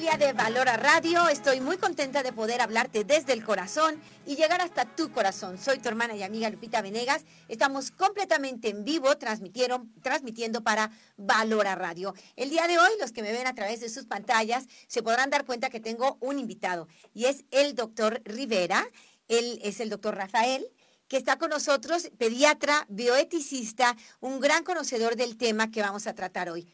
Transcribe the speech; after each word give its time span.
familia 0.00 0.26
de 0.26 0.32
Valora 0.32 0.78
Radio. 0.78 1.28
Estoy 1.28 1.60
muy 1.60 1.76
contenta 1.76 2.22
de 2.22 2.32
poder 2.32 2.62
hablarte 2.62 3.04
desde 3.04 3.34
el 3.34 3.44
corazón 3.44 4.00
y 4.24 4.34
llegar 4.34 4.62
hasta 4.62 4.86
tu 4.86 5.12
corazón. 5.12 5.58
Soy 5.58 5.78
tu 5.78 5.90
hermana 5.90 6.16
y 6.16 6.22
amiga 6.22 6.48
Lupita 6.48 6.80
Venegas. 6.80 7.26
Estamos 7.48 7.90
completamente 7.90 8.70
en 8.70 8.82
vivo 8.82 9.18
transmitieron, 9.18 9.92
transmitiendo 10.00 10.62
para 10.62 10.90
Valora 11.18 11.74
Radio. 11.74 12.14
El 12.36 12.48
día 12.48 12.66
de 12.66 12.78
hoy, 12.78 12.90
los 12.98 13.12
que 13.12 13.22
me 13.22 13.30
ven 13.30 13.46
a 13.46 13.54
través 13.54 13.80
de 13.80 13.90
sus 13.90 14.06
pantallas 14.06 14.68
se 14.86 15.02
podrán 15.02 15.28
dar 15.28 15.44
cuenta 15.44 15.68
que 15.68 15.80
tengo 15.80 16.16
un 16.20 16.38
invitado 16.38 16.88
y 17.12 17.26
es 17.26 17.44
el 17.50 17.74
doctor 17.74 18.22
Rivera. 18.24 18.88
Él 19.28 19.60
es 19.62 19.80
el 19.80 19.90
doctor 19.90 20.16
Rafael 20.16 20.66
que 21.08 21.18
está 21.18 21.36
con 21.36 21.50
nosotros, 21.50 22.08
pediatra, 22.16 22.86
bioeticista, 22.88 23.98
un 24.20 24.40
gran 24.40 24.64
conocedor 24.64 25.16
del 25.16 25.36
tema 25.36 25.70
que 25.70 25.82
vamos 25.82 26.06
a 26.06 26.14
tratar 26.14 26.48
hoy. 26.48 26.66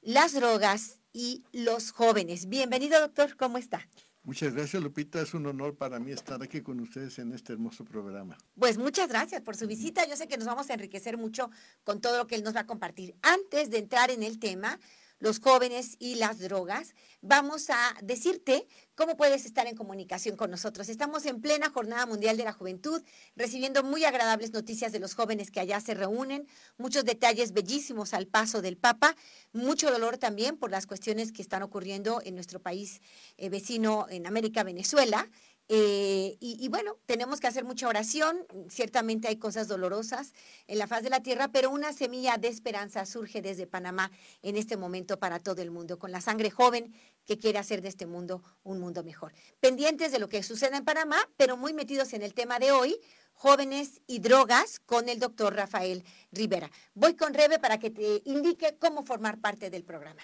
Las 0.00 0.32
drogas 0.32 0.99
y 1.12 1.44
los 1.52 1.92
jóvenes. 1.92 2.48
Bienvenido, 2.48 3.00
doctor, 3.00 3.36
¿cómo 3.36 3.58
está? 3.58 3.86
Muchas 4.22 4.52
gracias, 4.52 4.82
Lupita. 4.82 5.20
Es 5.22 5.32
un 5.32 5.46
honor 5.46 5.76
para 5.76 5.98
mí 5.98 6.12
estar 6.12 6.42
aquí 6.42 6.60
con 6.60 6.78
ustedes 6.80 7.18
en 7.18 7.32
este 7.32 7.54
hermoso 7.54 7.84
programa. 7.84 8.36
Pues 8.58 8.76
muchas 8.76 9.08
gracias 9.08 9.40
por 9.40 9.56
su 9.56 9.66
visita. 9.66 10.06
Yo 10.06 10.14
sé 10.14 10.28
que 10.28 10.36
nos 10.36 10.46
vamos 10.46 10.68
a 10.68 10.74
enriquecer 10.74 11.16
mucho 11.16 11.50
con 11.84 12.00
todo 12.00 12.18
lo 12.18 12.26
que 12.26 12.34
él 12.34 12.44
nos 12.44 12.54
va 12.54 12.60
a 12.60 12.66
compartir. 12.66 13.16
Antes 13.22 13.70
de 13.70 13.78
entrar 13.78 14.10
en 14.10 14.22
el 14.22 14.38
tema, 14.38 14.78
los 15.20 15.38
jóvenes 15.38 15.96
y 15.98 16.16
las 16.16 16.38
drogas, 16.40 16.94
vamos 17.20 17.70
a 17.70 17.94
decirte 18.02 18.66
cómo 18.94 19.16
puedes 19.16 19.44
estar 19.44 19.66
en 19.66 19.76
comunicación 19.76 20.36
con 20.36 20.50
nosotros. 20.50 20.88
Estamos 20.88 21.24
en 21.26 21.40
plena 21.40 21.70
Jornada 21.70 22.06
Mundial 22.06 22.36
de 22.36 22.44
la 22.44 22.52
Juventud, 22.52 23.02
recibiendo 23.36 23.82
muy 23.82 24.04
agradables 24.04 24.52
noticias 24.52 24.92
de 24.92 24.98
los 24.98 25.14
jóvenes 25.14 25.50
que 25.50 25.60
allá 25.60 25.80
se 25.80 25.94
reúnen, 25.94 26.46
muchos 26.78 27.04
detalles 27.04 27.52
bellísimos 27.52 28.14
al 28.14 28.26
paso 28.26 28.62
del 28.62 28.76
Papa, 28.76 29.14
mucho 29.52 29.90
dolor 29.90 30.18
también 30.18 30.56
por 30.56 30.70
las 30.70 30.86
cuestiones 30.86 31.32
que 31.32 31.42
están 31.42 31.62
ocurriendo 31.62 32.20
en 32.24 32.34
nuestro 32.34 32.60
país 32.60 33.00
eh, 33.36 33.48
vecino 33.48 34.06
en 34.10 34.26
América, 34.26 34.64
Venezuela. 34.64 35.30
Eh, 35.72 36.36
y, 36.40 36.68
bueno, 36.68 36.98
tenemos 37.06 37.38
que 37.38 37.46
hacer 37.46 37.62
mucha 37.62 37.86
oración. 37.86 38.44
Ciertamente 38.68 39.28
hay 39.28 39.36
cosas 39.36 39.68
dolorosas 39.68 40.32
en 40.66 40.78
la 40.78 40.88
faz 40.88 41.04
de 41.04 41.10
la 41.10 41.22
tierra, 41.22 41.46
pero 41.46 41.70
una 41.70 41.92
semilla 41.92 42.38
de 42.38 42.48
esperanza 42.48 43.06
surge 43.06 43.40
desde 43.40 43.68
Panamá 43.68 44.10
en 44.42 44.56
este 44.56 44.76
momento 44.76 45.20
para 45.20 45.38
todo 45.38 45.62
el 45.62 45.70
mundo, 45.70 45.96
con 45.96 46.10
la 46.10 46.20
sangre 46.20 46.50
joven 46.50 46.92
que 47.24 47.38
quiere 47.38 47.60
hacer 47.60 47.82
de 47.82 47.88
este 47.88 48.06
mundo 48.06 48.42
un 48.64 48.80
mundo 48.80 49.04
mejor. 49.04 49.32
Pendientes 49.60 50.10
de 50.10 50.18
lo 50.18 50.28
que 50.28 50.42
sucede 50.42 50.76
en 50.76 50.84
Panamá, 50.84 51.18
pero 51.36 51.56
muy 51.56 51.72
metidos 51.72 52.14
en 52.14 52.22
el 52.22 52.34
tema 52.34 52.58
de 52.58 52.72
hoy, 52.72 52.98
jóvenes 53.32 54.00
y 54.08 54.18
drogas, 54.18 54.80
con 54.80 55.08
el 55.08 55.20
doctor 55.20 55.54
Rafael 55.54 56.02
Rivera. 56.32 56.68
Voy 56.94 57.14
con 57.14 57.32
Rebe 57.32 57.60
para 57.60 57.78
que 57.78 57.90
te 57.90 58.22
indique 58.24 58.76
cómo 58.80 59.04
formar 59.04 59.40
parte 59.40 59.70
del 59.70 59.84
programa. 59.84 60.22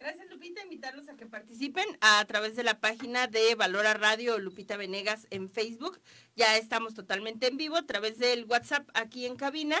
Gracias, 0.00 0.30
Lupita. 0.30 0.62
Invitarlos 0.62 1.08
a 1.08 1.16
que 1.16 1.26
participen 1.26 1.84
a 2.00 2.24
través 2.26 2.54
de 2.54 2.62
la 2.62 2.78
página 2.78 3.26
de 3.26 3.56
Valora 3.56 3.94
Radio 3.94 4.38
Lupita 4.38 4.76
Venegas 4.76 5.26
en 5.30 5.50
Facebook. 5.50 6.00
Ya 6.36 6.56
estamos 6.56 6.94
totalmente 6.94 7.48
en 7.48 7.56
vivo 7.56 7.76
a 7.76 7.86
través 7.86 8.18
del 8.18 8.44
WhatsApp 8.44 8.88
aquí 8.94 9.26
en 9.26 9.34
cabina. 9.34 9.76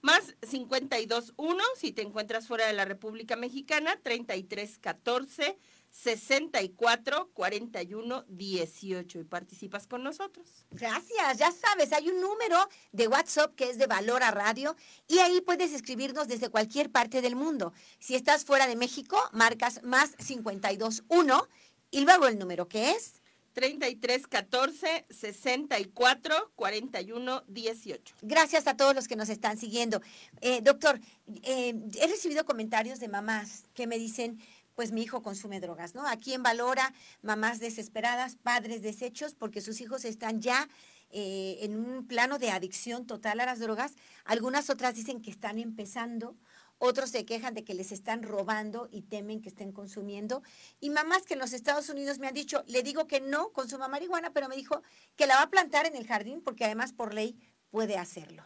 Más 0.00 0.36
521 0.48 1.62
si 1.76 1.92
te 1.92 2.02
encuentras 2.02 2.46
fuera 2.46 2.66
de 2.66 2.72
la 2.72 2.86
República 2.86 3.36
Mexicana, 3.36 3.98
3314 4.02 5.58
64 5.90 7.30
41 7.32 8.24
18 8.28 9.18
y 9.20 9.24
participas 9.24 9.86
con 9.86 10.02
nosotros. 10.02 10.66
Gracias, 10.70 11.38
ya 11.38 11.50
sabes, 11.50 11.92
hay 11.92 12.08
un 12.08 12.20
número 12.20 12.56
de 12.92 13.08
WhatsApp 13.08 13.54
que 13.54 13.70
es 13.70 13.78
de 13.78 13.86
Valor 13.86 14.22
a 14.22 14.30
Radio 14.30 14.76
y 15.06 15.18
ahí 15.18 15.40
puedes 15.40 15.72
escribirnos 15.72 16.28
desde 16.28 16.50
cualquier 16.50 16.90
parte 16.90 17.20
del 17.22 17.36
mundo. 17.36 17.72
Si 17.98 18.14
estás 18.14 18.44
fuera 18.44 18.66
de 18.66 18.76
México, 18.76 19.18
marcas 19.32 19.82
más 19.82 20.14
521 20.16 21.48
y 21.90 22.00
luego 22.00 22.26
el 22.26 22.38
número 22.38 22.68
que 22.68 22.90
es 22.92 23.20
33 23.58 24.28
14 24.28 25.06
64 25.10 26.52
41 26.54 27.44
18. 27.48 28.14
Gracias 28.22 28.68
a 28.68 28.76
todos 28.76 28.94
los 28.94 29.08
que 29.08 29.16
nos 29.16 29.28
están 29.28 29.58
siguiendo. 29.58 30.00
Eh, 30.40 30.60
doctor, 30.62 31.00
eh, 31.42 31.74
he 32.00 32.06
recibido 32.06 32.44
comentarios 32.44 33.00
de 33.00 33.08
mamás 33.08 33.64
que 33.74 33.88
me 33.88 33.98
dicen, 33.98 34.38
pues 34.78 34.92
mi 34.92 35.02
hijo 35.02 35.24
consume 35.24 35.58
drogas, 35.58 35.96
¿no? 35.96 36.06
Aquí 36.06 36.34
en 36.34 36.44
Valora, 36.44 36.94
mamás 37.20 37.58
desesperadas, 37.58 38.36
padres 38.36 38.80
deshechos, 38.80 39.34
porque 39.34 39.60
sus 39.60 39.80
hijos 39.80 40.04
están 40.04 40.40
ya 40.40 40.68
eh, 41.10 41.58
en 41.62 41.76
un 41.76 42.06
plano 42.06 42.38
de 42.38 42.52
adicción 42.52 43.04
total 43.04 43.40
a 43.40 43.46
las 43.46 43.58
drogas. 43.58 43.96
Algunas 44.24 44.70
otras 44.70 44.94
dicen 44.94 45.20
que 45.20 45.32
están 45.32 45.58
empezando, 45.58 46.36
otros 46.78 47.10
se 47.10 47.24
quejan 47.24 47.54
de 47.54 47.64
que 47.64 47.74
les 47.74 47.90
están 47.90 48.22
robando 48.22 48.88
y 48.92 49.02
temen 49.02 49.42
que 49.42 49.48
estén 49.48 49.72
consumiendo. 49.72 50.44
Y 50.78 50.90
mamás 50.90 51.22
que 51.22 51.34
en 51.34 51.40
los 51.40 51.54
Estados 51.54 51.88
Unidos 51.88 52.20
me 52.20 52.28
han 52.28 52.34
dicho, 52.34 52.62
le 52.68 52.84
digo 52.84 53.08
que 53.08 53.20
no 53.20 53.50
consuma 53.50 53.88
marihuana, 53.88 54.32
pero 54.32 54.48
me 54.48 54.54
dijo 54.54 54.82
que 55.16 55.26
la 55.26 55.34
va 55.34 55.42
a 55.42 55.50
plantar 55.50 55.86
en 55.86 55.96
el 55.96 56.06
jardín 56.06 56.40
porque 56.40 56.64
además 56.64 56.92
por 56.92 57.14
ley 57.14 57.36
puede 57.72 57.98
hacerlo. 57.98 58.44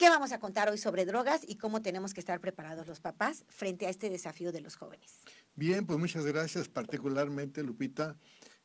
¿Qué 0.00 0.08
vamos 0.08 0.32
a 0.32 0.40
contar 0.40 0.70
hoy 0.70 0.78
sobre 0.78 1.04
drogas 1.04 1.42
y 1.46 1.56
cómo 1.56 1.82
tenemos 1.82 2.14
que 2.14 2.20
estar 2.20 2.40
preparados 2.40 2.86
los 2.86 3.00
papás 3.00 3.44
frente 3.48 3.86
a 3.86 3.90
este 3.90 4.08
desafío 4.08 4.50
de 4.50 4.62
los 4.62 4.76
jóvenes? 4.76 5.20
Bien, 5.54 5.84
pues 5.84 5.98
muchas 5.98 6.24
gracias 6.24 6.70
particularmente, 6.70 7.62
Lupita. 7.62 8.16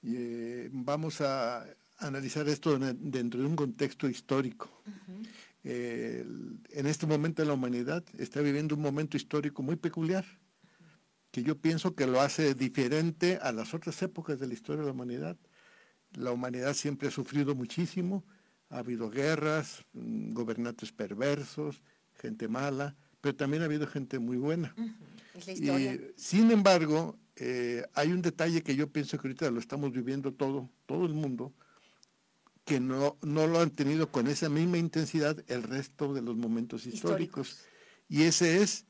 Eh, 0.02 0.70
vamos 0.72 1.20
a 1.20 1.66
analizar 1.98 2.48
esto 2.48 2.80
dentro 2.80 3.42
de 3.42 3.48
un 3.48 3.58
contexto 3.58 4.08
histórico. 4.08 4.82
en 5.66 6.86
este 6.86 7.06
momento 7.06 7.44
la 7.44 7.52
humanidad 7.52 8.06
está 8.18 8.40
viviendo 8.40 8.74
un 8.74 8.82
momento 8.82 9.18
histórico 9.18 9.62
muy 9.62 9.76
peculiar, 9.76 10.24
que 11.32 11.44
yo 11.44 11.60
pienso 11.60 11.96
que 11.96 12.08
lo 12.08 12.22
hace 12.22 12.56
diferente 12.56 13.40
a 13.42 13.52
las 13.52 13.74
otras 13.74 14.02
épocas 14.02 14.40
de 14.40 14.48
la 14.48 14.54
historia 14.54 14.84
de 14.84 14.86
la 14.86 14.94
humanidad. 14.94 15.36
La 16.14 16.32
humanidad 16.32 16.74
siempre 16.76 17.10
ha 17.10 17.12
sufrido 17.12 17.56
muchísimo, 17.56 18.24
ha 18.70 18.80
habido 18.80 19.10
guerras, 19.10 19.86
mm, 19.94 20.34
gobernantes 20.34 20.92
perversos, 20.92 21.82
gente 22.14 22.48
mala, 22.48 22.96
pero 23.22 23.36
también 23.36 23.62
ha 23.64 23.66
habido 23.66 23.88
gente 23.88 24.20
muy 24.20 24.38
buena. 24.38 24.76
Y, 25.48 26.00
sin 26.16 26.52
embargo, 26.52 27.18
eh, 27.36 27.84
hay 27.94 28.12
un 28.12 28.22
detalle 28.22 28.64
que 28.64 28.76
yo 28.76 28.90
pienso 28.90 29.18
que 29.18 29.28
ahorita 29.28 29.52
lo 29.52 29.60
estamos 29.60 29.92
viviendo 29.92 30.34
todo, 30.34 30.70
todo 30.86 31.06
el 31.06 31.14
mundo, 31.14 31.54
que 32.64 32.80
no, 32.80 33.18
no 33.22 33.46
lo 33.48 33.60
han 33.60 33.72
tenido 33.72 34.12
con 34.12 34.28
esa 34.28 34.50
misma 34.50 34.78
intensidad 34.78 35.44
el 35.48 35.64
resto 35.64 36.14
de 36.14 36.22
los 36.22 36.36
momentos 36.36 36.86
históricos. 36.86 37.60
Y 38.08 38.24
ese 38.24 38.62
es, 38.62 38.86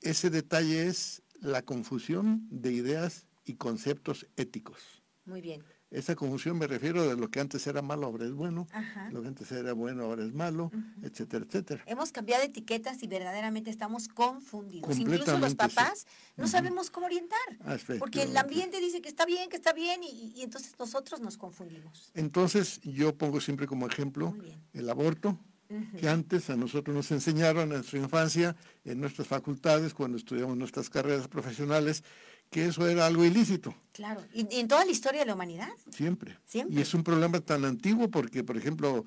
ese 0.00 0.30
detalle 0.30 0.88
es 0.88 1.22
la 1.40 1.62
confusión 1.62 2.46
de 2.50 2.72
ideas 2.72 3.26
y 3.44 3.54
conceptos 3.54 4.26
éticos. 4.36 5.02
Muy 5.24 5.40
bien. 5.40 5.62
Esa 5.92 6.16
confusión 6.16 6.58
me 6.58 6.66
refiero 6.66 7.06
de 7.06 7.16
lo 7.16 7.30
que 7.30 7.38
antes 7.38 7.66
era 7.66 7.82
malo 7.82 8.06
ahora 8.06 8.24
es 8.24 8.32
bueno, 8.32 8.66
lo 9.10 9.20
que 9.20 9.28
antes 9.28 9.52
era 9.52 9.74
bueno 9.74 10.04
ahora 10.04 10.24
es 10.24 10.32
malo, 10.32 10.70
etcétera, 11.02 11.44
etcétera. 11.46 11.82
Hemos 11.86 12.12
cambiado 12.12 12.42
etiquetas 12.42 13.02
y 13.02 13.06
verdaderamente 13.06 13.70
estamos 13.70 14.08
confundidos. 14.08 14.98
Incluso 14.98 15.38
los 15.38 15.54
papás 15.54 16.06
no 16.36 16.48
sabemos 16.48 16.90
cómo 16.90 17.06
orientar, 17.06 17.38
porque 17.98 18.22
el 18.22 18.36
ambiente 18.36 18.80
dice 18.80 19.02
que 19.02 19.08
está 19.10 19.26
bien, 19.26 19.50
que 19.50 19.56
está 19.56 19.74
bien 19.74 20.00
y, 20.02 20.42
entonces 20.42 20.74
nosotros 20.78 21.20
nos 21.20 21.36
confundimos. 21.36 22.10
Entonces 22.14 22.80
yo 22.80 23.14
pongo 23.14 23.40
siempre 23.40 23.66
como 23.66 23.86
ejemplo 23.86 24.34
el 24.72 24.88
aborto, 24.88 25.38
que 25.98 26.08
antes 26.08 26.50
a 26.50 26.56
nosotros 26.56 26.94
nos 26.94 27.10
enseñaron 27.10 27.64
en 27.64 27.68
nuestra 27.70 27.98
infancia, 27.98 28.56
en 28.84 29.00
nuestras 29.00 29.28
facultades, 29.28 29.94
cuando 29.94 30.18
estudiamos 30.18 30.56
nuestras 30.56 30.90
carreras 30.90 31.28
profesionales, 31.28 32.04
que 32.52 32.66
eso 32.66 32.86
era 32.86 33.06
algo 33.06 33.24
ilícito. 33.24 33.74
Claro, 33.92 34.22
y, 34.32 34.46
en 34.60 34.68
toda 34.68 34.84
la 34.84 34.90
historia 34.92 35.20
de 35.20 35.26
la 35.26 35.34
humanidad. 35.34 35.70
Siempre. 35.90 36.38
Siempre. 36.44 36.78
Y 36.78 36.82
es 36.82 36.92
un 36.94 37.02
problema 37.02 37.40
tan 37.40 37.64
antiguo 37.64 38.10
porque, 38.10 38.44
por 38.44 38.58
ejemplo, 38.58 39.06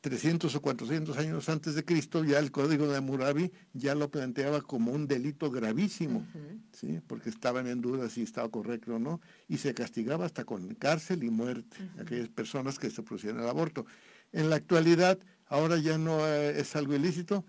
300 0.00 0.54
o 0.54 0.62
400 0.62 1.16
años 1.18 1.48
antes 1.48 1.74
de 1.74 1.84
Cristo, 1.84 2.24
ya 2.24 2.38
el 2.38 2.52
Código 2.52 2.86
de 2.86 2.98
Hammurabi 2.98 3.50
ya 3.72 3.96
lo 3.96 4.10
planteaba 4.10 4.60
como 4.60 4.92
un 4.92 5.08
delito 5.08 5.50
gravísimo, 5.50 6.24
¿sí? 6.72 7.00
porque 7.06 7.30
estaban 7.30 7.66
en 7.66 7.80
duda 7.80 8.08
si 8.08 8.22
estaba 8.22 8.48
correcto 8.48 8.94
o 8.94 8.98
no, 8.98 9.20
y 9.48 9.58
se 9.58 9.74
castigaba 9.74 10.26
hasta 10.26 10.44
con 10.44 10.74
cárcel 10.76 11.24
y 11.24 11.30
muerte 11.30 11.78
a 11.98 12.02
aquellas 12.02 12.28
personas 12.28 12.78
que 12.78 12.90
se 12.90 13.02
pusieron 13.02 13.40
el 13.40 13.48
aborto. 13.48 13.86
En 14.30 14.50
la 14.50 14.56
actualidad, 14.56 15.18
ahora 15.46 15.78
ya 15.78 15.98
no 15.98 16.24
es 16.26 16.76
algo 16.76 16.94
ilícito, 16.94 17.44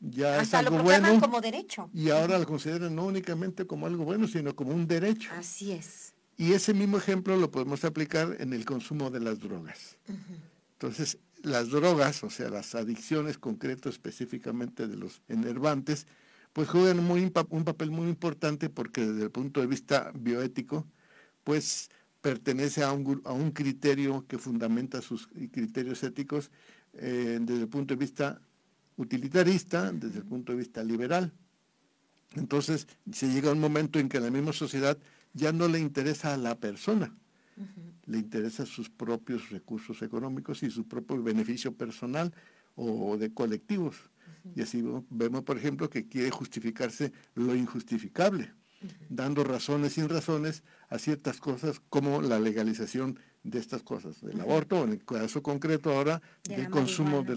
ya 0.00 0.40
es 0.40 0.52
algo 0.54 0.82
bueno. 0.82 1.20
como 1.20 1.40
derecho. 1.40 1.90
Y 1.92 2.10
ahora 2.10 2.38
lo 2.38 2.46
consideran 2.46 2.94
no 2.94 3.06
únicamente 3.06 3.66
como 3.66 3.86
algo 3.86 4.04
bueno, 4.04 4.28
sino 4.28 4.54
como 4.54 4.72
un 4.72 4.86
derecho. 4.86 5.30
Así 5.36 5.72
es. 5.72 6.14
Y 6.36 6.52
ese 6.52 6.74
mismo 6.74 6.98
ejemplo 6.98 7.36
lo 7.36 7.50
podemos 7.50 7.84
aplicar 7.84 8.36
en 8.40 8.52
el 8.52 8.64
consumo 8.64 9.10
de 9.10 9.20
las 9.20 9.40
drogas. 9.40 9.96
Entonces, 10.72 11.18
las 11.42 11.70
drogas, 11.70 12.22
o 12.24 12.30
sea, 12.30 12.50
las 12.50 12.74
adicciones 12.74 13.38
concretas 13.38 13.94
específicamente 13.94 14.86
de 14.86 14.96
los 14.96 15.22
enervantes, 15.28 16.06
pues 16.52 16.68
juegan 16.68 17.02
muy, 17.02 17.32
un 17.50 17.64
papel 17.64 17.90
muy 17.90 18.08
importante 18.08 18.68
porque 18.68 19.06
desde 19.06 19.24
el 19.24 19.30
punto 19.30 19.60
de 19.60 19.66
vista 19.66 20.12
bioético, 20.14 20.86
pues 21.44 21.90
pertenece 22.20 22.82
a 22.82 22.92
un, 22.92 23.22
a 23.24 23.32
un 23.32 23.50
criterio 23.50 24.26
que 24.26 24.36
fundamenta 24.36 25.00
sus 25.00 25.28
criterios 25.28 26.02
éticos 26.02 26.50
eh, 26.94 27.38
desde 27.40 27.62
el 27.62 27.68
punto 27.68 27.94
de 27.94 28.00
vista 28.00 28.40
utilitarista 28.96 29.92
desde 29.92 30.18
el 30.18 30.24
punto 30.24 30.52
de 30.52 30.58
vista 30.58 30.82
liberal. 30.82 31.32
Entonces 32.34 32.86
se 33.12 33.28
llega 33.28 33.50
a 33.50 33.52
un 33.52 33.60
momento 33.60 33.98
en 33.98 34.08
que 34.08 34.20
la 34.20 34.30
misma 34.30 34.52
sociedad 34.52 34.98
ya 35.32 35.52
no 35.52 35.68
le 35.68 35.78
interesa 35.78 36.34
a 36.34 36.36
la 36.36 36.58
persona, 36.58 37.14
le 38.06 38.18
interesa 38.18 38.66
sus 38.66 38.90
propios 38.90 39.50
recursos 39.50 40.02
económicos 40.02 40.62
y 40.62 40.70
su 40.70 40.86
propio 40.86 41.22
beneficio 41.22 41.72
personal 41.74 42.32
o 42.74 43.16
de 43.16 43.32
colectivos. 43.32 43.96
Y 44.54 44.62
así 44.62 44.84
vemos, 45.10 45.42
por 45.42 45.56
ejemplo, 45.56 45.90
que 45.90 46.06
quiere 46.06 46.30
justificarse 46.30 47.12
lo 47.34 47.54
injustificable, 47.54 48.52
dando 49.08 49.44
razones 49.44 49.94
sin 49.94 50.08
razones 50.08 50.62
a 50.88 50.98
ciertas 50.98 51.38
cosas 51.38 51.80
como 51.88 52.22
la 52.22 52.38
legalización 52.38 53.18
de 53.46 53.58
estas 53.60 53.82
cosas, 53.82 54.20
del 54.20 54.40
aborto, 54.40 54.82
en 54.84 54.92
el 54.92 55.04
caso 55.04 55.42
concreto 55.42 55.92
ahora 55.92 56.20
del 56.44 56.68
consumo 56.68 57.22
de, 57.22 57.36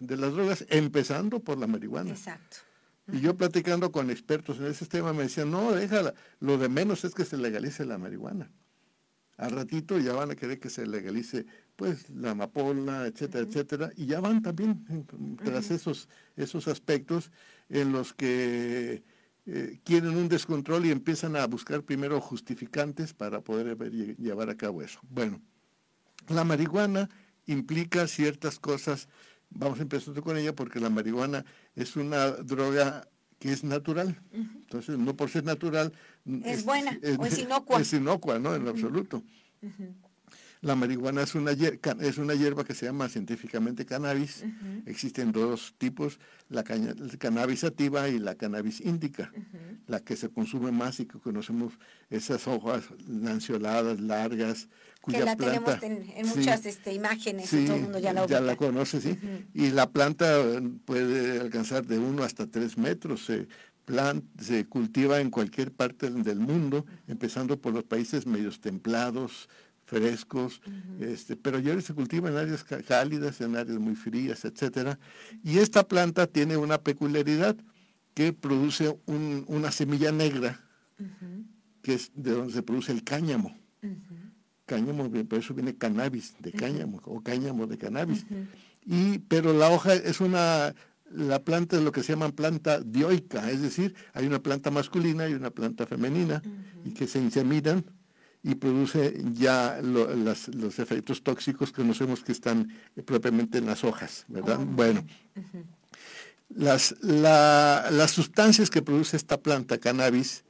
de, 0.00 0.16
las 0.16 0.32
drogas, 0.32 0.66
empezando 0.68 1.40
por 1.40 1.58
la 1.58 1.66
marihuana. 1.66 2.10
Exacto. 2.10 2.56
Y 3.12 3.20
yo 3.20 3.36
platicando 3.36 3.92
con 3.92 4.10
expertos 4.10 4.58
en 4.58 4.66
ese 4.66 4.86
tema 4.86 5.12
me 5.12 5.24
decían, 5.24 5.50
no, 5.50 5.72
déjala, 5.72 6.14
lo 6.40 6.58
de 6.58 6.68
menos 6.68 7.04
es 7.04 7.14
que 7.14 7.24
se 7.24 7.36
legalice 7.36 7.84
la 7.84 7.98
marihuana. 7.98 8.50
Al 9.36 9.50
ratito 9.50 9.98
ya 9.98 10.12
van 10.12 10.30
a 10.30 10.36
querer 10.36 10.58
que 10.58 10.70
se 10.70 10.86
legalice 10.86 11.46
pues 11.76 12.08
la 12.10 12.30
amapola, 12.30 13.06
etcétera, 13.06 13.46
etcétera, 13.46 13.90
y 13.96 14.06
ya 14.06 14.20
van 14.20 14.42
también 14.42 15.06
tras 15.42 15.70
esos, 15.70 16.08
esos 16.36 16.66
aspectos 16.68 17.30
en 17.68 17.92
los 17.92 18.14
que 18.14 19.02
eh, 19.46 19.78
quieren 19.84 20.16
un 20.16 20.28
descontrol 20.28 20.86
y 20.86 20.90
empiezan 20.90 21.36
a 21.36 21.46
buscar 21.46 21.82
primero 21.82 22.20
justificantes 22.20 23.12
para 23.12 23.42
poder 23.42 23.76
llevar 24.18 24.48
a 24.48 24.56
cabo 24.56 24.82
eso. 24.82 25.00
Bueno, 25.08 25.40
la 26.28 26.44
marihuana 26.44 27.10
implica 27.46 28.06
ciertas 28.06 28.58
cosas, 28.58 29.08
vamos 29.50 29.78
a 29.78 29.82
empezar 29.82 30.18
con 30.22 30.38
ella 30.38 30.54
porque 30.54 30.80
la 30.80 30.88
marihuana 30.88 31.44
es 31.74 31.96
una 31.96 32.30
droga 32.30 33.06
que 33.38 33.52
es 33.52 33.64
natural. 33.64 34.18
Entonces, 34.32 34.96
no 34.96 35.14
por 35.14 35.28
ser 35.28 35.44
natural... 35.44 35.92
Es, 36.44 36.64
buena 36.64 36.98
o 37.18 37.26
es 37.26 37.38
inocua. 37.38 37.78
Es 37.82 37.92
inocua, 37.92 38.38
¿no? 38.38 38.54
En 38.54 38.66
absoluto. 38.66 39.22
La 40.64 40.74
marihuana 40.74 41.22
es 41.22 41.34
una, 41.34 41.52
hierba, 41.52 41.94
es 42.00 42.16
una 42.16 42.34
hierba 42.34 42.64
que 42.64 42.72
se 42.74 42.86
llama 42.86 43.10
científicamente 43.10 43.84
cannabis. 43.84 44.44
Existen 44.86 45.30
dos 45.30 45.74
tipos, 45.76 46.18
la, 46.48 46.64
cannabis 46.64 47.60
sativa 47.60 48.08
y 48.08 48.18
la 48.18 48.34
cannabis 48.34 48.80
índica. 48.80 49.30
La 49.86 50.00
que 50.00 50.16
se 50.16 50.30
consume 50.30 50.72
más 50.72 51.00
y 51.00 51.04
que 51.04 51.18
conocemos 51.18 51.74
esas 52.08 52.48
hojas 52.48 52.84
lanceoladas, 53.06 54.00
largas, 54.00 54.68
cuya 55.02 55.18
que 55.18 55.24
la 55.26 55.36
tenemos 55.36 55.82
en, 55.82 56.26
muchas 56.28 56.64
este, 56.64 56.94
imágenes 56.94 57.52
y 57.52 57.66
todo 57.66 57.76
el 57.76 57.82
mundo 57.82 57.98
ya 57.98 58.14
la 58.14 58.26
Ya 58.26 58.40
la 58.40 58.56
conoce, 58.56 59.02
sí. 59.02 59.18
Y 59.52 59.70
la 59.70 59.90
planta 59.90 60.42
puede 60.86 61.40
alcanzar 61.42 61.84
de 61.84 61.98
uno 61.98 62.22
hasta 62.22 62.46
tres 62.46 62.78
metros. 62.78 63.26
Se, 63.26 63.48
se 64.40 64.64
cultiva 64.64 65.20
en 65.20 65.28
cualquier 65.28 65.72
parte 65.72 66.08
del 66.08 66.40
mundo, 66.40 66.86
empezando 67.06 67.60
por 67.60 67.74
los 67.74 67.84
países 67.84 68.26
medios 68.26 68.62
templados, 68.62 69.50
frescos, 69.84 70.60
este, 71.00 71.36
pero 71.36 71.58
ya 71.58 71.78
se 71.80 71.94
cultiva 71.94 72.28
en 72.28 72.36
áreas 72.36 72.64
cálidas, 72.64 73.40
en 73.40 73.56
áreas 73.56 73.78
muy 73.78 73.94
frías, 73.94 74.44
etcétera. 74.44 74.98
Y 75.42 75.58
esta 75.58 75.86
planta 75.86 76.26
tiene 76.26 76.56
una 76.56 76.78
peculiaridad 76.78 77.56
que 78.14 78.32
produce 78.32 78.98
una 79.06 79.70
semilla 79.70 80.12
negra, 80.12 80.60
que 81.82 81.94
es 81.94 82.12
de 82.14 82.32
donde 82.32 82.52
se 82.52 82.62
produce 82.62 82.92
el 82.92 83.04
cáñamo. 83.04 83.56
Cáñamo, 84.66 85.10
por 85.10 85.38
eso 85.38 85.52
viene 85.52 85.76
cannabis 85.76 86.34
de 86.40 86.52
cáñamo, 86.52 87.00
o 87.04 87.22
cáñamo 87.22 87.66
de 87.66 87.76
cannabis. 87.76 88.24
Y, 88.86 89.18
pero 89.18 89.52
la 89.52 89.70
hoja 89.70 89.94
es 89.94 90.20
una, 90.20 90.74
la 91.10 91.42
planta 91.42 91.76
es 91.76 91.82
lo 91.82 91.92
que 91.92 92.02
se 92.02 92.12
llama 92.12 92.30
planta 92.30 92.80
dioica, 92.80 93.50
es 93.50 93.60
decir, 93.60 93.94
hay 94.14 94.26
una 94.26 94.42
planta 94.42 94.70
masculina 94.70 95.28
y 95.28 95.34
una 95.34 95.50
planta 95.50 95.86
femenina, 95.86 96.42
y 96.84 96.90
que 96.92 97.06
se 97.06 97.18
inseminan 97.18 97.84
y 98.44 98.56
produce 98.56 99.18
ya 99.32 99.80
los 99.82 100.78
efectos 100.78 101.22
tóxicos 101.22 101.72
que 101.72 101.80
conocemos 101.80 102.22
que 102.22 102.32
están 102.32 102.68
propiamente 103.06 103.56
en 103.56 103.64
las 103.64 103.84
hojas, 103.84 104.26
¿verdad? 104.28 104.60
Oh, 104.60 104.66
bueno, 104.66 105.04
las, 106.50 106.94
las 107.00 108.10
sustancias 108.10 108.68
que 108.68 108.82
produce 108.82 109.16
esta 109.16 109.38
planta 109.38 109.78
cannabis 109.78 110.44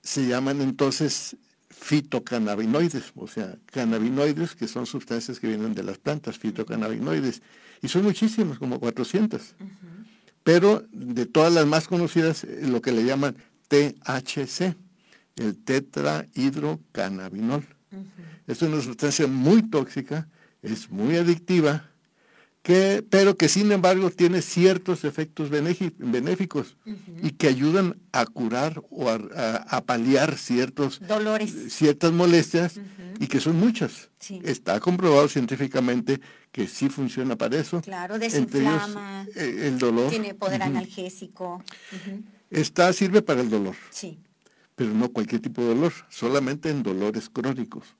se 0.00 0.28
llaman 0.28 0.60
entonces 0.60 1.36
fitocannabinoides, 1.70 3.12
o 3.16 3.26
sea, 3.26 3.58
cannabinoides 3.66 4.54
que 4.54 4.68
son 4.68 4.86
sustancias 4.86 5.40
que 5.40 5.48
vienen 5.48 5.74
de 5.74 5.82
las 5.82 5.98
plantas, 5.98 6.38
fitocannabinoides, 6.38 7.42
y 7.82 7.88
son 7.88 8.04
muchísimas, 8.04 8.60
como 8.60 8.78
400. 8.78 9.56
Pero 10.44 10.84
de 10.92 11.26
todas 11.26 11.52
las 11.52 11.66
más 11.66 11.88
conocidas, 11.88 12.44
eh, 12.44 12.60
lo 12.68 12.80
que 12.80 12.92
le 12.92 13.04
llaman 13.04 13.36
THC 13.66 14.76
el 15.36 15.62
tetrahidrocannabinol. 15.62 17.64
Es 18.46 18.62
una 18.62 18.80
sustancia 18.80 19.26
muy 19.26 19.62
tóxica, 19.62 20.28
es 20.62 20.90
muy 20.90 21.16
adictiva, 21.16 21.90
que, 22.62 23.04
pero 23.10 23.36
que 23.36 23.48
sin 23.48 23.72
embargo 23.72 24.08
tiene 24.10 24.40
ciertos 24.40 25.04
efectos 25.04 25.50
benéficos 25.50 26.76
y 27.22 27.32
que 27.32 27.48
ayudan 27.48 27.96
a 28.12 28.24
curar 28.24 28.82
o 28.90 29.10
a, 29.10 29.82
paliar 29.84 30.38
ciertos 30.38 31.00
dolores, 31.06 31.72
ciertas 31.72 32.12
molestias 32.12 32.80
y 33.18 33.26
que 33.26 33.40
son 33.40 33.58
muchas. 33.58 34.10
Está 34.44 34.78
comprobado 34.80 35.28
científicamente 35.28 36.20
que 36.52 36.68
sí 36.68 36.88
funciona 36.88 37.36
para 37.36 37.58
eso. 37.58 37.80
Claro, 37.80 38.16
desinflama. 38.18 39.26
Eh, 39.34 39.64
el 39.66 39.78
dolor. 39.78 40.10
Tiene 40.10 40.34
poder 40.34 40.62
analgésico. 40.62 41.64
Está, 42.50 42.92
sirve 42.92 43.22
para 43.22 43.40
el 43.40 43.50
dolor. 43.50 43.74
Sí 43.90 44.18
pero 44.74 44.92
no 44.94 45.10
cualquier 45.10 45.40
tipo 45.40 45.62
de 45.62 45.68
dolor, 45.68 45.92
solamente 46.08 46.70
en 46.70 46.82
dolores 46.82 47.28
crónicos. 47.28 47.94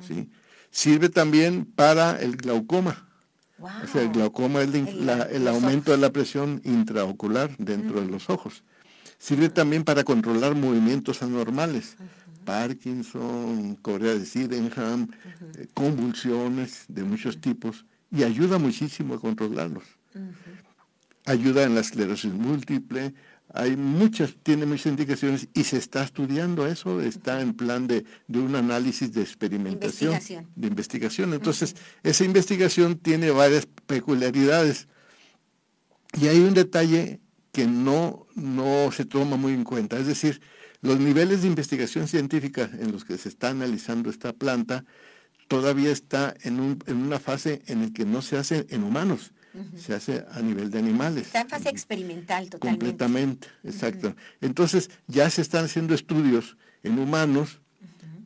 ¿sí? 0.00 0.28
Sirve 0.70 1.08
también 1.08 1.64
para 1.64 2.20
el 2.20 2.36
glaucoma. 2.36 3.08
O 3.60 3.86
sea, 3.90 4.02
el 4.02 4.10
glaucoma 4.10 4.62
es 4.62 4.72
el, 4.72 5.48
aumento 5.48 5.90
de 5.90 5.98
la 5.98 6.12
presión 6.12 6.60
intraocular 6.64 7.56
dentro 7.58 8.00
de 8.00 8.06
los 8.06 8.30
ojos. 8.30 8.62
Sirve 9.18 9.48
también 9.48 9.82
para 9.82 10.04
controlar 10.04 10.54
movimientos 10.54 11.22
anormales. 11.22 11.96
Parkinson, 12.44 13.74
Corea 13.76 14.14
de 14.14 14.24
Sydenham, 14.24 15.08
eh, 15.58 15.66
convulsiones 15.74 16.84
de 16.88 17.02
muchos 17.02 17.42
tipos 17.42 17.84
y 18.10 18.22
ayuda 18.22 18.56
muchísimo 18.56 19.14
a 19.14 19.20
controlarlos. 19.20 19.84
Ayuda 21.26 21.64
en 21.64 21.74
la 21.74 21.82
esclerosis 21.82 22.32
múltiple, 22.32 23.12
hay 23.54 23.76
muchas, 23.76 24.34
tiene 24.42 24.66
muchas 24.66 24.86
indicaciones 24.86 25.48
y 25.54 25.64
se 25.64 25.78
está 25.78 26.02
estudiando 26.02 26.66
eso, 26.66 27.00
está 27.00 27.40
en 27.40 27.54
plan 27.54 27.86
de, 27.86 28.04
un 28.28 28.54
análisis 28.54 29.12
de 29.12 29.22
experimentación, 29.22 30.18
de 30.54 30.66
investigación. 30.68 31.32
Entonces, 31.32 31.74
esa 32.02 32.24
investigación 32.24 32.98
tiene 32.98 33.30
varias 33.30 33.66
peculiaridades. 33.86 34.88
Y 36.20 36.28
hay 36.28 36.40
un 36.40 36.54
detalle 36.54 37.20
que 37.52 37.66
no, 37.66 38.26
no 38.34 38.92
se 38.92 39.04
toma 39.04 39.36
muy 39.36 39.52
en 39.52 39.64
cuenta, 39.64 39.98
es 39.98 40.06
decir, 40.06 40.40
los 40.80 41.00
niveles 41.00 41.42
de 41.42 41.48
investigación 41.48 42.06
científica 42.06 42.70
en 42.78 42.92
los 42.92 43.04
que 43.04 43.18
se 43.18 43.28
está 43.28 43.48
analizando 43.48 44.10
esta 44.10 44.32
planta 44.32 44.84
todavía 45.48 45.90
está 45.90 46.34
en, 46.42 46.60
un, 46.60 46.78
en 46.86 46.98
una 46.98 47.18
fase 47.18 47.62
en 47.66 47.82
la 47.82 47.90
que 47.90 48.04
no 48.04 48.22
se 48.22 48.36
hace 48.36 48.66
en 48.68 48.84
humanos 48.84 49.32
se 49.76 49.94
hace 49.94 50.24
a 50.30 50.40
nivel 50.40 50.70
de 50.70 50.78
animales. 50.78 51.26
Está 51.26 51.42
en 51.42 51.48
fase 51.48 51.68
experimental 51.68 52.48
totalmente. 52.48 52.86
Completamente, 52.86 53.48
exacto. 53.64 54.14
Entonces 54.40 54.90
ya 55.06 55.28
se 55.30 55.42
están 55.42 55.64
haciendo 55.64 55.94
estudios 55.94 56.56
en 56.82 56.98
humanos, 56.98 57.60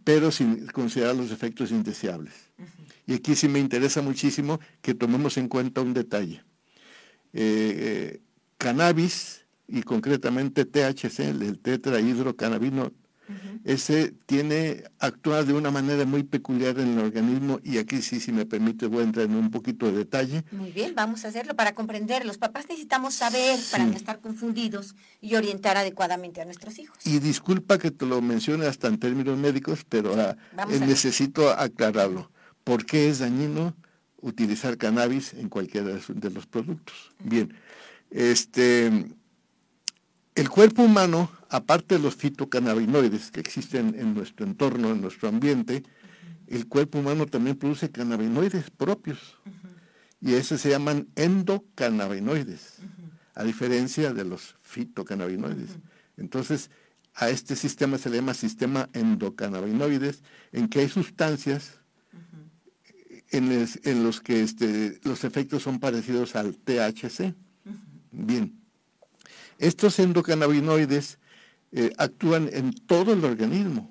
pero 0.04 0.30
sin 0.30 0.66
considerar 0.66 1.16
los 1.16 1.30
efectos 1.30 1.70
indeseables. 1.70 2.34
Y 3.06 3.14
aquí 3.14 3.34
sí 3.34 3.48
me 3.48 3.58
interesa 3.58 4.02
muchísimo 4.02 4.60
que 4.80 4.94
tomemos 4.94 5.36
en 5.36 5.48
cuenta 5.48 5.80
un 5.80 5.94
detalle. 5.94 6.44
Eh, 7.32 8.20
cannabis 8.58 9.44
y 9.66 9.82
concretamente 9.82 10.64
THC, 10.64 11.20
el 11.20 11.58
tetrahidrocannabino, 11.58 12.92
ese 13.64 14.12
tiene, 14.26 14.84
actúa 14.98 15.44
de 15.44 15.52
una 15.52 15.70
manera 15.70 16.04
muy 16.04 16.22
peculiar 16.22 16.78
en 16.78 16.94
el 16.94 16.98
organismo 16.98 17.60
y 17.62 17.78
aquí 17.78 18.02
sí, 18.02 18.20
si 18.20 18.32
me 18.32 18.46
permite, 18.46 18.86
voy 18.86 19.00
a 19.00 19.04
entrar 19.04 19.26
en 19.26 19.36
un 19.36 19.50
poquito 19.50 19.86
de 19.86 19.98
detalle. 19.98 20.44
Muy 20.52 20.70
bien, 20.70 20.94
vamos 20.94 21.24
a 21.24 21.28
hacerlo 21.28 21.54
para 21.54 21.74
comprender. 21.74 22.26
Los 22.26 22.38
papás 22.38 22.66
necesitamos 22.68 23.14
saber 23.14 23.58
para 23.70 23.84
no 23.84 23.92
estar 23.92 24.20
confundidos 24.20 24.94
y 25.20 25.34
orientar 25.36 25.76
adecuadamente 25.76 26.40
a 26.40 26.44
nuestros 26.44 26.78
hijos. 26.78 26.98
Y 27.04 27.18
disculpa 27.18 27.78
que 27.78 27.90
te 27.90 28.06
lo 28.06 28.20
mencione 28.20 28.66
hasta 28.66 28.88
en 28.88 28.98
términos 28.98 29.38
médicos, 29.38 29.84
pero 29.88 30.14
ah, 30.18 30.36
eh, 30.68 30.80
necesito 30.80 31.50
aclararlo. 31.50 32.30
¿Por 32.64 32.86
qué 32.86 33.08
es 33.08 33.20
dañino 33.20 33.74
utilizar 34.20 34.76
cannabis 34.76 35.34
en 35.34 35.48
cualquiera 35.48 35.88
de 35.88 36.30
los 36.30 36.46
productos? 36.46 37.10
Bien, 37.18 37.54
este 38.10 39.06
el 40.34 40.48
cuerpo 40.48 40.82
humano, 40.82 41.30
aparte 41.52 41.96
de 41.96 42.00
los 42.00 42.16
fitocannabinoides 42.16 43.30
que 43.30 43.40
existen 43.40 43.94
en 43.98 44.14
nuestro 44.14 44.46
entorno, 44.46 44.90
en 44.90 45.02
nuestro 45.02 45.28
ambiente, 45.28 45.82
el 46.46 46.66
cuerpo 46.66 46.98
humano 46.98 47.26
también 47.26 47.56
produce 47.56 47.90
cannabinoides 47.90 48.70
propios. 48.70 49.38
Y 50.18 50.32
esos 50.32 50.62
se 50.62 50.70
llaman 50.70 51.08
endocannabinoides, 51.14 52.78
a 53.34 53.44
diferencia 53.44 54.14
de 54.14 54.24
los 54.24 54.56
fitocannabinoides. 54.62 55.72
Entonces, 56.16 56.70
a 57.14 57.28
este 57.28 57.54
sistema 57.54 57.98
se 57.98 58.08
le 58.08 58.16
llama 58.16 58.32
sistema 58.32 58.88
endocannabinoides, 58.94 60.22
en 60.52 60.68
que 60.68 60.80
hay 60.80 60.88
sustancias 60.88 61.80
en, 63.30 64.02
los 64.04 64.20
que 64.22 64.42
este, 64.42 65.00
los 65.02 65.24
efectos 65.24 65.62
son 65.62 65.80
parecidos 65.80 66.34
al 66.34 66.56
THC. 66.56 67.34
Bien, 68.10 68.58
estos 69.58 69.98
endocannabinoides 69.98 71.18
eh, 71.72 71.92
actúan 71.98 72.50
en 72.52 72.72
todo 72.72 73.12
el 73.12 73.24
organismo, 73.24 73.90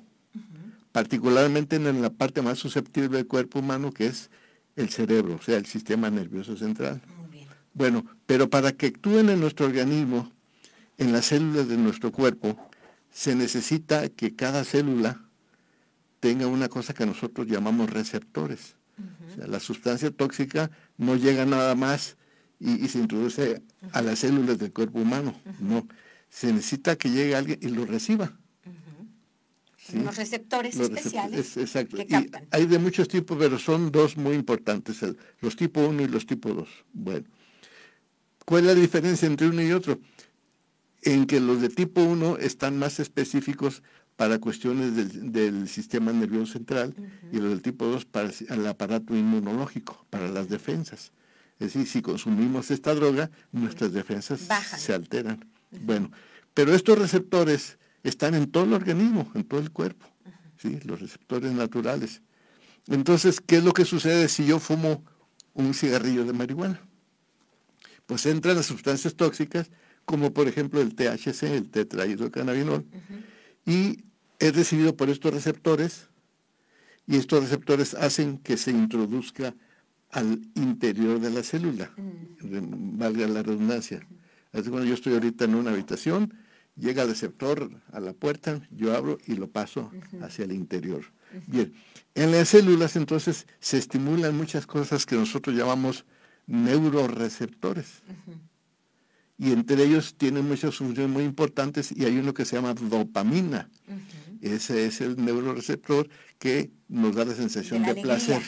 particularmente 0.92 1.78
en 1.78 2.02
la 2.02 2.10
parte 2.10 2.42
más 2.42 2.60
susceptible 2.60 3.18
del 3.18 3.28
cuerpo 3.28 3.60
humano, 3.60 3.92
que 3.92 4.08
es 4.08 4.30
el 4.76 4.90
cerebro, 4.90 5.36
o 5.36 5.42
sea, 5.42 5.58
el 5.58 5.66
sistema 5.66 6.10
nervioso 6.10 6.56
central. 6.56 7.02
Bueno, 7.74 8.06
pero 8.26 8.50
para 8.50 8.74
que 8.74 8.88
actúen 8.88 9.30
en 9.30 9.40
nuestro 9.40 9.66
organismo, 9.66 10.32
en 10.98 11.12
las 11.12 11.26
células 11.26 11.68
de 11.68 11.78
nuestro 11.78 12.12
cuerpo, 12.12 12.58
se 13.12 13.36
necesita 13.36 14.10
que 14.10 14.36
cada 14.36 14.64
célula 14.64 15.22
tenga 16.20 16.48
una 16.48 16.70
cosa 16.70 16.94
que 16.94 17.06
nosotros 17.06 17.48
llamamos 17.48 17.90
receptores. 17.90 18.76
o 19.32 19.36
sea, 19.36 19.48
la 19.48 19.60
sustancia 19.60 20.12
tóxica 20.12 20.70
no 20.98 21.16
llega 21.16 21.46
nada 21.46 21.76
más 21.76 22.18
y, 22.60 22.88
se 22.90 23.00
introduce 23.00 23.64
a 23.92 24.02
las 24.04 24.20
células 24.20 24.60
del 24.60 24.72
cuerpo 24.72 25.00
humano. 25.00 25.34
No, 25.60 25.88
se 26.32 26.52
necesita 26.52 26.96
que 26.96 27.10
llegue 27.10 27.36
alguien 27.36 27.60
y 27.62 27.68
lo 27.68 27.86
reciba. 27.86 28.34
Los 29.94 30.16
receptores 30.16 30.78
especiales 30.78 31.58
exacto. 31.58 31.98
hay 32.52 32.66
de 32.66 32.80
muchos 32.80 33.10
tipos, 33.10 33.38
pero 33.38 33.60
son 33.60 33.92
dos 33.92 34.16
muy 34.16 34.36
importantes, 34.36 35.00
los 35.42 35.56
tipo 35.58 35.82
1 35.82 36.04
y 36.04 36.08
los 36.08 36.26
tipo 36.26 36.54
2. 36.54 36.70
Bueno, 36.94 37.26
¿cuál 38.46 38.62
es 38.62 38.68
la 38.68 38.76
diferencia 38.76 39.28
entre 39.28 39.48
uno 39.48 39.62
y 39.62 39.72
otro? 39.74 40.00
En 41.02 41.26
que 41.26 41.42
los 41.42 41.62
de 41.62 41.70
tipo 41.70 42.02
1 42.02 42.38
están 42.38 42.80
más 42.80 43.00
específicos 43.00 43.84
para 44.16 44.40
cuestiones 44.40 44.96
del, 44.96 45.68
sistema 45.68 46.14
nervioso 46.14 46.54
central 46.54 46.96
y 47.32 47.38
los 47.38 47.50
del 47.50 47.62
tipo 47.62 47.86
2 47.86 48.06
para 48.06 48.30
el 48.50 48.68
aparato 48.68 49.16
inmunológico, 49.16 50.06
para 50.10 50.30
las 50.30 50.48
defensas. 50.48 51.12
Es 51.60 51.74
decir, 51.74 51.88
si 51.88 52.02
consumimos 52.02 52.72
esta 52.72 52.96
droga, 52.96 53.30
nuestras 53.52 53.92
defensas 53.92 54.48
se 54.78 54.94
alteran. 54.94 55.44
Bueno, 55.72 56.12
pero 56.54 56.74
estos 56.74 56.98
receptores 56.98 57.78
están 58.04 58.36
en 58.36 58.52
todo 58.52 58.66
el 58.66 58.74
organismo, 58.74 59.32
en 59.36 59.44
todo 59.44 59.60
el 59.60 59.72
cuerpo, 59.72 60.06
¿sí? 60.58 60.80
los 60.84 61.00
receptores 61.00 61.52
naturales. 61.54 62.22
Entonces, 62.88 63.40
¿qué 63.42 63.58
es 63.58 63.64
lo 63.64 63.74
que 63.74 63.86
sucede 63.86 64.28
si 64.28 64.46
yo 64.46 64.60
fumo 64.60 65.04
un 65.54 65.74
cigarrillo 65.74 66.26
de 66.26 66.34
marihuana? 66.34 66.82
Pues 68.06 68.26
entran 68.26 68.56
las 68.56 68.66
sustancias 68.66 69.16
tóxicas, 69.16 69.72
como 70.06 70.34
por 70.34 70.48
ejemplo 70.48 70.82
el 70.82 70.96
THC, 70.96 71.44
el 71.44 71.70
tetrahidrocannabinol, 71.70 72.86
y 73.66 74.04
es 74.40 74.56
recibido 74.56 74.98
por 74.98 75.10
estos 75.10 75.34
receptores, 75.34 76.10
y 77.08 77.18
estos 77.18 77.44
receptores 77.44 77.94
hacen 77.94 78.38
que 78.38 78.58
se 78.58 78.72
introduzca 78.72 79.56
al 80.12 80.42
interior 80.56 81.20
de 81.20 81.30
la 81.30 81.44
célula, 81.44 81.92
mm. 81.96 82.98
valga 82.98 83.28
la 83.28 83.44
redundancia. 83.44 84.06
Así 84.52 84.70
cuando 84.70 84.88
yo 84.88 84.94
estoy 84.94 85.14
ahorita 85.14 85.46
en 85.46 85.56
una 85.56 85.72
habitación, 85.72 86.34
llega 86.76 87.04
el 87.04 87.10
receptor 87.10 87.70
a 87.92 88.00
la 88.00 88.14
puerta, 88.14 88.62
yo 88.72 88.96
abro 88.96 89.18
y 89.26 89.36
lo 89.36 89.50
paso 89.50 89.92
hacia 90.22 90.46
el 90.46 90.52
interior. 90.52 91.06
Bien, 91.48 91.74
en 92.16 92.32
las 92.32 92.50
células 92.50 92.96
entonces 92.96 93.48
se 93.60 93.78
estimulan 93.78 94.36
muchas 94.36 94.66
cosas 94.66 95.06
que 95.06 95.16
nosotros 95.16 95.56
llamamos 95.56 96.06
neuroreceptores. 96.48 98.02
Y 99.38 99.52
entre 99.54 99.84
ellos 99.84 100.16
tienen 100.18 100.48
muchas 100.48 100.76
funciones 100.76 101.12
muy 101.12 101.24
importantes 101.24 101.92
y 101.92 102.06
hay 102.06 102.18
uno 102.18 102.34
que 102.34 102.46
se 102.46 102.58
llama 102.58 102.74
dopamina. 102.74 103.70
Ese 104.42 104.86
es 104.86 105.02
el 105.02 105.24
neuroreceptor 105.24 106.10
que 106.38 106.72
nos 106.88 107.16
da 107.16 107.26
la 107.26 107.36
sensación 107.36 107.84
de, 107.84 107.96
placer, 107.96 108.42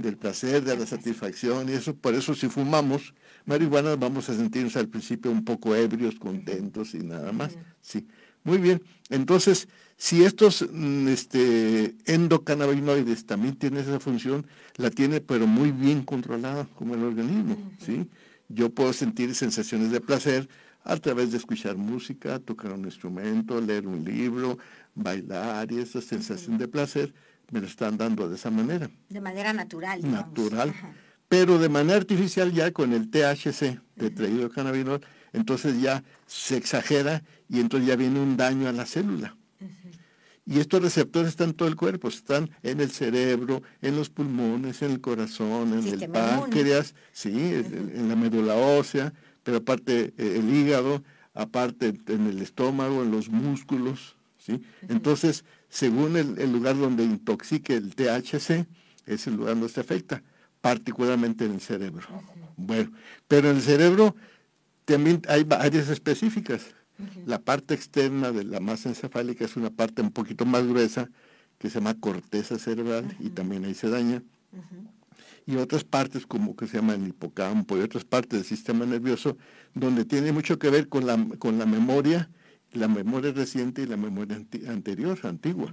del 0.00 0.16
placer, 0.16 0.64
de 0.64 0.76
la 0.76 0.86
satisfacción 0.86 1.68
y 1.68 1.72
eso, 1.72 1.94
por 1.94 2.14
eso 2.14 2.34
si 2.34 2.48
fumamos 2.48 3.14
marihuana 3.46 3.96
vamos 3.96 4.28
a 4.28 4.36
sentirnos 4.36 4.76
al 4.76 4.88
principio 4.88 5.30
un 5.30 5.44
poco 5.44 5.74
ebrios, 5.74 6.16
contentos 6.16 6.94
y 6.94 6.98
nada 6.98 7.32
más. 7.32 7.56
Sí. 7.80 8.06
Muy 8.44 8.58
bien. 8.58 8.80
Entonces, 9.10 9.68
si 9.96 10.22
estos 10.22 10.64
mm, 10.70 11.08
este, 11.08 11.96
endocannabinoides 12.04 13.26
también 13.26 13.56
tienen 13.56 13.80
esa 13.80 13.98
función, 13.98 14.46
la 14.76 14.90
tiene 14.90 15.20
pero 15.20 15.46
muy 15.46 15.72
bien 15.72 16.04
controlada 16.04 16.68
como 16.76 16.94
el 16.94 17.02
organismo, 17.02 17.56
¿sí? 17.84 18.08
Yo 18.48 18.70
puedo 18.70 18.92
sentir 18.92 19.34
sensaciones 19.34 19.90
de 19.90 20.00
placer 20.00 20.48
a 20.84 20.96
través 20.96 21.32
de 21.32 21.38
escuchar 21.38 21.76
música, 21.76 22.38
tocar 22.38 22.72
un 22.72 22.84
instrumento, 22.84 23.60
leer 23.60 23.88
un 23.88 24.04
libro, 24.04 24.58
bailar 24.94 25.72
y 25.72 25.80
esa 25.80 26.00
sensación 26.00 26.56
de 26.58 26.68
placer 26.68 27.12
me 27.50 27.60
lo 27.60 27.66
están 27.66 27.96
dando 27.96 28.28
de 28.28 28.36
esa 28.36 28.50
manera. 28.50 28.88
De 29.08 29.20
manera 29.20 29.52
natural. 29.52 30.00
Natural. 30.08 30.72
Pero 31.28 31.58
de 31.58 31.68
manera 31.68 31.96
artificial 31.96 32.52
ya 32.52 32.70
con 32.70 32.92
el 32.92 33.10
THC, 33.10 33.80
cannabinol, 34.54 35.00
entonces 35.32 35.80
ya 35.80 36.04
se 36.26 36.56
exagera 36.56 37.22
y 37.48 37.60
entonces 37.60 37.88
ya 37.88 37.96
viene 37.96 38.20
un 38.20 38.36
daño 38.36 38.68
a 38.68 38.72
la 38.72 38.86
célula. 38.86 39.36
Y 40.48 40.60
estos 40.60 40.80
receptores 40.80 41.30
están 41.30 41.50
en 41.50 41.54
todo 41.54 41.66
el 41.68 41.74
cuerpo, 41.74 42.06
están 42.06 42.50
en 42.62 42.80
el 42.80 42.92
cerebro, 42.92 43.64
en 43.82 43.96
los 43.96 44.10
pulmones, 44.10 44.80
en 44.82 44.92
el 44.92 45.00
corazón, 45.00 45.76
en 45.76 46.00
el 46.00 46.08
páncreas, 46.08 46.94
sí, 47.10 47.32
en 47.32 48.08
la 48.08 48.14
médula 48.14 48.54
ósea, 48.54 49.12
pero 49.42 49.58
aparte 49.58 50.14
eh, 50.16 50.36
el 50.38 50.54
hígado, 50.54 51.02
aparte 51.34 51.94
en 52.06 52.28
el 52.28 52.40
estómago, 52.42 53.02
en 53.02 53.10
los 53.10 53.28
músculos, 53.28 54.16
¿sí? 54.38 54.62
Entonces, 54.88 55.44
según 55.68 56.16
el, 56.16 56.52
lugar 56.52 56.78
donde 56.78 57.04
intoxique 57.04 57.74
el 57.74 57.94
THC, 57.94 58.66
es 59.06 59.26
el 59.26 59.34
lugar 59.34 59.54
donde 59.54 59.68
se 59.68 59.80
afecta, 59.80 60.22
particularmente 60.66 61.44
en 61.44 61.52
el 61.52 61.60
cerebro. 61.60 62.04
Bueno, 62.56 62.90
pero 63.28 63.50
en 63.50 63.56
el 63.56 63.62
cerebro 63.62 64.16
también 64.84 65.22
hay 65.28 65.46
áreas 65.50 65.88
específicas. 65.90 66.74
La 67.24 67.38
parte 67.38 67.72
externa 67.74 68.32
de 68.32 68.42
la 68.42 68.58
masa 68.58 68.88
encefálica 68.88 69.44
es 69.44 69.54
una 69.54 69.70
parte 69.70 70.02
un 70.02 70.10
poquito 70.10 70.44
más 70.44 70.66
gruesa 70.66 71.08
que 71.58 71.70
se 71.70 71.78
llama 71.78 71.94
corteza 72.00 72.58
cerebral 72.58 73.16
y 73.20 73.28
también 73.30 73.64
ahí 73.64 73.74
se 73.74 73.88
daña 73.88 74.24
y 75.46 75.54
otras 75.54 75.84
partes 75.84 76.26
como 76.26 76.56
que 76.56 76.66
se 76.66 76.78
llama 76.78 76.94
el 76.94 77.06
hipocampo 77.06 77.76
y 77.76 77.82
otras 77.82 78.04
partes 78.04 78.40
del 78.40 78.44
sistema 78.44 78.84
nervioso 78.86 79.36
donde 79.72 80.04
tiene 80.04 80.32
mucho 80.32 80.58
que 80.58 80.68
ver 80.68 80.88
con 80.88 81.06
la, 81.06 81.16
con 81.38 81.60
la 81.60 81.66
memoria, 81.66 82.28
la 82.72 82.88
memoria 82.88 83.30
reciente 83.30 83.82
y 83.82 83.86
la 83.86 83.96
memoria 83.96 84.44
anterior, 84.66 85.16
antigua. 85.22 85.72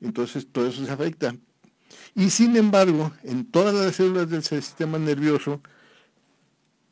Entonces 0.00 0.46
todo 0.52 0.68
eso 0.68 0.86
se 0.86 0.92
afecta. 0.92 1.34
Y 2.14 2.30
sin 2.30 2.56
embargo, 2.56 3.12
en 3.24 3.44
todas 3.44 3.74
las 3.74 3.96
células 3.96 4.28
del 4.28 4.42
sistema 4.42 4.98
nervioso, 4.98 5.60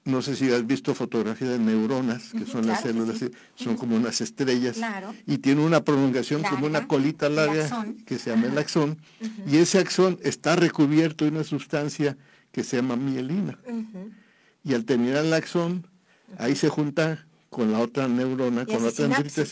no 0.04 0.22
sé 0.22 0.36
si 0.36 0.50
has 0.50 0.66
visto 0.66 0.94
fotografías 0.94 1.50
de 1.50 1.58
neuronas, 1.58 2.32
que 2.32 2.46
son 2.46 2.66
las 2.66 2.80
células, 2.80 3.18
son 3.54 3.76
como 3.76 3.94
unas 3.94 4.20
estrellas, 4.22 4.78
y 5.26 5.38
tiene 5.38 5.62
una 5.62 5.84
prolongación 5.84 6.42
como 6.42 6.66
una 6.66 6.86
colita 6.88 7.28
larga 7.28 7.86
que 8.06 8.18
se 8.18 8.30
llama 8.30 8.46
el 8.46 8.56
axón, 8.56 8.98
y 9.46 9.58
ese 9.58 9.78
axón 9.78 10.18
está 10.22 10.56
recubierto 10.56 11.24
de 11.26 11.32
una 11.32 11.44
sustancia 11.44 12.16
que 12.52 12.64
se 12.64 12.76
llama 12.76 12.96
mielina. 12.96 13.58
Y 14.64 14.72
al 14.74 14.86
terminar 14.86 15.26
el 15.26 15.34
axón, 15.34 15.86
ahí 16.38 16.56
se 16.56 16.70
junta 16.70 17.27
con 17.48 17.72
la 17.72 17.80
otra 17.80 18.08
neurona, 18.08 18.66
con 18.66 18.82
la 18.82 18.88
otra 18.88 19.08
dendrita, 19.08 19.42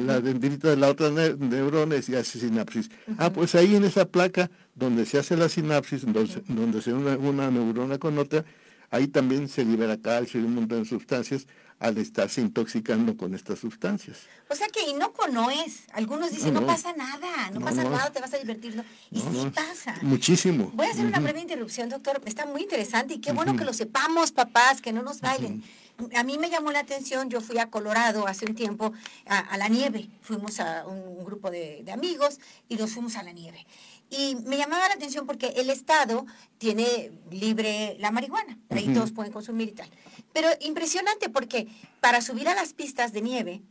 la, 0.00 0.20
dendrita 0.20 0.70
de 0.70 0.76
la 0.76 0.88
otra 0.88 1.10
neurona 1.10 1.96
y 1.96 2.14
hace 2.14 2.38
sinapsis. 2.38 2.90
Ah, 3.18 3.30
pues 3.30 3.54
ahí 3.54 3.76
en 3.76 3.84
esa 3.84 4.06
placa 4.06 4.50
donde 4.74 5.04
se 5.04 5.18
hace 5.18 5.36
la 5.36 5.48
sinapsis, 5.48 6.02
donde, 6.04 6.42
donde 6.48 6.80
se 6.80 6.92
une 6.92 7.16
una 7.16 7.50
neurona 7.50 7.98
con 7.98 8.18
otra, 8.18 8.44
ahí 8.90 9.06
también 9.06 9.48
se 9.48 9.64
libera 9.64 9.98
calcio 9.98 10.40
y 10.40 10.44
un 10.44 10.54
montón 10.54 10.82
de 10.82 10.88
sustancias 10.88 11.46
al 11.80 11.96
estarse 11.96 12.42
intoxicando 12.42 13.16
con 13.16 13.34
estas 13.34 13.58
sustancias. 13.58 14.18
O 14.48 14.54
sea 14.54 14.68
que 14.68 14.82
inocuo 14.88 15.26
no 15.28 15.50
es. 15.50 15.84
Algunos 15.92 16.30
dicen, 16.30 16.52
no, 16.52 16.66
pasa 16.66 16.92
nada, 16.92 17.50
no, 17.52 17.60
pasa 17.60 17.82
nada, 17.82 18.12
te 18.12 18.20
vas 18.20 18.34
a 18.34 18.38
divertir. 18.38 18.84
Y 19.10 19.20
sí 19.20 19.50
pasa. 19.54 19.96
Muchísimo. 20.02 20.70
Voy 20.74 20.86
a 20.86 20.90
hacer 20.90 21.06
una 21.06 21.20
breve 21.20 21.40
interrupción, 21.40 21.88
doctor. 21.88 22.20
Está 22.26 22.44
muy 22.44 22.62
interesante 22.62 23.14
y 23.14 23.18
qué 23.18 23.32
bueno 23.32 23.56
que 23.56 23.64
lo 23.64 23.72
sepamos, 23.72 24.30
papás, 24.30 24.82
que 24.82 24.92
no 24.92 25.02
nos 25.02 25.22
bailen. 25.22 25.64
A 26.14 26.22
mí 26.22 26.38
me 26.38 26.50
llamó 26.50 26.70
la 26.70 26.80
atención, 26.80 27.28
yo 27.30 27.40
fui 27.40 27.58
a 27.58 27.70
Colorado 27.70 28.26
hace 28.26 28.44
un 28.46 28.54
tiempo 28.54 28.92
a, 29.26 29.56
la 29.56 29.68
nieve. 29.68 30.08
Fuimos 30.20 30.60
a 30.60 30.86
un, 30.86 31.24
grupo 31.24 31.50
de, 31.50 31.82
de 31.82 31.92
amigos 31.92 32.40
y 32.68 32.76
nos 32.76 32.92
fuimos 32.92 33.16
a 33.16 33.22
la 33.22 33.32
nieve. 33.32 33.66
Y 34.10 34.36
me 34.44 34.58
llamaba 34.58 34.88
la 34.88 34.94
atención 34.94 35.26
porque 35.26 35.54
el 35.56 35.70
Estado 35.70 36.26
tiene 36.58 37.12
libre 37.30 37.96
la 38.00 38.10
marihuana, 38.10 38.58
ahí 38.68 38.92
todos 38.92 39.12
pueden 39.12 39.32
consumir 39.32 39.68
y 39.68 39.72
tal. 39.72 39.88
Pero 40.32 40.48
impresionante 40.60 41.28
porque 41.28 41.68
para 42.00 42.20
subir 42.20 42.48
a 42.48 42.54
las 42.54 42.72
pistas 42.72 43.12
de 43.12 43.22
nieve 43.22 43.62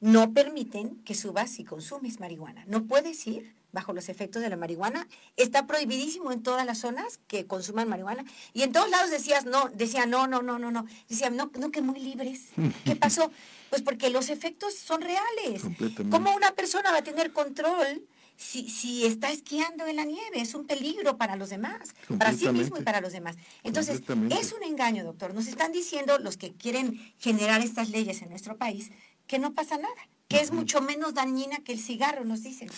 no 0.00 0.32
permiten 0.32 1.02
que 1.04 1.14
subas 1.14 1.50
si 1.50 1.64
consumes 1.64 2.20
marihuana. 2.20 2.64
No 2.66 2.84
puedes 2.84 3.26
ir 3.26 3.54
bajo 3.72 3.92
los 3.92 4.08
efectos 4.08 4.40
de 4.40 4.48
la 4.48 4.56
marihuana. 4.56 5.08
Está 5.36 5.66
prohibidísimo 5.66 6.30
en 6.30 6.42
todas 6.42 6.64
las 6.64 6.78
zonas 6.78 7.18
que 7.26 7.46
consuman 7.46 7.88
marihuana. 7.88 8.24
Y 8.52 8.62
en 8.62 8.72
todos 8.72 8.88
lados 8.88 9.10
decías 9.10 9.44
no, 9.44 9.68
decía 9.74 10.06
no, 10.06 10.26
no, 10.26 10.42
no, 10.42 10.58
no, 10.58 10.70
no. 10.70 10.86
Decían, 11.08 11.36
no, 11.36 11.50
no, 11.58 11.70
que 11.70 11.82
muy 11.82 11.98
libres. 12.00 12.50
¿Qué 12.84 12.96
pasó? 13.00 13.30
Pues 13.70 13.82
porque 13.82 14.10
los 14.10 14.30
efectos 14.30 14.74
son 14.74 15.02
reales. 15.02 15.62
¿Cómo 16.10 16.34
una 16.34 16.52
persona 16.52 16.92
va 16.92 16.98
a 16.98 17.04
tener 17.04 17.32
control 17.32 18.06
si, 18.36 18.68
si 18.68 19.04
está 19.04 19.30
esquiando 19.30 19.86
en 19.86 19.96
la 19.96 20.04
nieve? 20.04 20.40
Es 20.40 20.54
un 20.54 20.66
peligro 20.66 21.16
para 21.16 21.36
los 21.36 21.50
demás, 21.50 21.94
para 22.18 22.32
sí 22.32 22.48
mismo 22.48 22.78
y 22.78 22.82
para 22.82 23.00
los 23.00 23.12
demás. 23.12 23.36
Entonces, 23.62 24.02
es 24.30 24.52
un 24.52 24.62
engaño, 24.62 25.04
doctor. 25.04 25.34
Nos 25.34 25.46
están 25.46 25.72
diciendo 25.72 26.18
los 26.18 26.36
que 26.36 26.52
quieren 26.52 26.98
generar 27.18 27.60
estas 27.60 27.90
leyes 27.90 28.22
en 28.22 28.30
nuestro 28.30 28.56
país 28.56 28.90
que 29.26 29.38
no 29.38 29.54
pasa 29.54 29.78
nada 29.78 30.08
que 30.28 30.40
es 30.40 30.52
mucho 30.52 30.80
menos 30.80 31.14
dañina 31.14 31.58
que 31.58 31.72
el 31.72 31.78
cigarro, 31.78 32.24
nos 32.24 32.42
dicen. 32.42 32.68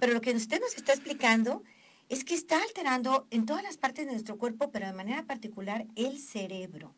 Pero 0.00 0.12
lo 0.12 0.20
que 0.20 0.32
usted 0.32 0.60
nos 0.60 0.74
está 0.76 0.92
explicando 0.92 1.62
es 2.08 2.24
que 2.24 2.34
está 2.34 2.62
alterando 2.62 3.26
en 3.30 3.46
todas 3.46 3.62
las 3.62 3.76
partes 3.76 4.06
de 4.06 4.12
nuestro 4.12 4.38
cuerpo, 4.38 4.70
pero 4.70 4.86
de 4.86 4.92
manera 4.92 5.24
particular 5.24 5.86
el 5.96 6.18
cerebro, 6.18 6.94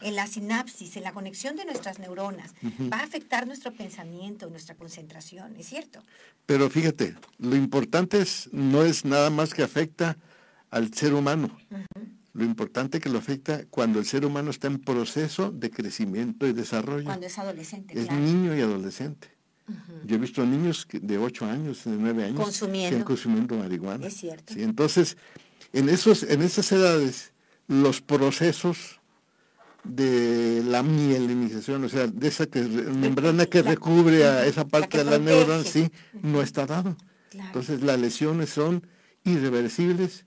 en 0.00 0.16
la 0.16 0.26
sinapsis, 0.26 0.96
en 0.96 1.02
la 1.02 1.12
conexión 1.12 1.56
de 1.56 1.64
nuestras 1.64 1.98
neuronas. 1.98 2.54
Va 2.92 2.98
a 2.98 3.02
afectar 3.02 3.46
nuestro 3.46 3.72
pensamiento, 3.72 4.48
nuestra 4.48 4.76
concentración, 4.76 5.56
¿es 5.56 5.66
cierto? 5.66 6.02
Pero 6.46 6.70
fíjate, 6.70 7.16
lo 7.38 7.56
importante 7.56 8.20
es, 8.20 8.48
no 8.52 8.82
es 8.82 9.04
nada 9.04 9.30
más 9.30 9.54
que 9.54 9.62
afecta 9.62 10.16
al 10.70 10.92
ser 10.94 11.14
humano. 11.14 11.56
Lo 12.32 12.44
importante 12.44 12.98
es 12.98 13.02
que 13.02 13.10
lo 13.10 13.18
afecta 13.18 13.64
cuando 13.66 13.98
el 13.98 14.06
ser 14.06 14.24
humano 14.24 14.50
está 14.50 14.68
en 14.68 14.78
proceso 14.78 15.50
de 15.50 15.70
crecimiento 15.70 16.46
y 16.46 16.52
desarrollo. 16.52 17.06
Cuando 17.06 17.26
es 17.26 17.38
adolescente. 17.38 17.98
Es 17.98 18.10
niño 18.12 18.56
y 18.56 18.60
adolescente. 18.60 19.37
Yo 20.04 20.16
he 20.16 20.18
visto 20.18 20.44
niños 20.44 20.86
de 20.90 21.18
8 21.18 21.44
años, 21.46 21.84
de 21.84 21.92
9 21.92 22.24
años, 22.24 22.40
consumiendo. 22.40 23.04
consumiendo 23.04 23.56
marihuana. 23.56 24.06
Es 24.06 24.14
cierto. 24.14 24.54
Entonces, 24.56 25.16
en, 25.72 25.88
esos, 25.88 26.22
en 26.22 26.42
esas 26.42 26.70
edades, 26.72 27.32
los 27.66 28.00
procesos 28.00 29.00
de 29.84 30.62
la 30.66 30.82
mielinización, 30.82 31.84
o 31.84 31.88
sea, 31.88 32.06
de 32.06 32.28
esa 32.28 32.46
que, 32.46 32.62
membrana 32.62 33.46
que 33.46 33.62
recubre 33.62 34.24
a 34.24 34.46
esa 34.46 34.66
parte 34.66 34.98
de 34.98 35.04
la 35.04 35.18
neurona, 35.18 35.64
sí, 35.64 35.90
no 36.22 36.42
está 36.42 36.66
dado. 36.66 36.96
Entonces, 37.32 37.82
las 37.82 37.98
lesiones 37.98 38.50
son 38.50 38.86
irreversibles 39.24 40.24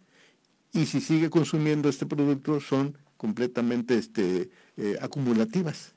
y 0.74 0.86
si 0.86 1.02
sigue 1.02 1.30
consumiendo 1.30 1.90
este 1.90 2.06
producto 2.06 2.60
son 2.62 2.98
completamente 3.18 3.98
este, 3.98 4.50
eh, 4.78 4.98
acumulativas. 5.02 5.94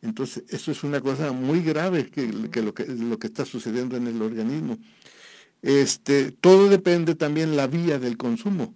Entonces, 0.00 0.44
eso 0.48 0.72
es 0.72 0.82
una 0.84 1.00
cosa 1.00 1.32
muy 1.32 1.62
grave 1.62 2.08
que, 2.08 2.26
lo 2.26 2.74
que 2.74 2.86
lo 2.86 3.18
que 3.18 3.26
está 3.26 3.44
sucediendo 3.44 3.96
en 3.96 4.06
el 4.06 4.20
organismo. 4.20 4.78
Este, 5.62 6.32
todo 6.32 6.68
depende 6.68 7.14
también 7.14 7.56
la 7.56 7.66
vía 7.66 7.98
del 7.98 8.16
consumo. 8.16 8.74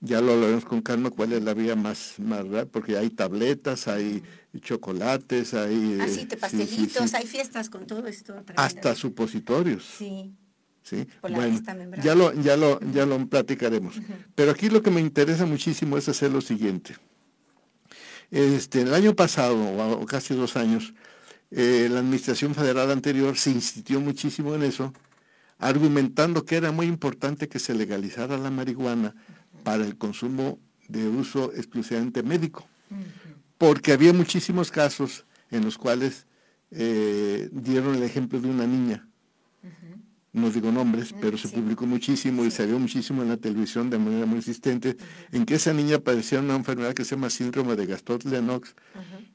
Ya 0.00 0.20
lo 0.20 0.32
hablaremos 0.32 0.64
con 0.66 0.82
calma 0.82 1.10
cuál 1.10 1.32
es 1.32 1.42
la 1.42 1.54
vía 1.54 1.76
más, 1.76 2.16
más 2.18 2.44
porque 2.70 2.98
hay 2.98 3.08
tabletas, 3.08 3.88
hay 3.88 4.22
chocolates, 4.60 5.54
hay... 5.54 5.98
Así, 6.00 6.20
ah, 6.24 6.28
te 6.28 6.36
pastelitos, 6.36 7.14
hay 7.14 7.26
fiestas 7.26 7.70
con 7.70 7.86
todo 7.86 8.06
esto. 8.06 8.34
Hasta 8.56 8.94
supositorios. 8.94 9.84
Sí. 9.96 10.34
¿sí? 10.82 11.06
bueno, 11.22 11.58
ya 12.02 12.14
lo, 12.14 12.34
ya 12.34 12.56
lo, 12.56 12.80
ya 12.92 13.06
lo 13.06 13.26
platicaremos. 13.26 13.94
Pero 14.34 14.50
aquí 14.50 14.68
lo 14.68 14.82
que 14.82 14.90
me 14.90 15.00
interesa 15.00 15.46
muchísimo 15.46 15.96
es 15.96 16.08
hacer 16.08 16.30
lo 16.30 16.42
siguiente. 16.42 16.96
Este, 18.30 18.82
el 18.82 18.94
año 18.94 19.14
pasado, 19.14 19.56
o 19.56 20.06
casi 20.06 20.34
dos 20.34 20.56
años, 20.56 20.94
eh, 21.50 21.88
la 21.90 22.00
administración 22.00 22.54
federal 22.54 22.90
anterior 22.90 23.36
se 23.36 23.50
insistió 23.50 24.00
muchísimo 24.00 24.54
en 24.54 24.62
eso, 24.62 24.92
argumentando 25.58 26.44
que 26.44 26.56
era 26.56 26.72
muy 26.72 26.86
importante 26.86 27.48
que 27.48 27.58
se 27.58 27.74
legalizara 27.74 28.36
la 28.38 28.50
marihuana 28.50 29.14
para 29.62 29.84
el 29.84 29.96
consumo 29.96 30.58
de 30.88 31.08
uso 31.08 31.52
exclusivamente 31.54 32.22
médico, 32.22 32.66
porque 33.56 33.92
había 33.92 34.12
muchísimos 34.12 34.70
casos 34.70 35.24
en 35.50 35.64
los 35.64 35.78
cuales 35.78 36.26
eh, 36.70 37.48
dieron 37.52 37.94
el 37.94 38.02
ejemplo 38.02 38.40
de 38.40 38.48
una 38.48 38.66
niña 38.66 39.06
no 40.34 40.50
digo 40.50 40.72
nombres, 40.72 41.14
pero 41.20 41.38
se 41.38 41.48
publicó 41.48 41.86
muchísimo 41.86 42.44
y 42.44 42.50
se 42.50 42.66
vio 42.66 42.78
muchísimo 42.78 43.22
en 43.22 43.28
la 43.28 43.36
televisión 43.36 43.88
de 43.88 43.98
manera 43.98 44.26
muy 44.26 44.38
insistente, 44.38 44.96
en 45.30 45.46
que 45.46 45.54
esa 45.54 45.72
niña 45.72 46.00
padecía 46.00 46.40
una 46.40 46.56
enfermedad 46.56 46.92
que 46.92 47.04
se 47.04 47.14
llama 47.14 47.30
síndrome 47.30 47.76
de 47.76 47.86
Gastot-Lennox, 47.86 48.74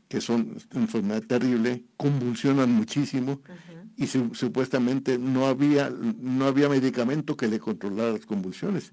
que 0.09 0.17
es 0.17 0.27
una 0.27 0.45
enfermedad 0.73 1.23
terrible, 1.23 1.85
convulsionan 1.95 2.71
muchísimo 2.71 3.41
y 3.95 4.07
supuestamente 4.07 5.17
no 5.17 5.47
había, 5.47 5.89
no 5.89 6.45
había 6.45 6.67
medicamento 6.67 7.37
que 7.37 7.47
le 7.47 7.59
controlara 7.59 8.11
las 8.11 8.25
convulsiones. 8.25 8.91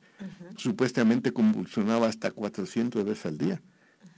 Supuestamente 0.57 1.33
convulsionaba 1.33 2.07
hasta 2.07 2.31
400 2.31 3.05
veces 3.05 3.27
al 3.27 3.37
día, 3.37 3.61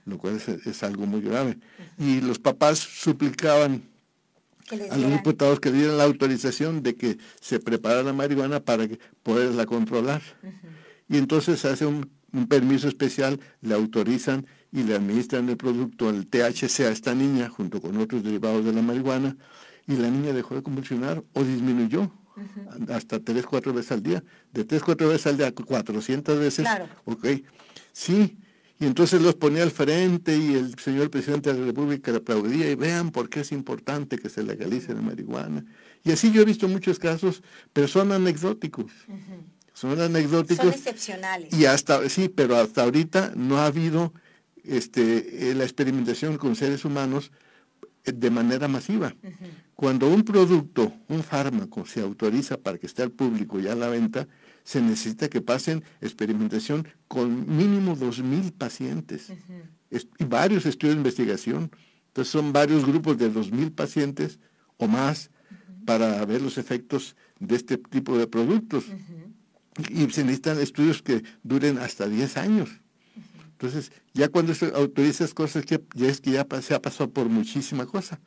lo 0.04 0.18
cual 0.18 0.36
es, 0.36 0.48
es 0.48 0.82
algo 0.82 1.06
muy 1.06 1.22
grave. 1.22 1.58
Y 1.98 2.20
los 2.20 2.38
papás 2.38 2.78
suplicaban 2.78 3.82
a 4.90 4.96
los 4.96 5.10
diputados 5.10 5.60
que 5.60 5.72
dieran 5.72 5.98
la 5.98 6.04
autorización 6.04 6.82
de 6.82 6.94
que 6.94 7.18
se 7.40 7.60
preparara 7.60 8.02
la 8.02 8.12
marihuana 8.12 8.60
para 8.60 8.86
poderla 9.22 9.66
controlar. 9.66 10.22
Y 11.08 11.16
entonces 11.16 11.64
hace 11.64 11.86
un, 11.86 12.10
permiso 12.48 12.88
especial, 12.88 13.40
le 13.62 13.74
autorizan 13.74 14.46
y 14.70 14.82
le 14.82 14.94
administran 14.94 15.48
el 15.48 15.56
producto, 15.56 16.10
el 16.10 16.26
THC 16.26 16.80
a 16.80 16.90
esta 16.90 17.14
niña, 17.14 17.48
junto 17.48 17.80
con 17.80 17.96
otros 17.96 18.22
derivados 18.22 18.64
de 18.64 18.72
la 18.72 18.82
marihuana, 18.82 19.36
y 19.86 19.96
la 19.96 20.10
niña 20.10 20.34
dejó 20.34 20.54
de 20.54 20.62
convulsionar 20.62 21.24
o 21.32 21.42
disminuyó 21.42 22.12
hasta 22.90 23.18
tres, 23.20 23.46
cuatro 23.46 23.72
veces 23.72 23.92
al 23.92 24.02
día. 24.02 24.22
De 24.52 24.64
tres, 24.64 24.82
cuatro 24.82 25.08
veces 25.08 25.26
al 25.26 25.38
día, 25.38 25.52
400 25.52 26.38
veces. 26.38 26.66
Claro. 26.66 26.86
Ok. 27.06 27.26
Sí, 27.92 28.38
y 28.80 28.86
entonces 28.86 29.20
los 29.20 29.34
ponía 29.34 29.64
al 29.64 29.72
frente 29.72 30.36
y 30.36 30.54
el 30.54 30.78
señor 30.78 31.10
presidente 31.10 31.52
de 31.52 31.58
la 31.58 31.66
República 31.66 32.12
le 32.12 32.18
aplaudía 32.18 32.70
y 32.70 32.76
vean 32.76 33.10
por 33.10 33.28
qué 33.28 33.40
es 33.40 33.50
importante 33.50 34.18
que 34.18 34.28
se 34.28 34.44
legalice 34.44 34.94
la 34.94 35.02
marihuana. 35.02 35.64
Y 36.04 36.12
así 36.12 36.30
yo 36.30 36.42
he 36.42 36.44
visto 36.44 36.68
muchos 36.68 36.98
casos, 37.00 37.42
pero 37.72 37.88
son 37.88 38.12
anecdóticos. 38.12 38.92
Son 39.72 40.00
anecdóticos. 40.00 40.64
Son 40.64 40.74
excepcionales. 40.74 41.52
Y 41.52 41.64
hasta, 41.66 42.08
sí, 42.08 42.28
pero 42.28 42.56
hasta 42.56 42.84
ahorita 42.84 43.32
no 43.34 43.58
ha 43.58 43.66
habido 43.66 44.12
este, 44.62 45.50
eh, 45.50 45.54
la 45.54 45.64
experimentación 45.64 46.36
con 46.36 46.54
seres 46.54 46.84
humanos 46.84 47.32
eh, 48.04 48.12
de 48.12 48.30
manera 48.30 48.68
masiva. 48.68 49.14
Cuando 49.74 50.08
un 50.08 50.22
producto, 50.22 50.92
un 51.08 51.24
fármaco, 51.24 51.84
se 51.84 52.00
autoriza 52.00 52.58
para 52.58 52.78
que 52.78 52.86
esté 52.86 53.02
al 53.02 53.10
público 53.10 53.58
y 53.58 53.66
a 53.66 53.74
la 53.74 53.88
venta, 53.88 54.28
se 54.68 54.82
necesita 54.82 55.30
que 55.30 55.40
pasen 55.40 55.82
experimentación 56.02 56.86
con 57.08 57.56
mínimo 57.56 57.96
2.000 57.96 58.52
pacientes 58.52 59.32
y 59.90 60.24
varios 60.26 60.66
estudios 60.66 60.94
de 60.94 61.00
investigación. 61.00 61.70
Entonces 62.08 62.30
son 62.30 62.52
varios 62.52 62.84
grupos 62.84 63.16
de 63.16 63.32
2.000 63.32 63.74
pacientes 63.74 64.38
o 64.76 64.86
más 64.86 65.30
para 65.86 66.22
ver 66.26 66.42
los 66.42 66.58
efectos 66.58 67.16
de 67.40 67.56
este 67.56 67.78
tipo 67.78 68.18
de 68.18 68.26
productos. 68.26 68.84
Y 69.88 70.10
se 70.10 70.22
necesitan 70.22 70.60
estudios 70.60 71.00
que 71.00 71.24
duren 71.42 71.78
hasta 71.78 72.06
10 72.06 72.36
años. 72.36 72.68
Entonces, 73.52 73.90
ya 74.12 74.28
cuando 74.28 74.54
se 74.54 74.66
autorizas 74.74 75.32
cosas, 75.32 75.64
que 75.64 75.82
ya 75.94 76.08
es 76.08 76.20
que 76.20 76.32
ya 76.32 76.46
se 76.60 76.74
ha 76.74 76.82
pasado 76.82 77.10
por 77.10 77.30
muchísima 77.30 77.86
cosa. 77.86 78.20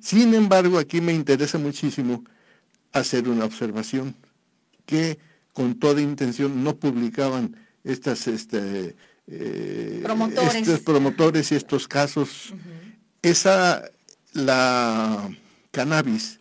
Sin 0.00 0.32
embargo, 0.32 0.78
aquí 0.78 1.00
me 1.00 1.12
interesa 1.12 1.58
muchísimo 1.58 2.22
hacer 2.92 3.28
una 3.28 3.44
observación 3.44 4.14
que 4.86 5.18
con 5.52 5.78
toda 5.78 6.00
intención 6.00 6.64
no 6.64 6.76
publicaban 6.76 7.56
estas 7.84 8.26
este, 8.26 8.96
eh, 9.26 10.00
promotores. 10.02 10.54
estos 10.54 10.80
promotores 10.80 11.52
y 11.52 11.54
estos 11.56 11.88
casos. 11.88 12.54
Esa, 13.22 13.82
la 14.32 15.30
cannabis, 15.70 16.40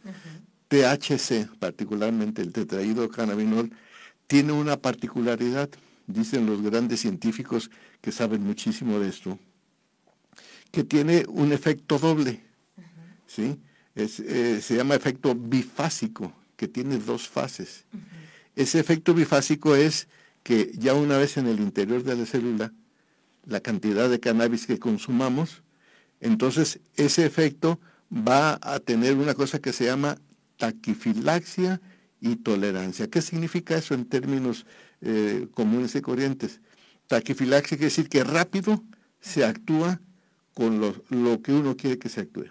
THC, 0.67 1.47
particularmente 1.59 2.41
el 2.41 2.53
tetraído 2.53 3.09
cannabinol, 3.09 3.71
tiene 4.27 4.53
una 4.53 4.77
particularidad, 4.77 5.69
dicen 6.07 6.45
los 6.45 6.61
grandes 6.61 7.01
científicos 7.01 7.69
que 8.01 8.11
saben 8.11 8.43
muchísimo 8.43 8.99
de 8.99 9.09
esto, 9.09 9.37
que 10.71 10.83
tiene 10.83 11.25
un 11.27 11.51
efecto 11.51 11.99
doble, 11.99 12.41
¿sí? 13.27 13.59
Eh, 13.95 14.59
se 14.61 14.75
llama 14.75 14.95
efecto 14.95 15.35
bifásico, 15.35 16.33
que 16.55 16.67
tiene 16.67 16.97
dos 16.97 17.27
fases. 17.27 17.83
Ese 18.55 18.79
efecto 18.79 19.13
bifásico 19.13 19.75
es 19.75 20.07
que 20.43 20.71
ya 20.75 20.93
una 20.93 21.17
vez 21.17 21.37
en 21.37 21.47
el 21.47 21.59
interior 21.59 22.03
de 22.03 22.15
la 22.15 22.25
célula, 22.25 22.73
la 23.45 23.59
cantidad 23.59 24.09
de 24.09 24.19
cannabis 24.19 24.67
que 24.67 24.79
consumamos, 24.79 25.63
entonces 26.19 26.79
ese 26.95 27.25
efecto 27.25 27.79
va 28.11 28.59
a 28.61 28.79
tener 28.79 29.15
una 29.15 29.33
cosa 29.33 29.59
que 29.59 29.73
se 29.73 29.85
llama 29.85 30.17
taquifilaxia 30.57 31.81
y 32.19 32.35
tolerancia. 32.37 33.09
¿Qué 33.09 33.21
significa 33.21 33.75
eso 33.77 33.93
en 33.93 34.05
términos 34.05 34.65
eh, 35.01 35.47
comunes 35.53 35.95
y 35.95 36.01
corrientes? 36.01 36.61
Taquifilaxia 37.07 37.77
quiere 37.77 37.89
decir 37.89 38.09
que 38.09 38.23
rápido 38.23 38.83
se 39.19 39.43
actúa 39.43 39.99
con 40.53 40.79
lo, 40.79 41.41
que 41.41 41.53
uno 41.53 41.77
quiere 41.77 41.97
que 41.97 42.09
se 42.09 42.21
actúe. 42.21 42.45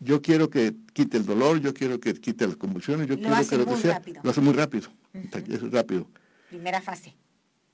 Yo 0.00 0.22
quiero 0.22 0.48
que 0.48 0.74
quite 0.92 1.18
el 1.18 1.26
dolor, 1.26 1.60
yo 1.60 1.74
quiero 1.74 2.00
que 2.00 2.14
quite 2.14 2.46
las 2.46 2.56
convulsiones, 2.56 3.06
yo 3.06 3.16
Lo 3.16 3.20
quiero 3.20 3.48
que 3.48 3.58
lo 3.58 3.66
que 3.66 3.76
sea. 3.76 3.94
rápido. 3.94 4.20
Lo 4.24 4.30
hace 4.30 4.40
muy 4.40 4.54
rápido. 4.54 4.88
Es 5.12 5.70
rápido. 5.72 6.06
Primera 6.48 6.80
fase. 6.80 7.14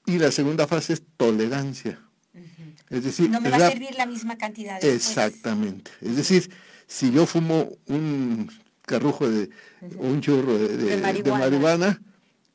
Y 0.06 0.18
la 0.18 0.30
segunda 0.30 0.66
fase 0.66 0.92
es 0.94 1.02
tolerancia. 1.16 1.98
Es 2.90 3.02
decir, 3.04 3.30
No 3.30 3.40
me 3.40 3.50
va 3.50 3.56
a 3.56 3.70
servir 3.70 3.94
la 3.96 4.06
misma 4.06 4.36
cantidad 4.36 4.74
después. 4.74 4.94
Exactamente. 4.94 5.90
Es 6.02 6.16
decir, 6.16 6.50
si 6.86 7.10
yo 7.10 7.26
fumo 7.26 7.70
un 7.86 8.50
carrujo 8.82 9.28
de, 9.28 9.50
un 9.98 10.20
churro 10.20 10.56
de, 10.56 10.68
de- 10.68 10.76
De 10.76 10.96
de 10.96 11.02
marihuana. 11.02 11.38
marihuana, 11.44 12.02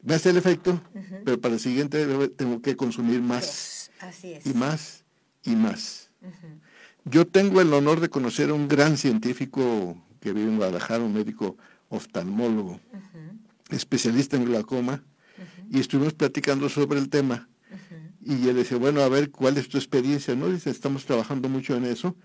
me 0.03 0.13
hace 0.15 0.29
el 0.29 0.37
efecto, 0.37 0.81
pero 1.25 1.39
para 1.41 1.55
el 1.55 1.59
siguiente 1.59 2.05
tengo 2.29 2.61
que 2.61 2.75
consumir 2.75 3.21
más. 3.21 3.91
Así 3.99 4.33
es. 4.33 4.45
y 4.45 4.53
más 4.53 5.03
y 5.43 5.55
más. 5.55 6.09
Yo 7.03 7.25
tengo 7.27 7.59
el 7.61 7.73
honor 7.73 7.99
de 7.99 8.09
conocer 8.09 8.51
a 8.51 8.53
un 8.53 8.67
gran 8.67 8.95
científico 8.97 10.01
que 10.19 10.31
vive 10.33 10.47
en 10.49 10.57
Guadalajara, 10.57 11.03
un 11.03 11.13
médico 11.13 11.57
oftalmólogo. 11.89 12.79
Especialista 13.71 14.38
en 14.38 14.45
glaucoma, 14.45 15.03
y 15.69 15.79
estuvimos 15.79 16.13
platicando 16.13 16.69
sobre 16.69 16.99
el 16.99 17.10
tema. 17.10 17.47
Y 18.23 18.36
le 18.36 18.53
decía, 18.53 18.77
bueno, 18.77 19.01
a 19.01 19.10
ver, 19.10 19.31
¿cuál 19.31 19.57
es 19.57 19.67
tu 19.67 19.77
experiencia? 19.77 20.36
¿No? 20.36 20.47
Dice, 20.49 20.69
estamos 20.69 21.05
trabajando 21.05 21.49
mucho 21.49 21.75
en 21.75 21.86
eso. 21.86 22.15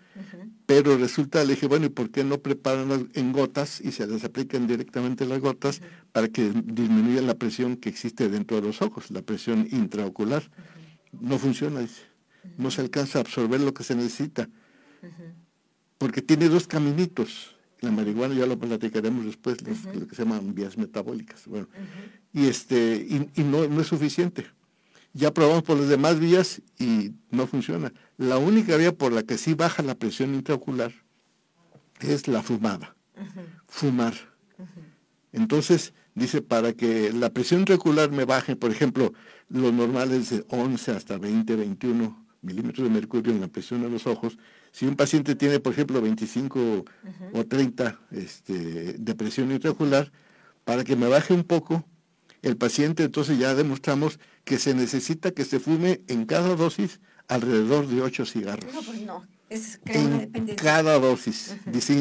Pero 0.67 0.99
resulta, 0.99 1.43
le 1.45 1.55
dije, 1.55 1.67
bueno, 1.67 1.87
¿y 1.87 1.89
por 1.89 2.11
qué 2.11 2.23
no 2.23 2.39
preparan 2.39 3.09
en 3.15 3.33
gotas 3.33 3.81
y 3.81 3.93
se 3.93 4.07
les 4.07 4.25
aplican 4.25 4.67
directamente 4.67 5.25
las 5.25 5.41
gotas 5.41 5.81
para 6.13 6.29
que 6.29 6.53
disminuyan 6.53 7.27
la 7.27 7.35
presión 7.35 7.77
que 7.77 7.89
existe 7.89 8.29
dentro 8.29 8.61
de 8.61 8.67
los 8.67 8.83
ojos, 8.83 9.11
la 9.11 9.23
presión 9.23 9.69
intraocular? 9.71 10.51
No 11.13 11.39
funciona, 11.39 11.81
dice. 11.81 12.03
No 12.59 12.71
se 12.71 12.83
alcanza 12.83 13.19
a 13.19 13.23
absorber 13.23 13.61
lo 13.61 13.73
que 13.73 13.83
se 13.83 13.95
necesita, 13.95 14.49
porque 15.99 16.21
tiene 16.21 16.49
dos 16.49 16.67
caminitos. 16.67 17.56
La 17.87 17.93
marihuana 17.93 18.35
ya 18.35 18.47
lo 18.47 18.59
platicaremos 18.59 19.25
después, 19.25 19.63
los- 19.63 19.85
lo 19.95 20.07
que 20.07 20.15
se 20.15 20.23
llaman 20.25 20.55
vías 20.55 20.77
metabólicas. 20.77 21.47
Bueno, 21.47 21.69
y 22.33 22.47
este 22.47 22.97
y, 23.09 23.31
y 23.41 23.45
no, 23.45 23.67
no 23.69 23.81
es 23.81 23.87
suficiente. 23.87 24.47
Ya 25.13 25.33
probamos 25.33 25.63
por 25.63 25.79
las 25.79 25.89
demás 25.89 26.19
vías 26.21 26.61
y 26.79 27.13
no 27.31 27.47
funciona. 27.47 27.93
La 28.19 28.37
única 28.39 28.77
vía 28.77 28.93
por 28.93 29.13
la 29.13 29.23
que 29.23 29.39
sí 29.39 29.55
baja 29.55 29.83
la 29.83 29.95
presión 29.95 30.35
intraocular 30.35 30.93
es 32.01 32.29
la 32.29 32.43
fumada, 32.43 32.95
fumar. 33.67 34.15
Entonces, 35.33 35.93
dice, 36.15 36.43
para 36.43 36.73
que 36.73 37.13
la 37.13 37.31
presión 37.31 37.61
intraocular 37.61 38.11
me 38.11 38.25
baje, 38.25 38.57
por 38.57 38.71
ejemplo, 38.71 39.13
lo 39.49 39.73
normal 39.73 40.13
es 40.13 40.31
de 40.31 40.45
11 40.49 40.93
hasta 40.93 41.19
20, 41.19 41.57
21 41.57 42.27
milímetros 42.43 42.87
de 42.89 42.95
mercurio 42.95 43.33
en 43.33 43.41
la 43.41 43.49
presión 43.49 43.83
de 43.83 43.91
los 43.91 44.07
ojos. 44.07 44.39
Si 44.77 44.85
un 44.85 44.95
paciente 44.95 45.35
tiene, 45.37 45.59
por 45.59 45.73
ejemplo, 45.73 46.03
25 46.03 46.85
o 47.33 47.47
30 47.47 47.99
este, 48.11 48.53
de 48.99 49.15
presión 49.15 49.51
intraocular, 49.51 50.13
para 50.65 50.85
que 50.85 50.97
me 50.97 51.09
baje 51.09 51.33
un 51.33 51.45
poco, 51.45 51.87
el 52.43 52.59
paciente 52.59 53.05
entonces 53.05 53.39
ya 53.39 53.55
demostramos 53.55 54.21
que 54.45 54.59
se 54.59 54.75
necesita 54.75 55.31
que 55.31 55.47
se 55.47 55.61
fume 55.61 56.03
en 56.09 56.27
cada 56.27 56.55
dosis 56.57 57.01
alrededor 57.27 57.87
de 57.87 58.03
8 58.03 58.27
cigarros. 58.27 58.71
No, 58.75 58.83
pues 58.83 59.01
no. 59.01 59.25
Es, 59.49 59.81
una 59.87 60.25
En 60.35 60.55
cada 60.57 60.99
dosis. 60.99 61.57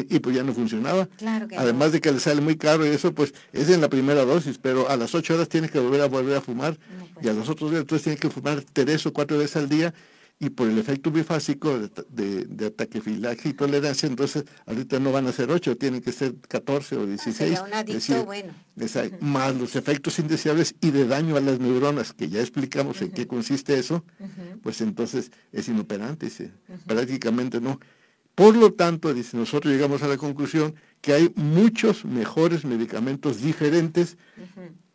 Y 0.10 0.20
pues 0.20 0.36
ya 0.36 0.44
no 0.44 0.54
funcionaba. 0.54 1.06
Claro 1.16 1.48
que 1.48 1.56
Además 1.56 1.88
no. 1.88 1.92
de 1.94 2.02
que 2.02 2.12
le 2.12 2.20
sale 2.20 2.42
muy 2.42 2.58
caro 2.58 2.86
y 2.86 2.90
eso, 2.90 3.14
pues 3.14 3.34
es 3.54 3.70
en 3.70 3.80
la 3.80 3.88
primera 3.88 4.26
dosis, 4.26 4.58
pero 4.58 4.90
a 4.90 4.98
las 4.98 5.16
8 5.16 5.36
horas 5.36 5.48
tiene 5.48 5.70
que 5.70 5.80
volver 5.80 6.02
a 6.02 6.08
volver 6.08 6.36
a 6.36 6.42
fumar 6.42 6.78
No, 7.00 7.08
pues 7.14 7.26
y 7.26 7.30
a 7.30 7.34
los 7.34 7.48
otros 7.48 7.70
días 7.70 7.84
entonces 7.84 8.04
tiene 8.04 8.20
que 8.20 8.30
fumar 8.30 8.66
tres 8.74 9.06
o 9.06 9.14
cuatro 9.14 9.38
veces 9.38 9.56
al 9.56 9.70
día 9.70 9.94
y 10.38 10.50
por 10.50 10.68
el 10.68 10.78
efecto 10.78 11.12
bifásico 11.12 11.80
de, 11.80 11.90
de, 12.10 12.46
de 12.46 12.66
ataque 12.66 13.00
filaxia 13.00 13.52
y 13.52 13.54
tolerancia, 13.54 14.08
entonces 14.08 14.44
ahorita 14.66 15.00
no 15.00 15.12
van 15.12 15.28
a 15.28 15.32
ser 15.32 15.50
8, 15.50 15.78
tienen 15.78 16.02
que 16.02 16.12
ser 16.12 16.36
14 16.48 16.98
o 16.98 17.06
16. 17.06 17.36
sería 17.36 17.64
un 17.64 17.74
adicto, 17.74 17.94
decir, 17.94 18.24
bueno. 18.26 18.54
Más 19.22 19.56
los 19.56 19.78
efectos 19.78 20.20
indeseables 20.20 20.76
y 20.82 20.92
de 20.92 21.08
daño 21.08 21.38
a 21.38 21.40
las 21.40 21.60
neuronas, 21.60 22.12
que 22.12 22.28
ya 22.28 22.42
explicamos 22.42 23.02
en 23.02 23.12
qué 23.12 23.28
consiste 23.28 23.80
eso, 23.80 24.04
pues 24.62 24.82
entonces 24.82 25.32
es 25.54 25.70
inoperante, 25.70 26.26
dice, 26.26 26.52
prácticamente 26.86 27.62
no. 27.62 27.80
Por 28.36 28.58
lo 28.58 28.74
tanto, 28.74 29.14
dice, 29.14 29.38
nosotros 29.38 29.74
llegamos 29.74 30.04
a 30.04 30.10
la 30.10 30.18
conclusión 30.18 30.76
que 31.00 31.14
hay 31.14 31.32
muchos 31.36 32.04
mejores 32.04 32.66
medicamentos 32.66 33.42
diferentes 33.42 34.18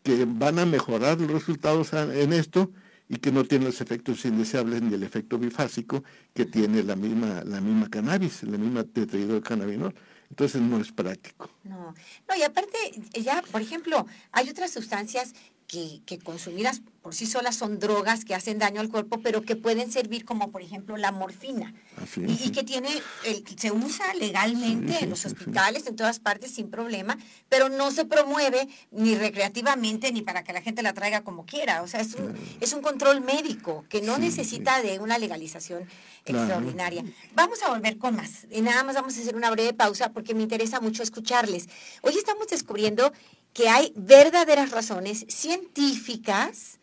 que 0.03 0.27
van 0.27 0.59
a 0.59 0.67
mejorar 0.67 1.19
los 1.19 1.31
resultados 1.31 1.95
en 1.95 2.35
esto 2.35 2.71
y 3.11 3.17
que 3.17 3.33
no 3.33 3.45
tienen 3.45 3.67
los 3.67 3.81
efectos 3.81 4.25
indeseables 4.25 4.81
ni 4.83 4.95
el 4.95 5.03
efecto 5.03 5.37
bifásico 5.37 6.05
que 6.33 6.47
tiene 6.47 6.85
la 6.85 6.95
misma, 6.95 7.43
la 7.45 7.61
misma 7.61 7.91
cannabis, 7.91 8.45
la 8.45 8.57
misma 8.57 8.85
tetrahidrocannabinol. 8.85 9.93
Entonces 10.31 10.63
no 10.63 10.81
es 10.81 10.93
práctico. 10.93 11.51
No, 11.65 11.93
no, 12.29 12.37
y 12.37 12.43
aparte, 12.45 12.79
ya, 13.21 13.43
por 13.51 13.63
ejemplo, 13.63 14.07
hay 14.31 14.49
otras 14.49 14.71
sustancias 14.71 15.35
que, 15.71 16.01
que 16.05 16.19
consumidas 16.19 16.83
por 17.01 17.15
sí 17.15 17.27
solas 17.27 17.55
son 17.55 17.79
drogas 17.79 18.25
que 18.25 18.35
hacen 18.35 18.59
daño 18.59 18.81
al 18.81 18.89
cuerpo, 18.91 19.21
pero 19.23 19.41
que 19.43 19.55
pueden 19.57 19.91
servir 19.93 20.25
como, 20.25 20.51
por 20.51 20.63
ejemplo, 20.63 20.97
la 20.97 21.13
morfina. 21.13 21.73
Así 22.03 22.23
Y, 22.27 22.51
que 22.51 22.63
tiene, 22.65 22.89
el, 23.25 23.45
se 23.57 23.71
usa 23.71 24.13
legalmente 24.15 24.93
Sí, 24.99 25.05
en 25.05 25.11
los 25.11 25.21
sí. 25.21 25.29
hospitales, 25.29 25.87
en 25.87 25.95
todas 25.97 26.19
partes, 26.19 26.51
sin 26.53 26.71
problema, 26.71 27.17
pero 27.49 27.69
no 27.69 27.91
se 27.93 28.05
promueve 28.05 28.69
ni 28.91 29.15
recreativamente 29.15 30.13
ni 30.13 30.23
para 30.23 30.43
que 30.45 30.53
la 30.53 30.61
gente 30.61 30.83
la 30.83 30.93
traiga 30.93 31.23
como 31.23 31.47
quiera. 31.47 31.83
O 31.83 31.87
sea, 31.89 32.01
es 32.01 32.15
un, 32.17 32.35
es 32.61 32.73
un 32.73 32.83
control 32.83 33.21
médico 33.21 33.85
que 33.89 34.03
no 34.03 34.17
Sí, 34.17 34.23
necesita 34.23 34.83
de 34.83 34.99
una 34.99 35.19
legalización 35.19 35.89
Claro. 36.25 36.43
extraordinaria. 36.45 37.03
Vamos 37.35 37.63
a 37.63 37.71
volver 37.71 37.97
con 37.97 38.15
más. 38.17 38.47
Y 38.51 38.61
nada 38.61 38.83
más 38.85 38.95
vamos 38.95 39.17
a 39.17 39.21
hacer 39.23 39.35
una 39.37 39.51
breve 39.51 39.73
pausa 39.73 40.13
porque 40.13 40.35
me 40.35 40.43
interesa 40.43 40.79
mucho 40.81 41.03
escucharles. 41.03 41.67
Hoy 42.03 42.15
estamos 42.19 42.47
descubriendo 42.49 43.11
que 43.53 43.69
hay 43.69 43.93
verdaderas 43.97 44.71
razones 44.71 45.27
científicas 45.29 46.79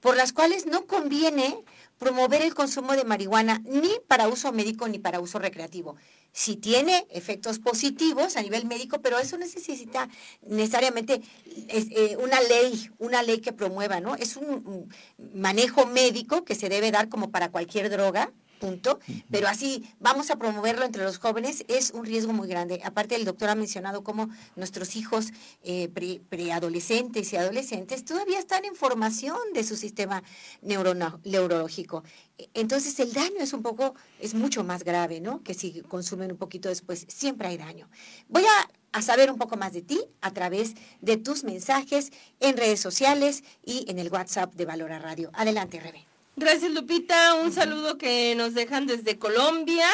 por 0.00 0.16
las 0.16 0.32
cuales 0.32 0.66
no 0.66 0.86
conviene 0.86 1.64
promover 1.98 2.40
el 2.42 2.54
consumo 2.54 2.94
de 2.94 3.04
marihuana 3.04 3.60
ni 3.64 3.90
para 4.08 4.28
uso 4.28 4.52
médico 4.52 4.88
ni 4.88 4.98
para 4.98 5.20
uso 5.20 5.38
recreativo. 5.38 5.96
Si 6.32 6.56
tiene 6.56 7.06
efectos 7.10 7.58
positivos 7.58 8.36
a 8.36 8.42
nivel 8.42 8.64
médico, 8.64 9.02
pero 9.02 9.18
eso 9.18 9.36
necesita 9.36 10.08
necesariamente 10.42 11.20
es, 11.68 11.88
eh, 11.90 12.16
una 12.18 12.40
ley, 12.40 12.90
una 12.98 13.22
ley 13.22 13.40
que 13.40 13.52
promueva, 13.52 14.00
¿no? 14.00 14.14
Es 14.14 14.36
un 14.36 14.88
manejo 15.34 15.86
médico 15.86 16.44
que 16.44 16.54
se 16.54 16.68
debe 16.68 16.90
dar 16.90 17.08
como 17.08 17.30
para 17.30 17.50
cualquier 17.50 17.90
droga, 17.90 18.32
punto, 18.60 19.00
pero 19.30 19.48
así 19.48 19.92
vamos 19.98 20.30
a 20.30 20.36
promoverlo 20.36 20.84
entre 20.84 21.02
los 21.02 21.18
jóvenes, 21.18 21.64
es 21.66 21.90
un 21.90 22.04
riesgo 22.04 22.32
muy 22.32 22.46
grande. 22.46 22.80
Aparte, 22.84 23.16
el 23.16 23.24
doctor 23.24 23.48
ha 23.48 23.56
mencionado 23.56 24.04
cómo 24.04 24.28
nuestros 24.54 24.94
hijos 24.94 25.32
eh, 25.64 25.88
pre- 25.88 26.20
preadolescentes 26.28 27.32
y 27.32 27.36
adolescentes 27.36 28.04
todavía 28.04 28.38
están 28.38 28.64
en 28.64 28.76
formación 28.76 29.38
de 29.54 29.64
su 29.64 29.74
sistema 29.76 30.22
neurono- 30.62 31.18
neurológico. 31.24 32.04
E- 32.38 32.48
Entonces, 32.54 33.00
el 33.00 33.12
daño 33.12 33.40
es 33.40 33.52
un 33.52 33.62
poco, 33.62 33.94
es 34.20 34.34
mucho 34.34 34.62
más 34.62 34.84
grave, 34.84 35.20
¿no? 35.20 35.42
Que 35.42 35.54
si 35.54 35.80
consumen 35.82 36.30
un 36.30 36.38
poquito 36.38 36.68
después, 36.68 37.06
siempre 37.08 37.48
hay 37.48 37.56
daño. 37.58 37.88
Voy 38.28 38.44
a 38.44 38.70
a 38.92 39.02
saber 39.02 39.30
un 39.30 39.38
poco 39.38 39.56
más 39.56 39.72
de 39.72 39.82
ti 39.82 40.00
a 40.20 40.32
través 40.32 40.74
de 41.00 41.16
tus 41.16 41.44
mensajes 41.44 42.10
en 42.40 42.56
redes 42.56 42.80
sociales 42.80 43.44
y 43.64 43.84
en 43.88 44.00
el 44.00 44.10
WhatsApp 44.10 44.52
de 44.56 44.64
Valora 44.64 44.98
Radio. 44.98 45.30
Adelante, 45.32 45.78
Rebe. 45.78 46.09
Gracias, 46.40 46.72
Lupita. 46.72 47.34
Un 47.34 47.52
saludo 47.52 47.98
que 47.98 48.34
nos 48.34 48.54
dejan 48.54 48.86
desde 48.86 49.18
Colombia. 49.18 49.84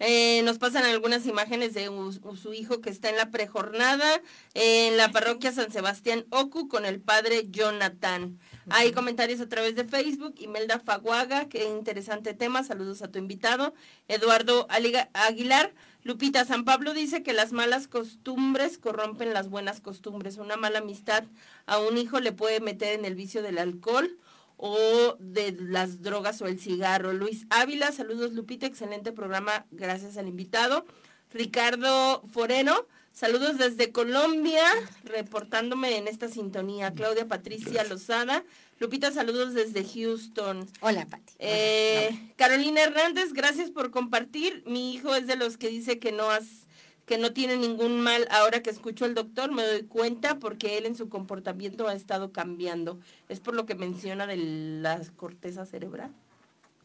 Eh, 0.00 0.42
nos 0.42 0.58
pasan 0.58 0.82
algunas 0.82 1.24
imágenes 1.24 1.72
de 1.72 1.88
su 2.34 2.52
hijo 2.52 2.80
que 2.80 2.90
está 2.90 3.10
en 3.10 3.16
la 3.16 3.30
prejornada 3.30 4.20
en 4.54 4.96
la 4.96 5.12
parroquia 5.12 5.52
San 5.52 5.70
Sebastián 5.70 6.26
Ocu 6.30 6.66
con 6.66 6.84
el 6.84 7.00
padre 7.00 7.44
Jonathan. 7.48 8.40
Hay 8.70 8.90
comentarios 8.90 9.40
a 9.40 9.48
través 9.48 9.76
de 9.76 9.84
Facebook. 9.84 10.34
Imelda 10.38 10.80
Faguaga, 10.80 11.48
qué 11.48 11.64
interesante 11.68 12.34
tema. 12.34 12.64
Saludos 12.64 13.00
a 13.02 13.12
tu 13.12 13.20
invitado. 13.20 13.72
Eduardo 14.08 14.66
Aguilar. 14.70 15.72
Lupita 16.02 16.44
San 16.44 16.64
Pablo 16.64 16.92
dice 16.92 17.22
que 17.22 17.32
las 17.32 17.52
malas 17.52 17.86
costumbres 17.86 18.78
corrompen 18.78 19.32
las 19.32 19.48
buenas 19.48 19.80
costumbres. 19.80 20.38
Una 20.38 20.56
mala 20.56 20.80
amistad 20.80 21.22
a 21.66 21.78
un 21.78 21.98
hijo 21.98 22.18
le 22.18 22.32
puede 22.32 22.58
meter 22.58 22.98
en 22.98 23.04
el 23.04 23.14
vicio 23.14 23.42
del 23.42 23.58
alcohol 23.58 24.18
o 24.66 25.16
de 25.18 25.52
las 25.52 26.00
drogas 26.00 26.40
o 26.40 26.46
el 26.46 26.58
cigarro. 26.58 27.12
Luis 27.12 27.44
Ávila, 27.50 27.92
saludos 27.92 28.32
Lupita, 28.32 28.64
excelente 28.64 29.12
programa, 29.12 29.66
gracias 29.70 30.16
al 30.16 30.26
invitado. 30.26 30.86
Ricardo 31.34 32.22
Foreno, 32.32 32.86
saludos 33.12 33.58
desde 33.58 33.92
Colombia, 33.92 34.64
reportándome 35.04 35.98
en 35.98 36.08
esta 36.08 36.30
sintonía. 36.30 36.94
Claudia 36.94 37.28
Patricia 37.28 37.84
Lozada, 37.84 38.42
Lupita, 38.80 39.12
saludos 39.12 39.52
desde 39.52 39.84
Houston. 39.84 40.66
Hola, 40.80 41.04
Pati. 41.04 41.34
Eh, 41.40 42.32
Carolina 42.36 42.84
Hernández, 42.84 43.34
gracias 43.34 43.70
por 43.70 43.90
compartir. 43.90 44.62
Mi 44.66 44.94
hijo 44.94 45.14
es 45.14 45.26
de 45.26 45.36
los 45.36 45.58
que 45.58 45.68
dice 45.68 45.98
que 45.98 46.10
no 46.10 46.30
has, 46.30 46.63
que 47.06 47.18
no 47.18 47.32
tiene 47.32 47.56
ningún 47.56 48.00
mal. 48.00 48.26
Ahora 48.30 48.62
que 48.62 48.70
escucho 48.70 49.04
al 49.04 49.14
doctor 49.14 49.52
me 49.52 49.62
doy 49.62 49.82
cuenta 49.82 50.38
porque 50.38 50.78
él 50.78 50.86
en 50.86 50.96
su 50.96 51.08
comportamiento 51.08 51.88
ha 51.88 51.94
estado 51.94 52.32
cambiando. 52.32 52.98
Es 53.28 53.40
por 53.40 53.54
lo 53.54 53.66
que 53.66 53.74
menciona 53.74 54.26
de 54.26 54.36
la 54.36 55.00
corteza 55.16 55.66
cerebral. 55.66 56.12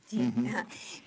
Sí. 0.10 0.34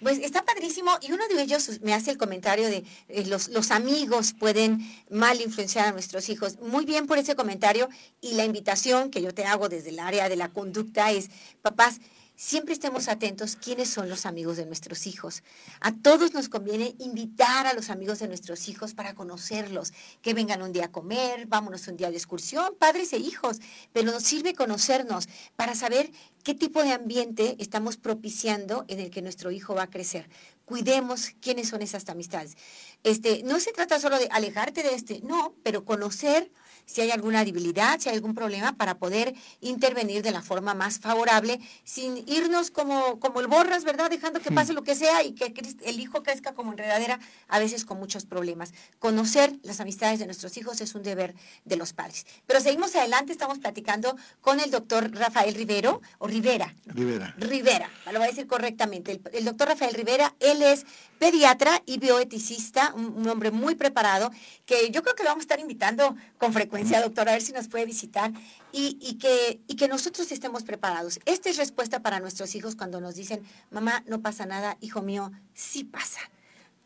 Pues 0.00 0.20
está 0.20 0.44
padrísimo 0.44 0.92
y 1.00 1.10
uno 1.10 1.24
de 1.26 1.42
ellos 1.42 1.80
me 1.82 1.92
hace 1.92 2.12
el 2.12 2.18
comentario 2.18 2.68
de 2.68 2.84
eh, 3.08 3.26
los, 3.26 3.48
los 3.48 3.72
amigos 3.72 4.32
pueden 4.32 4.78
mal 5.10 5.40
influenciar 5.40 5.88
a 5.88 5.92
nuestros 5.92 6.28
hijos. 6.28 6.60
Muy 6.60 6.84
bien 6.84 7.08
por 7.08 7.18
ese 7.18 7.34
comentario 7.34 7.88
y 8.20 8.34
la 8.34 8.44
invitación 8.44 9.10
que 9.10 9.20
yo 9.20 9.34
te 9.34 9.44
hago 9.44 9.68
desde 9.68 9.88
el 9.88 9.98
área 9.98 10.28
de 10.28 10.36
la 10.36 10.50
conducta 10.50 11.10
es, 11.10 11.30
papás, 11.62 12.00
siempre 12.42 12.74
estemos 12.74 13.06
atentos 13.06 13.54
quiénes 13.54 13.88
son 13.88 14.08
los 14.08 14.26
amigos 14.26 14.56
de 14.56 14.66
nuestros 14.66 15.06
hijos. 15.06 15.44
A 15.80 15.94
todos 15.94 16.34
nos 16.34 16.48
conviene 16.48 16.96
invitar 16.98 17.68
a 17.68 17.72
los 17.72 17.88
amigos 17.88 18.18
de 18.18 18.26
nuestros 18.26 18.68
hijos 18.68 18.94
para 18.94 19.14
conocerlos, 19.14 19.92
que 20.22 20.34
vengan 20.34 20.60
un 20.60 20.72
día 20.72 20.86
a 20.86 20.90
comer, 20.90 21.46
vámonos 21.46 21.86
un 21.86 21.96
día 21.96 22.10
de 22.10 22.16
excursión, 22.16 22.74
padres 22.76 23.12
e 23.12 23.18
hijos, 23.18 23.60
pero 23.92 24.10
nos 24.10 24.24
sirve 24.24 24.54
conocernos 24.54 25.28
para 25.54 25.76
saber 25.76 26.10
qué 26.42 26.52
tipo 26.52 26.82
de 26.82 26.90
ambiente 26.90 27.54
estamos 27.60 27.96
propiciando 27.96 28.86
en 28.88 28.98
el 28.98 29.10
que 29.10 29.22
nuestro 29.22 29.52
hijo 29.52 29.76
va 29.76 29.84
a 29.84 29.90
crecer. 29.90 30.28
Cuidemos 30.64 31.30
quiénes 31.40 31.68
son 31.68 31.80
esas 31.80 32.08
amistades. 32.08 32.56
Este, 33.04 33.44
no 33.44 33.60
se 33.60 33.72
trata 33.72 34.00
solo 34.00 34.18
de 34.18 34.28
alejarte 34.32 34.82
de 34.82 34.96
este, 34.96 35.20
no, 35.22 35.54
pero 35.62 35.84
conocer 35.84 36.50
si 36.86 37.00
hay 37.00 37.10
alguna 37.10 37.44
debilidad, 37.44 37.98
si 38.00 38.08
hay 38.08 38.16
algún 38.16 38.34
problema, 38.34 38.76
para 38.76 38.98
poder 38.98 39.34
intervenir 39.60 40.22
de 40.22 40.30
la 40.30 40.42
forma 40.42 40.74
más 40.74 40.98
favorable, 40.98 41.60
sin 41.84 42.24
irnos 42.28 42.70
como, 42.70 43.18
como 43.20 43.40
el 43.40 43.46
borras, 43.46 43.84
¿verdad? 43.84 44.10
Dejando 44.10 44.40
que 44.40 44.50
pase 44.50 44.72
lo 44.72 44.82
que 44.82 44.94
sea 44.94 45.22
y 45.22 45.32
que 45.32 45.52
el 45.84 46.00
hijo 46.00 46.22
crezca 46.22 46.54
como 46.54 46.72
enredadera, 46.72 47.18
a 47.48 47.58
veces 47.58 47.84
con 47.84 47.98
muchos 47.98 48.26
problemas. 48.26 48.72
Conocer 48.98 49.58
las 49.62 49.80
amistades 49.80 50.18
de 50.18 50.26
nuestros 50.26 50.56
hijos 50.56 50.80
es 50.80 50.94
un 50.94 51.02
deber 51.02 51.34
de 51.64 51.76
los 51.76 51.92
padres. 51.92 52.26
Pero 52.46 52.60
seguimos 52.60 52.94
adelante, 52.94 53.32
estamos 53.32 53.58
platicando 53.58 54.16
con 54.40 54.60
el 54.60 54.70
doctor 54.70 55.10
Rafael 55.12 55.54
Rivero, 55.54 56.00
o 56.18 56.26
Rivera. 56.26 56.74
Rivera. 56.86 57.34
Rivera, 57.38 57.90
lo 58.06 58.18
voy 58.18 58.28
a 58.28 58.30
decir 58.30 58.46
correctamente. 58.46 59.20
El, 59.32 59.44
doctor 59.44 59.68
Rafael 59.68 59.94
Rivera, 59.94 60.34
él 60.40 60.62
es 60.62 60.84
pediatra 61.18 61.82
y 61.86 61.98
bioeticista, 61.98 62.92
un, 62.94 63.06
un 63.16 63.28
hombre 63.28 63.50
muy 63.50 63.74
preparado, 63.74 64.30
que 64.66 64.90
yo 64.90 65.02
creo 65.02 65.14
que 65.14 65.22
lo 65.22 65.30
vamos 65.30 65.42
a 65.42 65.46
estar 65.46 65.60
invitando 65.60 66.16
con 66.38 66.52
frecuencia 66.52 66.71
doctora, 66.80 67.32
a 67.32 67.34
ver 67.34 67.42
si 67.42 67.52
nos 67.52 67.68
puede 67.68 67.86
visitar 67.86 68.32
y, 68.72 69.14
que, 69.14 69.60
y 69.66 69.76
que 69.76 69.88
nosotros 69.88 70.32
estemos 70.32 70.62
preparados. 70.62 71.20
Esta 71.26 71.50
es 71.50 71.56
respuesta 71.56 72.00
para 72.00 72.20
nuestros 72.20 72.54
hijos 72.54 72.76
cuando 72.76 73.00
nos 73.00 73.14
dicen, 73.14 73.42
mamá, 73.70 74.02
no 74.06 74.20
pasa 74.20 74.46
nada, 74.46 74.76
hijo 74.80 75.02
mío, 75.02 75.30
sí 75.54 75.84
pasa. 75.84 76.20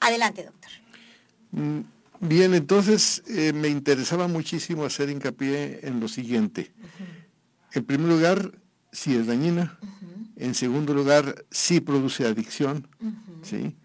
Adelante, 0.00 0.44
doctor. 0.44 0.70
Mm, 1.52 1.80
bien, 2.20 2.54
entonces 2.54 3.22
eh, 3.28 3.52
me 3.52 3.68
interesaba 3.68 4.28
muchísimo 4.28 4.84
hacer 4.84 5.10
hincapié 5.10 5.80
en 5.82 6.00
lo 6.00 6.08
siguiente. 6.08 6.72
En 7.72 7.84
primer 7.84 8.08
lugar, 8.08 8.52
si 8.92 9.14
es 9.14 9.26
dañina. 9.26 9.78
En 10.36 10.54
segundo 10.54 10.92
lugar, 10.94 11.44
si 11.50 11.80
produce 11.80 12.26
adicción. 12.26 12.88
¿sí? 13.42 13.76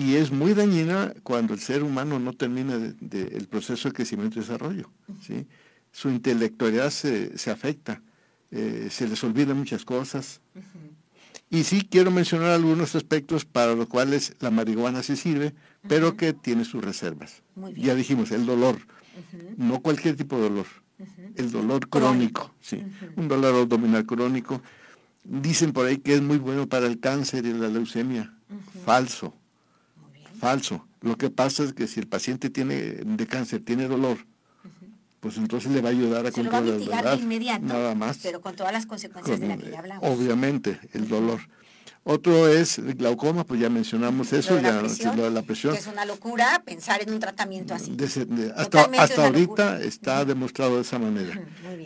Y 0.00 0.16
es 0.16 0.30
muy 0.30 0.54
dañina 0.54 1.12
cuando 1.22 1.52
el 1.52 1.60
ser 1.60 1.82
humano 1.82 2.18
no 2.18 2.32
termina 2.32 2.74
el 2.74 3.48
proceso 3.48 3.88
de 3.88 3.94
crecimiento 3.94 4.38
y 4.38 4.42
desarrollo. 4.42 4.90
¿sí? 5.20 5.46
Su 5.92 6.08
intelectualidad 6.08 6.88
se, 6.88 7.50
afecta, 7.50 8.00
eh, 8.50 8.88
se 8.90 9.06
les 9.06 9.22
olvidan 9.24 9.58
muchas 9.58 9.84
cosas. 9.84 10.40
Y 11.50 11.64
sí 11.64 11.82
quiero 11.82 12.10
mencionar 12.10 12.50
algunos 12.52 12.94
aspectos 12.94 13.44
para 13.44 13.74
los 13.74 13.88
cuales 13.88 14.34
la 14.40 14.50
marihuana 14.50 15.02
sí 15.02 15.16
sirve, 15.16 15.52
pero 15.86 16.16
que 16.16 16.32
tiene 16.32 16.64
sus 16.64 16.82
reservas. 16.82 17.42
Ya 17.76 17.94
dijimos, 17.94 18.30
el 18.30 18.46
dolor, 18.46 18.78
no 19.58 19.80
cualquier 19.80 20.16
tipo 20.16 20.36
de 20.36 20.42
dolor, 20.44 20.66
el 21.34 21.50
dolor 21.50 21.90
crónico, 21.90 22.54
¿sí? 22.62 22.82
un 23.16 23.28
dolor 23.28 23.54
abdominal 23.54 24.06
crónico. 24.06 24.62
Dicen 25.24 25.74
por 25.74 25.84
ahí 25.86 25.98
que 25.98 26.14
es 26.14 26.22
muy 26.22 26.38
bueno 26.38 26.66
para 26.68 26.86
el 26.86 27.00
cáncer 27.00 27.44
y 27.44 27.52
la 27.52 27.68
leucemia. 27.68 28.32
Falso 28.86 29.34
Falso. 30.40 30.86
Lo 31.02 31.16
que 31.16 31.28
pasa 31.28 31.62
es 31.64 31.74
que 31.74 31.86
si 31.86 32.00
el 32.00 32.08
paciente 32.08 32.48
tiene 32.48 32.74
de 32.74 33.26
cáncer 33.26 33.62
tiene 33.62 33.86
dolor, 33.86 34.18
pues 35.20 35.36
entonces 35.36 35.70
le 35.70 35.82
va 35.82 35.90
a 35.90 35.92
ayudar 35.92 36.26
a 36.26 36.32
controlar 36.32 36.64
la 36.64 37.02
dolor. 37.02 37.20
inmediato, 37.20 37.66
nada 37.66 37.94
más. 37.94 38.18
Pero 38.22 38.40
con 38.40 38.56
todas 38.56 38.72
las 38.72 38.86
consecuencias 38.86 39.38
de 39.38 39.48
las 39.48 39.58
que 39.58 39.70
ya 39.70 39.80
hablamos. 39.80 40.08
Obviamente, 40.08 40.80
el 40.94 41.08
dolor. 41.08 41.40
Otro 42.02 42.48
es 42.48 42.78
el 42.78 42.94
glaucoma, 42.94 43.44
pues 43.44 43.60
ya 43.60 43.68
mencionamos 43.68 44.32
eso, 44.32 44.58
ya 44.58 44.82
lo 45.14 45.24
de 45.24 45.30
la 45.30 45.42
presión. 45.42 45.74
Que 45.74 45.80
es 45.80 45.86
una 45.86 46.06
locura 46.06 46.62
pensar 46.64 47.02
en 47.02 47.12
un 47.12 47.20
tratamiento 47.20 47.74
así. 47.74 47.94
hasta 48.56 48.84
hasta 48.98 49.26
ahorita 49.26 49.82
está 49.82 50.24
demostrado 50.24 50.76
de 50.76 50.82
esa 50.82 50.98
manera. 50.98 51.38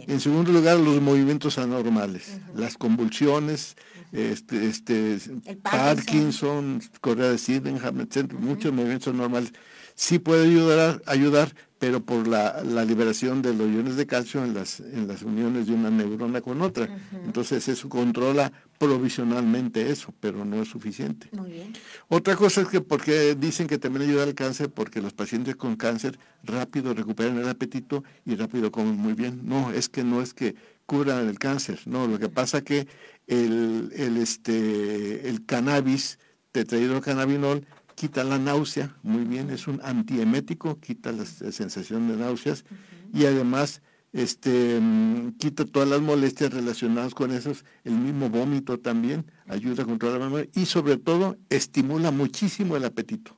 En 0.07 0.21
segundo 0.21 0.53
lugar, 0.53 0.79
los 0.79 1.01
movimientos 1.01 1.59
anormales, 1.59 2.38
las 2.55 2.79
convulsiones, 2.79 3.75
este, 4.14 4.66
este 4.66 5.18
Parkinson, 5.62 6.81
Correa 7.00 7.31
de 7.31 7.38
Sydenham, 7.38 8.00
etc., 8.00 8.33
muchos 8.33 8.72
movimientos 8.72 9.14
normales. 9.14 9.53
Sí 9.96 10.18
puede 10.18 10.46
ayudar, 10.46 11.03
ayudar 11.07 11.53
pero 11.85 12.00
por 12.00 12.27
la, 12.27 12.62
liberación 12.87 13.42
de 13.42 13.53
los 13.53 13.70
iones 13.70 13.96
de 13.96 14.07
calcio 14.07 14.42
en 14.42 14.55
las, 14.55 14.81
en 14.81 15.07
las 15.07 15.20
uniones 15.20 15.66
de 15.66 15.74
una 15.74 15.90
neurona 15.90 16.40
con 16.40 16.62
otra. 16.62 16.88
Entonces 17.27 17.68
eso 17.68 17.90
controla 17.90 18.50
provisionalmente 18.79 19.90
eso, 19.90 20.14
pero 20.18 20.46
no 20.46 20.62
es 20.62 20.68
suficiente. 20.68 21.29
Muy 21.33 21.53
bien. 21.53 21.74
Otra 22.09 22.37
cosa 22.37 22.62
es 22.62 22.68
que 22.68 22.81
porque 22.81 23.35
dicen 23.35 23.66
que 23.66 23.77
también 23.77 24.09
ayuda 24.09 24.22
al 24.22 24.35
cáncer, 24.35 24.70
porque 24.70 25.03
los 25.03 25.12
pacientes 25.12 25.57
con 25.57 25.77
cáncer 25.77 26.18
rápido 26.42 26.94
recuperan 26.94 27.37
el 27.37 27.48
apetito 27.50 28.03
y 28.24 28.35
rápido 28.35 28.72
comen 28.72 28.96
muy 28.96 29.12
bien. 29.12 29.42
No, 29.44 29.70
es 29.70 29.90
que 29.90 30.05
no 30.05 30.22
es 30.22 30.33
que 30.33 30.55
curan 30.87 31.29
el 31.29 31.38
cáncer, 31.38 31.81
no, 31.87 32.07
lo 32.07 32.18
que 32.18 32.29
pasa 32.29 32.62
que 32.62 32.87
el, 33.27 33.90
el, 33.97 34.16
este, 34.18 35.29
el 35.29 35.44
cannabis, 35.47 36.18
tetrahidrocannabinol, 36.53 37.66
quita 37.94 38.25
la 38.25 38.38
náusea, 38.38 38.97
muy 39.03 39.25
bien, 39.25 39.51
es 39.51 39.66
un 39.66 39.81
antiemético, 39.83 40.79
quita 40.81 41.12
la, 41.12 41.25
sensación 41.25 42.09
de 42.09 42.16
náuseas 42.16 42.64
y 43.12 43.25
además 43.25 43.83
este, 44.12 44.79
mm, 44.81 45.33
quita 45.38 45.64
todas 45.64 45.88
las 45.88 46.01
molestias 46.01 46.53
relacionadas 46.53 47.14
con 47.14 47.33
esos, 47.33 47.64
el 47.85 47.94
mismo 47.94 48.31
vómito 48.31 48.79
también, 48.79 49.27
ayuda 49.49 49.83
a 49.83 49.87
controlar 49.87 50.20
la 50.20 50.27
memoria 50.27 50.51
y 50.55 50.66
sobre 50.66 50.97
todo 50.97 51.37
estimula 51.51 52.11
muchísimo 52.11 52.77
el 52.77 52.85
apetito. 52.85 53.37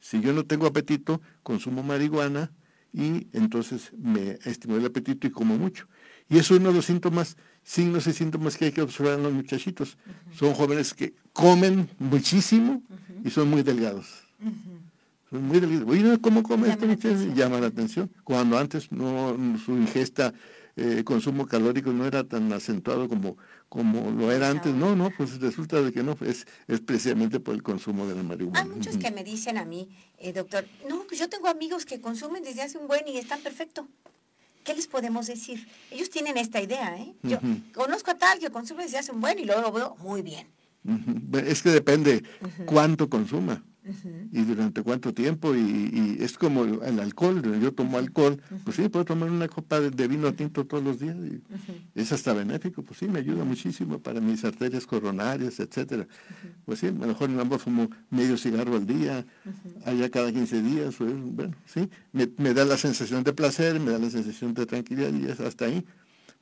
Si 0.00 0.20
yo 0.20 0.32
no 0.32 0.44
tengo 0.44 0.66
apetito, 0.66 1.20
consumo 1.42 1.82
marihuana 1.82 2.52
y 2.92 3.28
entonces 3.32 3.92
me 3.96 4.38
estimula 4.44 4.80
el 4.80 4.86
apetito 4.86 5.26
y 5.26 5.30
como 5.30 5.56
mucho. 5.56 5.86
Y 6.30 6.38
eso 6.38 6.54
es 6.54 6.60
uno 6.60 6.70
de 6.70 6.76
los 6.76 6.86
síntomas, 6.86 7.36
signos 7.64 8.06
y 8.06 8.12
síntomas 8.12 8.56
que 8.56 8.66
hay 8.66 8.72
que 8.72 8.82
observar 8.82 9.14
en 9.14 9.24
los 9.24 9.32
muchachitos. 9.32 9.98
Son 10.32 10.54
jóvenes 10.54 10.94
que 10.94 11.12
comen 11.32 11.90
muchísimo 11.98 12.82
y 13.24 13.30
son 13.30 13.50
muy 13.50 13.62
delgados. 13.62 14.06
Son 15.28 15.42
muy 15.42 15.58
delgados. 15.58 15.88
Oye, 15.88 16.18
¿cómo 16.20 16.44
come 16.44 16.70
este 16.70 16.86
muchacho? 16.86 17.34
Llama 17.34 17.60
la 17.60 17.66
atención. 17.66 18.08
Cuando 18.22 18.56
antes 18.56 18.92
no 18.92 19.36
su 19.64 19.72
ingesta, 19.72 20.32
eh, 20.76 21.02
consumo 21.04 21.46
calórico 21.46 21.92
no 21.92 22.06
era 22.06 22.22
tan 22.22 22.52
acentuado 22.52 23.08
como, 23.08 23.36
como 23.68 24.12
lo 24.12 24.30
era 24.30 24.50
antes. 24.50 24.72
No, 24.72 24.94
no, 24.94 25.10
pues 25.10 25.40
resulta 25.40 25.82
de 25.82 25.92
que 25.92 26.04
no, 26.04 26.16
es, 26.20 26.46
es 26.68 26.80
precisamente 26.80 27.40
por 27.40 27.56
el 27.56 27.64
consumo 27.64 28.06
de 28.06 28.14
la 28.14 28.22
marihuana. 28.22 28.60
Hay 28.60 28.68
muchos 28.68 28.96
que 28.98 29.10
me 29.10 29.24
dicen 29.24 29.58
a 29.58 29.64
mí, 29.64 29.88
eh, 30.18 30.32
doctor, 30.32 30.64
no, 30.88 31.02
pues 31.08 31.18
yo 31.18 31.28
tengo 31.28 31.48
amigos 31.48 31.86
que 31.86 32.00
consumen 32.00 32.44
desde 32.44 32.62
hace 32.62 32.78
un 32.78 32.86
buen 32.86 33.08
y 33.08 33.18
están 33.18 33.40
perfecto. 33.40 33.88
¿Qué 34.64 34.74
les 34.74 34.86
podemos 34.86 35.26
decir? 35.26 35.68
Ellos 35.90 36.10
tienen 36.10 36.36
esta 36.36 36.60
idea, 36.60 36.96
¿eh? 36.96 37.14
Yo 37.22 37.38
conozco 37.74 38.10
a 38.10 38.18
tal 38.18 38.38
que 38.38 38.50
consume 38.50 38.84
desde 38.84 38.98
hace 38.98 39.12
un 39.12 39.20
buen 39.20 39.38
y 39.38 39.44
luego 39.44 39.62
lo 39.62 39.72
veo 39.72 39.96
muy 40.00 40.22
bien. 40.22 40.46
Es 41.32 41.62
que 41.62 41.70
depende 41.70 42.22
cuánto 42.66 43.08
consuma 43.10 43.62
y 44.32 44.42
durante 44.42 44.82
cuánto 44.82 45.12
tiempo 45.14 45.54
y, 45.54 46.18
es 46.20 46.36
como 46.38 46.64
el, 46.64 47.00
alcohol 47.00 47.42
yo 47.60 47.72
tomo 47.72 47.98
alcohol 47.98 48.40
pues 48.64 48.76
sí 48.76 48.88
puedo 48.88 49.04
tomar 49.04 49.30
una 49.30 49.48
copa 49.48 49.80
de, 49.80 50.08
vino 50.08 50.32
tinto 50.34 50.66
todos 50.66 50.82
los 50.82 50.98
días 50.98 51.16
y 51.16 51.42
es 51.94 52.12
hasta 52.12 52.32
benéfico 52.32 52.82
pues 52.82 52.98
sí 52.98 53.08
me 53.08 53.20
ayuda 53.20 53.44
muchísimo 53.44 53.98
para 53.98 54.20
mis 54.20 54.44
arterias 54.44 54.86
coronarias 54.86 55.60
etcétera. 55.60 56.06
Pues 56.64 56.80
sí 56.80 56.86
a 56.86 56.92
lo 56.92 57.06
mejor 57.06 57.30
en 57.30 57.40
ambos 57.40 57.62
fumo 57.62 57.90
medio 58.10 58.36
cigarro 58.36 58.76
al 58.76 58.86
día 58.86 59.26
allá 59.84 60.10
cada 60.10 60.32
15 60.32 60.62
días 60.62 60.94
pues, 60.96 61.12
bueno 61.14 61.54
sí 61.66 61.88
me, 62.12 62.28
me, 62.38 62.54
da 62.54 62.64
la 62.64 62.76
sensación 62.76 63.24
de 63.24 63.32
placer 63.32 63.80
me 63.80 63.90
da 63.90 63.98
la 63.98 64.10
sensación 64.10 64.54
de 64.54 64.66
tranquilidad 64.66 65.12
y 65.12 65.26
es 65.26 65.40
hasta 65.40 65.66
ahí 65.66 65.84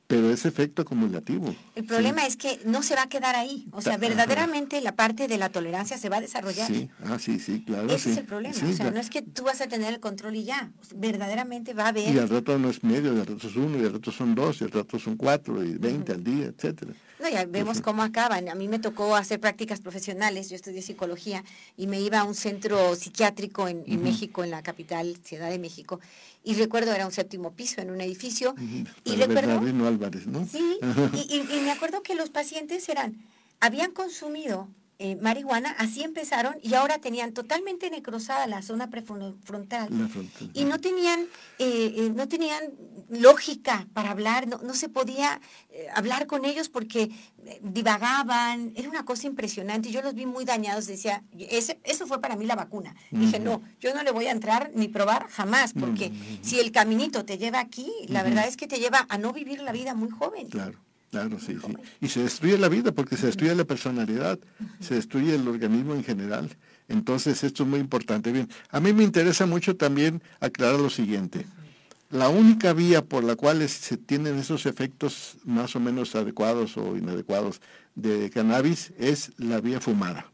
pero 0.09 0.31
es 0.31 0.43
efecto 0.45 0.81
acumulativo. 0.81 1.55
El 1.75 1.85
problema 1.85 2.25
es 2.25 2.35
que 2.35 2.59
no 2.65 2.81
se 2.81 2.95
va 2.95 3.03
a 3.03 3.09
quedar 3.09 3.35
ahí. 3.35 3.67
O 3.71 3.79
sea, 3.79 3.97
verdaderamente 3.97 4.81
la 4.81 4.95
parte 4.95 5.27
de 5.27 5.37
la 5.37 5.49
tolerancia 5.49 5.99
se 5.99 6.09
va 6.09 6.17
a 6.17 6.21
desarrollar. 6.21 6.65
Sí, 6.65 6.89
ah, 7.05 7.19
sí, 7.19 7.39
sí, 7.39 7.63
claro. 7.63 7.93
Ese 7.93 8.13
es 8.13 8.17
el 8.17 8.25
problema. 8.25 8.55
o 8.55 8.73
sea, 8.73 8.89
no 8.89 8.99
es 8.99 9.11
que 9.11 9.21
tú 9.21 9.43
vas 9.43 9.61
a 9.61 9.67
tener 9.67 9.93
el 9.93 9.99
control 9.99 10.35
y 10.35 10.45
ya. 10.45 10.71
verdaderamente 10.95 11.75
va 11.75 11.85
a 11.85 11.87
haber. 11.89 12.11
Y 12.11 12.17
al 12.17 12.27
rato 12.27 12.57
no 12.57 12.71
es 12.71 12.83
medio, 12.83 13.11
al 13.11 13.23
rato 13.23 13.47
es 13.47 13.55
uno, 13.55 13.77
y 13.77 13.85
al 13.85 13.93
rato 13.93 14.11
son 14.11 14.33
dos, 14.33 14.61
y 14.61 14.63
al 14.63 14.71
rato 14.71 14.97
son 14.97 15.15
cuatro, 15.15 15.63
y 15.63 15.77
veinte 15.77 16.11
al 16.11 16.23
día, 16.23 16.45
etcétera. 16.45 16.91
No, 17.19 17.29
ya 17.29 17.45
vemos 17.45 17.81
cómo 17.81 18.01
acaban. 18.01 18.47
A 18.47 18.55
mí 18.55 18.67
me 18.67 18.79
tocó 18.79 19.15
hacer 19.15 19.39
prácticas 19.39 19.81
profesionales, 19.81 20.49
yo 20.49 20.55
estudié 20.55 20.81
psicología 20.81 21.43
y 21.75 21.85
me 21.85 21.99
iba 21.99 22.21
a 22.21 22.23
un 22.23 22.33
centro 22.33 22.95
psiquiátrico 22.95 23.67
en, 23.67 23.83
México, 24.01 24.43
en 24.43 24.51
la 24.51 24.63
capital, 24.63 25.17
Ciudad 25.23 25.49
de 25.49 25.59
México, 25.59 25.99
y 26.43 26.53
recuerdo 26.55 26.93
era 26.93 27.05
un 27.05 27.11
séptimo 27.11 27.51
piso 27.53 27.81
en 27.81 27.91
un 27.91 28.01
edificio. 28.01 28.55
Y 29.03 29.15
recuerdo... 29.15 29.59
Álvarez, 29.87 30.27
¿no? 30.27 30.47
Sí, 30.47 30.79
y, 31.29 31.59
me 31.61 31.71
acuerdo 31.71 32.01
que 32.01 32.15
los 32.15 32.29
pacientes 32.29 32.87
eran, 32.89 33.25
habían 33.59 33.91
consumido 33.91 34.67
eh, 35.01 35.15
marihuana, 35.15 35.71
así 35.77 36.03
empezaron 36.03 36.57
y 36.61 36.73
ahora 36.73 36.99
tenían 36.99 37.31
totalmente 37.31 37.89
necrosada 37.89 38.47
la 38.47 38.61
zona 38.61 38.89
prefrontal 38.89 39.87
y 40.53 40.65
no 40.65 40.81
tenían, 40.81 41.21
eh, 41.57 41.93
eh, 41.95 42.11
no 42.13 42.27
tenían 42.27 42.61
lógica 43.07 43.87
para 43.93 44.11
hablar, 44.11 44.49
no, 44.49 44.57
no 44.57 44.73
se 44.73 44.89
podía 44.89 45.39
hablar 45.95 46.27
con 46.27 46.43
ellos 46.43 46.67
porque 46.67 47.11
divagaban, 47.61 48.73
era 48.75 48.89
una 48.89 49.05
cosa 49.05 49.27
impresionante, 49.27 49.89
yo 49.89 50.01
los 50.01 50.15
vi 50.15 50.25
muy 50.25 50.43
dañados, 50.43 50.85
decía, 50.85 51.23
ese, 51.37 51.79
eso 51.85 52.05
fue 52.05 52.19
para 52.19 52.35
mí 52.35 52.45
la 52.45 52.57
vacuna. 52.57 52.93
Dije, 53.09 53.39
no, 53.39 53.61
yo 53.79 53.95
no 53.95 54.03
le 54.03 54.11
voy 54.11 54.27
a 54.27 54.31
entrar 54.31 54.71
ni 54.75 54.89
probar 54.89 55.29
jamás, 55.29 55.71
porque 55.71 56.11
si 56.41 56.59
el 56.59 56.73
caminito 56.73 57.23
te 57.23 57.37
lleva 57.37 57.61
aquí, 57.61 57.89
la 58.09 58.21
verdad 58.21 58.49
es 58.49 58.57
que 58.57 58.67
te 58.67 58.79
lleva 58.79 59.05
a 59.07 59.17
no 59.17 59.31
vivir 59.31 59.61
la 59.61 59.71
vida 59.71 59.95
muy 59.95 60.09
joven. 60.09 60.49
Claro. 60.49 60.77
Claro, 61.11 61.39
sí, 61.39 61.57
sí. 61.65 61.75
Y 62.01 62.07
se 62.07 62.21
destruye 62.21 62.57
la 62.57 62.69
vida 62.69 62.91
porque 62.91 63.17
se 63.17 63.25
destruye 63.27 63.55
la 63.55 63.65
personalidad, 63.65 64.39
se 64.79 64.95
destruye 64.95 65.35
el 65.35 65.47
organismo 65.47 65.95
en 65.95 66.03
general. 66.03 66.49
Entonces, 66.87 67.43
esto 67.43 67.63
es 67.63 67.69
muy 67.69 67.79
importante. 67.79 68.31
Bien, 68.31 68.47
a 68.69 68.79
mí 68.79 68.93
me 68.93 69.03
interesa 69.03 69.45
mucho 69.45 69.75
también 69.75 70.21
aclarar 70.39 70.79
lo 70.79 70.89
siguiente. 70.89 71.45
La 72.11 72.29
única 72.29 72.73
vía 72.73 73.03
por 73.03 73.23
la 73.23 73.35
cual 73.35 73.67
se 73.69 73.97
tienen 73.97 74.37
esos 74.39 74.65
efectos 74.65 75.37
más 75.45 75.75
o 75.75 75.79
menos 75.79 76.15
adecuados 76.15 76.77
o 76.77 76.97
inadecuados 76.97 77.61
de 77.95 78.29
cannabis 78.31 78.91
es 78.97 79.31
la 79.37 79.61
vía 79.61 79.79
fumada. 79.79 80.31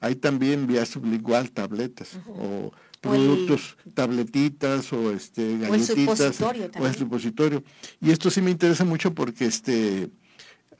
Hay 0.00 0.16
también 0.16 0.66
vía 0.66 0.84
sublingual, 0.84 1.50
tabletas, 1.50 2.18
o 2.28 2.72
productos, 3.06 3.76
tabletitas 3.94 4.92
o 4.92 5.10
este 5.10 5.58
galletitas 5.58 6.40
o 6.40 6.86
el 6.86 6.94
supositorio. 6.94 7.62
Y 8.00 8.10
esto 8.10 8.30
sí 8.30 8.42
me 8.42 8.50
interesa 8.50 8.84
mucho 8.84 9.14
porque 9.14 9.46
este 9.46 10.10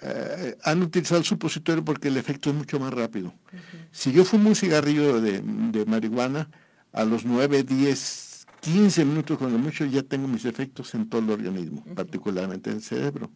eh, 0.02 0.56
han 0.62 0.82
utilizado 0.82 1.18
el 1.18 1.24
supositorio 1.24 1.84
porque 1.84 2.08
el 2.08 2.16
efecto 2.16 2.50
es 2.50 2.56
mucho 2.56 2.78
más 2.78 2.92
rápido. 2.92 3.32
Si 3.90 4.12
yo 4.12 4.24
fumo 4.24 4.48
un 4.50 4.56
cigarrillo 4.56 5.20
de, 5.20 5.42
marihuana, 5.86 6.50
a 6.92 7.04
los 7.04 7.24
9, 7.24 7.62
10, 7.62 8.46
15 8.60 9.04
minutos 9.04 9.38
cuando 9.38 9.58
mucho 9.58 9.84
ya 9.84 10.02
tengo 10.02 10.28
mis 10.28 10.44
efectos 10.44 10.94
en 10.94 11.08
todo 11.08 11.22
el 11.22 11.30
organismo, 11.30 11.84
particularmente 11.94 12.70
en 12.70 12.76
el 12.76 12.82
cerebro, 12.82 13.30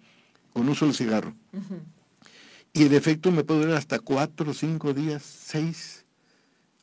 con 0.53 0.69
un 0.69 0.75
solo 0.75 0.93
cigarro. 0.93 1.35
Y 2.73 2.85
el 2.85 2.95
efecto 2.95 3.33
me 3.33 3.45
puede 3.45 3.61
durar 3.61 3.77
hasta 3.77 3.99
4, 3.99 4.55
5 4.55 4.95
días, 4.95 5.23
6 5.23 6.00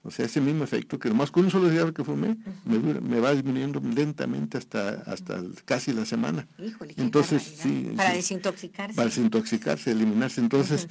o 0.08 0.12
sea, 0.12 0.26
ese 0.26 0.40
mismo 0.40 0.64
efecto, 0.64 0.98
que 0.98 1.10
nomás 1.10 1.32
con 1.32 1.44
un 1.44 1.52
solo 1.52 1.70
cigarro 1.70 1.94
que 1.94 2.02
fumé, 2.02 2.38
me, 2.64 3.20
va 3.20 3.34
disminuyendo 3.34 3.82
lentamente 3.82 4.58
hasta, 4.58 5.02
hasta 5.02 5.44
casi 5.66 5.92
la 5.92 6.06
semana. 6.06 6.48
Híjole, 6.58 6.94
Entonces, 6.96 7.44
sí, 7.44 7.92
para 7.94 8.14
desintoxicarse. 8.14 8.96
Para 8.96 9.10
desintoxicarse, 9.10 9.92
eliminarse. 9.92 10.40
Entonces, 10.40 10.88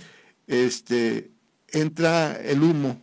este, 0.47 1.31
entra 1.69 2.35
el 2.35 2.63
humo, 2.63 3.01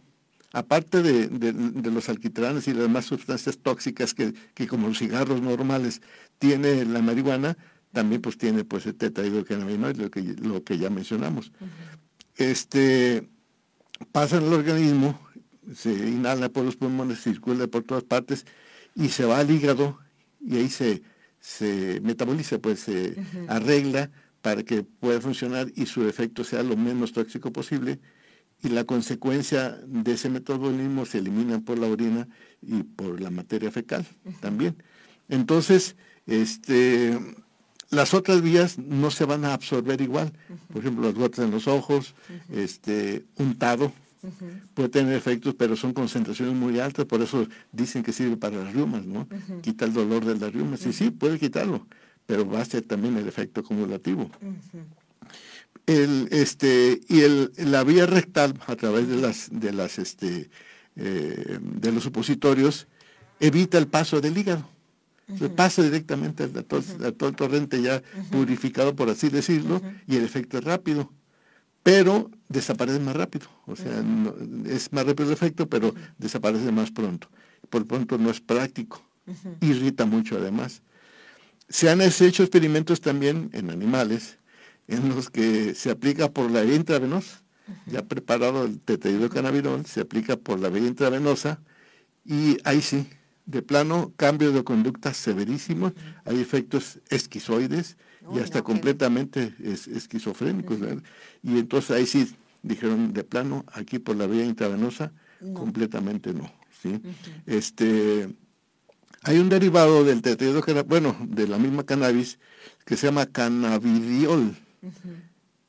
aparte 0.52 1.02
de, 1.02 1.92
los 1.92 2.08
alquitranes 2.10 2.68
y 2.68 2.74
las 2.74 2.84
demás 2.84 3.06
sustancias 3.06 3.58
tóxicas 3.58 4.14
que, 4.14 4.68
como 4.68 4.90
los 4.90 5.00
cigarros 5.00 5.42
normales 5.42 6.04
tiene 6.38 6.86
la 6.86 7.02
marihuana, 7.02 7.58
también 7.92 8.22
pues 8.22 8.38
tiene 8.38 8.64
pues 8.64 8.86
el 8.86 8.94
tetrahidrocannabinoide, 8.94 10.04
lo 10.04 10.12
que, 10.12 10.22
lo 10.22 10.64
que 10.64 10.78
ya 10.78 10.92
mencionamos. 10.92 11.52
Este, 12.38 13.28
pasa 14.12 14.38
en 14.38 14.44
el 14.44 14.54
organismo 14.54 15.20
se 15.74 15.92
inhala 15.92 16.50
por 16.50 16.66
los 16.66 16.76
pulmones, 16.76 17.22
circula 17.22 17.68
por 17.68 17.84
todas 17.84 18.04
partes 18.04 18.46
y 18.96 19.10
se 19.10 19.26
va 19.26 19.40
al 19.40 19.52
hígado 19.52 20.00
y 20.40 20.58
ahí 20.58 20.70
se, 20.70 21.04
se 21.40 22.00
metaboliza, 22.02 22.60
pues 22.60 22.82
se 22.82 23.16
arregla 23.48 24.12
para 24.42 24.64
que 24.64 24.84
pueda 24.84 25.22
funcionar 25.22 25.72
y 25.76 25.86
su 25.86 26.08
efecto 26.08 26.44
sea 26.44 26.64
lo 26.64 26.76
menos 26.76 27.14
tóxico 27.14 27.52
posible. 27.52 28.00
Y 28.62 28.70
la 28.70 28.86
consecuencia 28.86 29.78
de 29.86 30.14
ese 30.14 30.30
metabolismo 30.30 31.06
se 31.06 31.18
elimina 31.18 31.60
por 31.60 31.80
la 31.80 31.88
orina 31.88 32.28
y 32.62 32.84
por 32.84 33.20
la 33.20 33.30
materia 33.30 33.72
fecal 33.72 34.06
también. 34.40 34.76
Entonces, 35.28 35.96
este, 36.28 37.20
las 37.90 38.14
otras 38.14 38.42
vías 38.42 38.78
no 38.78 39.12
se 39.12 39.26
van 39.26 39.46
a 39.46 39.54
absorber 39.54 40.02
igual. 40.02 40.34
Por 40.72 40.82
ejemplo, 40.82 41.06
las 41.06 41.14
gotas 41.14 41.46
en 41.46 41.52
los 41.52 41.68
ojos, 41.68 42.16
este, 42.50 43.26
untado, 43.38 43.92
Puede 44.74 44.90
tener 44.90 45.16
efectos, 45.16 45.56
pero 45.56 45.76
son 45.76 45.94
concentraciones 45.94 46.56
muy 46.56 46.80
altas, 46.80 47.06
por 47.06 47.22
eso 47.22 47.48
dicen 47.72 48.04
que 48.04 48.14
sirve 48.14 48.38
para 48.38 48.58
las 48.58 48.74
riumas, 48.74 49.06
¿no? 49.06 49.28
Quita 49.62 49.86
el 49.86 49.94
dolor 49.94 50.26
de 50.26 50.38
las 50.38 50.54
riumas. 50.54 50.80
Sí, 50.80 50.94
sí, 50.94 51.12
puede 51.12 51.40
quitarlo, 51.40 51.86
pero 52.26 52.50
va 52.50 52.62
a 52.62 52.66
ser 52.66 52.84
también 52.84 53.18
el 53.18 53.28
efecto 53.28 53.62
acumulativo. 53.62 54.30
el, 55.86 56.30
este, 56.32 57.02
y 57.10 57.22
el, 57.22 57.52
la 57.58 57.84
vía 57.84 58.06
rectal, 58.06 58.54
a 58.68 58.76
través 58.76 59.08
de 59.08 59.18
las, 59.18 59.50
de 59.52 59.74
las, 59.74 60.00
este, 60.00 60.50
eh, 60.96 61.60
de 61.62 61.92
los 61.92 62.04
supositorios, 62.04 62.88
evita 63.40 63.78
el 63.78 63.88
paso 63.88 64.22
del 64.22 64.38
hígado. 64.38 64.70
pasa 65.56 65.82
directamente 65.82 66.44
a 66.44 66.64
todo, 66.64 66.82
todo, 67.14 67.30
el 67.30 67.36
torrente 67.36 67.82
ya 67.82 68.02
purificado, 68.32 68.96
por 68.96 69.10
así 69.10 69.30
decirlo, 69.30 69.82
y 70.08 70.16
el 70.16 70.24
efecto 70.24 70.60
es 70.60 70.64
rápido 70.64 71.12
pero 71.84 72.32
desaparece 72.48 73.00
más 73.00 73.16
rápido. 73.16 73.48
O 73.68 73.76
sea, 73.76 74.04
es 74.66 74.92
más 74.92 75.06
rápido 75.06 75.28
el 75.28 75.34
efecto, 75.34 75.68
pero 75.68 75.94
desaparece 76.18 76.72
más 76.72 76.92
pronto. 76.92 77.28
Por 77.70 77.86
pronto 77.86 78.18
no 78.18 78.30
es 78.30 78.40
práctico. 78.40 79.04
Irrita 79.62 80.06
mucho 80.06 80.38
además. 80.38 80.82
Se 81.70 81.90
han 81.90 82.02
hecho 82.02 82.44
experimentos 82.44 83.02
también 83.02 83.50
en 83.54 83.70
animales 83.70 84.38
en 84.88 85.10
los 85.10 85.30
que 85.30 85.76
se 85.76 85.92
aplica 85.92 86.30
por 86.30 86.52
la 86.52 86.62
vía 86.62 86.76
intravenosa, 86.76 87.42
ya 87.86 88.04
preparado 88.04 88.66
el 88.66 88.80
tetrahidrocannabinol, 88.80 89.86
se 89.86 90.02
aplica 90.02 90.36
por 90.36 90.60
la 90.60 90.70
vía 90.70 90.88
intravenosa 90.88 91.62
y 92.26 92.58
ahí 92.66 92.82
sí, 92.82 93.08
de 93.46 93.62
plano, 93.62 94.14
cambio 94.18 94.52
de 94.52 94.64
conducta 94.64 95.14
severísimo, 95.14 95.94
hay 96.26 96.42
efectos 96.42 97.00
esquizoides, 97.10 97.98
y 98.32 98.40
hasta 98.40 98.62
completamente 98.62 99.54
es, 99.64 99.88
esquizofrénicos. 99.88 100.78
Y 101.42 101.58
entonces 101.60 101.92
ahí 101.92 102.06
sí 102.06 102.36
dijeron 102.62 103.14
de 103.14 103.24
plano, 103.24 103.66
aquí 103.74 104.00
por 104.00 104.16
la 104.16 104.28
vía 104.28 104.46
intravenosa, 104.46 105.12
completamente 105.54 106.34
no. 106.34 106.52
¿sí? 106.82 107.02
este, 107.46 108.34
hay 109.24 109.38
un 109.40 109.50
derivado 109.50 110.04
del 110.04 110.22
tetraidrocannabinol, 110.22 110.88
bueno, 110.88 111.18
de 111.30 111.48
la 111.48 111.58
misma 111.58 111.86
cannabis, 111.86 112.40
que 112.86 112.98
se 112.98 113.08
llama 113.08 113.26
cannabidiol, 113.26 114.56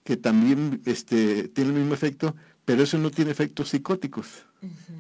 que 0.05 0.17
también 0.17 0.81
este, 0.87 1.49
tiene 1.49 1.71
el 1.71 1.77
mismo 1.77 1.95
efecto, 1.95 2.35
pero 2.65 2.83
eso 2.83 2.99
no 2.99 3.11
tiene 3.11 3.31
efectos 3.31 3.71
psicóticos. 3.71 4.45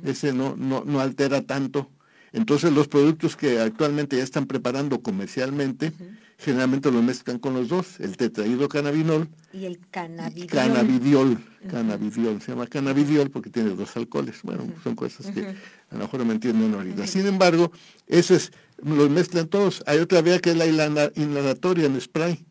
Ese 0.02 0.32
no, 0.32 0.56
no, 0.56 0.84
no 0.84 1.00
altera 1.00 1.42
tanto. 1.42 1.90
Entonces 2.32 2.72
los 2.72 2.88
productos 2.88 3.36
que 3.36 3.60
actualmente 3.60 4.16
ya 4.16 4.22
están 4.22 4.46
preparando 4.46 5.00
comercialmente, 5.00 5.92
generalmente 6.38 6.90
lo 6.90 7.02
mezclan 7.02 7.38
con 7.38 7.54
los 7.54 7.68
dos, 7.68 8.00
el 8.00 8.16
tetrahidrocannabinol 8.16 9.28
y 9.52 9.64
el 9.66 9.78
cannabidiol. 9.90 10.48
Cannabidiol, 10.48 11.38
cannabidiol, 11.68 12.42
se 12.42 12.52
llama 12.52 12.66
cannabidiol 12.66 13.30
porque 13.30 13.50
tiene 13.50 13.70
dos 13.70 13.96
alcoholes. 13.96 14.40
Bueno, 14.42 14.66
son 14.82 14.94
cosas 14.94 15.26
que 15.30 15.42
a 15.42 15.94
lo 15.94 16.00
mejor 16.00 16.20
no 16.20 16.26
me 16.26 16.34
entienden 16.34 16.74
ahorita. 16.74 17.06
Sin 17.06 17.26
embargo, 17.26 17.72
eso 18.06 18.34
es, 18.34 18.52
los 18.82 19.10
mezclan 19.10 19.48
todos. 19.48 19.82
Hay 19.86 19.98
otra 19.98 20.22
vía 20.22 20.40
que 20.40 20.50
es 20.50 20.56
la 20.56 20.66
inhalatoria 20.66 21.86
en 21.86 22.00
spray, 22.00 22.44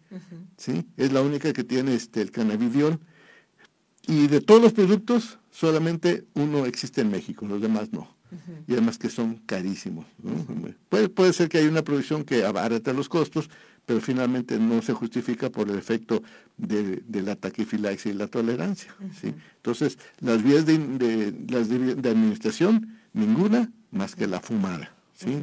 ¿sí? 0.57 0.85
Es 0.97 1.11
la 1.11 1.21
única 1.21 1.51
que 1.53 1.63
tiene 1.63 1.95
este, 1.95 2.21
el 2.21 2.31
cannabidiol. 2.31 2.99
Y 4.05 4.27
de 4.27 4.41
todos 4.41 4.61
los 4.61 4.73
productos, 4.73 5.39
solamente 5.49 6.25
uno 6.33 6.65
existe 6.65 7.01
en 7.01 7.11
México, 7.11 7.45
los 7.45 7.61
demás 7.61 7.91
no 7.93 8.13
y 8.67 8.73
además 8.73 8.97
que 8.97 9.09
son 9.09 9.35
carísimos. 9.45 10.05
Puede, 10.89 11.09
puede 11.09 11.33
ser 11.33 11.49
que 11.49 11.59
haya 11.59 11.69
una 11.69 11.83
producción 11.83 12.23
que 12.23 12.43
abarate 12.43 12.93
los 12.93 13.09
costos, 13.09 13.49
pero 13.85 13.99
finalmente 14.01 14.57
no 14.59 14.81
se 14.81 14.93
justifica 14.93 15.49
por 15.49 15.69
el 15.69 15.77
efecto 15.77 16.23
de, 16.57 17.01
la 17.09 17.35
taquifilaxia 17.35 18.11
y 18.11 18.15
la 18.15 18.27
tolerancia. 18.27 18.95
¿sí? 19.19 19.33
Entonces, 19.57 19.97
las 20.19 20.41
vías 20.43 20.65
de, 20.65 21.33
las 21.49 21.69
de, 21.69 22.09
administración, 22.09 22.97
ninguna 23.13 23.71
más 23.91 24.15
que 24.15 24.27
la 24.27 24.39
fumada. 24.39 24.93
¿sí? 25.15 25.39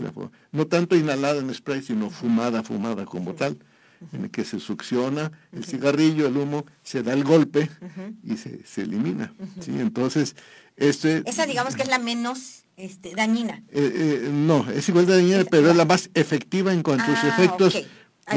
no 0.53 0.66
tanto 0.66 0.96
inhalada 0.96 1.40
en 1.40 1.55
spray, 1.55 1.83
sino 1.83 2.11
fumada, 2.11 2.62
fumada 2.62 3.05
como 3.05 3.35
tal, 3.35 3.59
en 4.12 4.24
el 4.24 4.31
que 4.31 4.44
se 4.44 4.59
succiona 4.59 5.31
el 5.53 5.64
cigarrillo, 5.64 6.26
el 6.26 6.37
humo, 6.37 6.64
se 6.83 7.03
da 7.03 7.12
el 7.12 7.24
golpe 7.24 7.70
y 8.24 8.37
se, 8.37 8.64
se 8.64 8.83
elimina. 8.83 9.35
¿sí? 9.61 9.72
Entonces, 9.79 10.35
este... 10.76 11.22
Esa 11.26 11.44
digamos 11.44 11.76
que 11.76 11.83
es 11.83 11.88
la 11.88 11.98
menos 11.98 12.64
este, 12.81 13.14
dañina. 13.14 13.62
Eh, 13.70 13.92
eh, 14.24 14.30
no, 14.32 14.68
es 14.70 14.88
igual 14.88 15.05
de 15.05 15.16
dañina, 15.16 15.45
pero 15.51 15.70
es 15.70 15.76
la 15.76 15.84
más 15.84 16.09
efectiva 16.14 16.72
en 16.72 16.82
cuanto 16.82 17.05
a 17.05 17.20
sus 17.20 17.30
ah, 17.30 17.34
efectos 17.36 17.76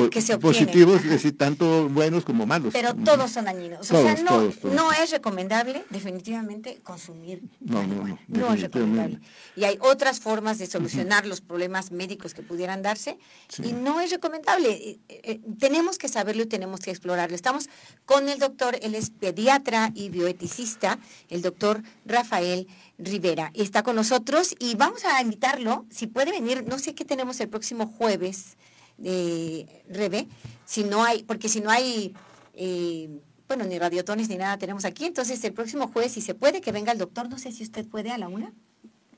que 0.10 0.22
se 0.22 0.34
obtienen. 0.36 0.40
positivos, 0.42 0.96
Ajá. 0.98 1.06
es 1.06 1.12
decir, 1.12 1.38
tanto 1.38 1.90
buenos 1.90 2.26
como 2.26 2.46
malos. 2.46 2.74
Pero 2.74 2.94
todos 2.94 3.32
son 3.32 3.46
dañinos. 3.46 3.80
O 3.82 3.84
sea, 4.04 4.16
no, 4.16 4.30
todos, 4.30 4.60
todos. 4.60 4.76
no 4.76 4.92
es 4.92 5.12
recomendable 5.12 5.84
definitivamente 5.90 6.80
consumir 6.84 7.42
No, 7.60 7.82
no, 7.84 7.88
marihuana. 7.88 8.20
no, 8.28 8.40
No 8.48 8.54
es 8.54 8.62
recomendable. 8.62 9.20
Y 9.56 9.64
hay 9.64 9.78
otras 9.82 10.20
formas 10.20 10.58
de 10.58 10.68
solucionar 10.68 11.26
los 11.26 11.42
problemas 11.42 11.92
médicos 11.92 12.34
que 12.34 12.42
pudieran 12.42 12.82
darse 12.82 13.18
Sí. 13.48 13.64
y 13.66 13.74
no 13.74 14.02
es 14.02 14.12
recomendable. 14.12 14.72
Eh, 14.72 15.00
eh, 15.10 15.42
tenemos 15.60 15.98
que 15.98 16.08
saberlo 16.08 16.44
y 16.44 16.48
tenemos 16.48 16.80
que 16.80 16.92
explorarlo. 16.92 17.36
Estamos 17.36 17.70
con 18.06 18.30
el 18.30 18.40
doctor, 18.40 18.78
él 18.82 18.96
es 18.96 19.10
pediatra 19.10 19.92
y 19.94 20.10
bioeticista, 20.10 21.00
el 21.30 21.42
doctor 21.42 21.82
Rafael 22.06 22.68
Rivera. 22.98 23.52
Está 23.54 23.84
con 23.84 23.96
nosotros 23.96 24.56
y 24.60 24.76
vamos 24.76 25.04
a 25.06 25.22
invitarlo, 25.22 25.86
si 25.90 26.08
puede 26.08 26.32
venir, 26.32 26.64
no 26.68 26.80
sé 26.80 26.94
qué 26.96 27.06
tenemos 27.06 27.40
el 27.40 27.50
próximo 27.50 27.88
jueves, 27.88 28.58
eh, 29.04 29.84
Rebe, 29.90 30.28
si 30.66 30.84
no 30.84 31.04
hay, 31.04 31.24
porque 31.24 31.50
si 31.50 31.62
no 31.62 31.70
hay, 31.70 32.14
eh, 32.54 33.10
bueno, 33.48 33.64
ni 33.66 33.80
radiotones 33.80 34.30
ni 34.30 34.38
nada 34.38 34.58
tenemos 34.58 34.86
aquí, 34.86 35.06
entonces 35.06 35.44
el 35.44 35.54
próximo 35.54 35.88
jueves, 35.88 36.12
si 36.12 36.22
se 36.22 36.36
puede, 36.36 36.62
que 36.62 36.72
venga 36.72 36.92
el 36.92 36.98
doctor, 36.98 37.30
no 37.30 37.38
sé 37.38 37.52
si 37.52 37.64
usted 37.64 37.88
puede 37.88 38.12
a 38.12 38.18
la 38.18 38.28
una. 38.28 38.54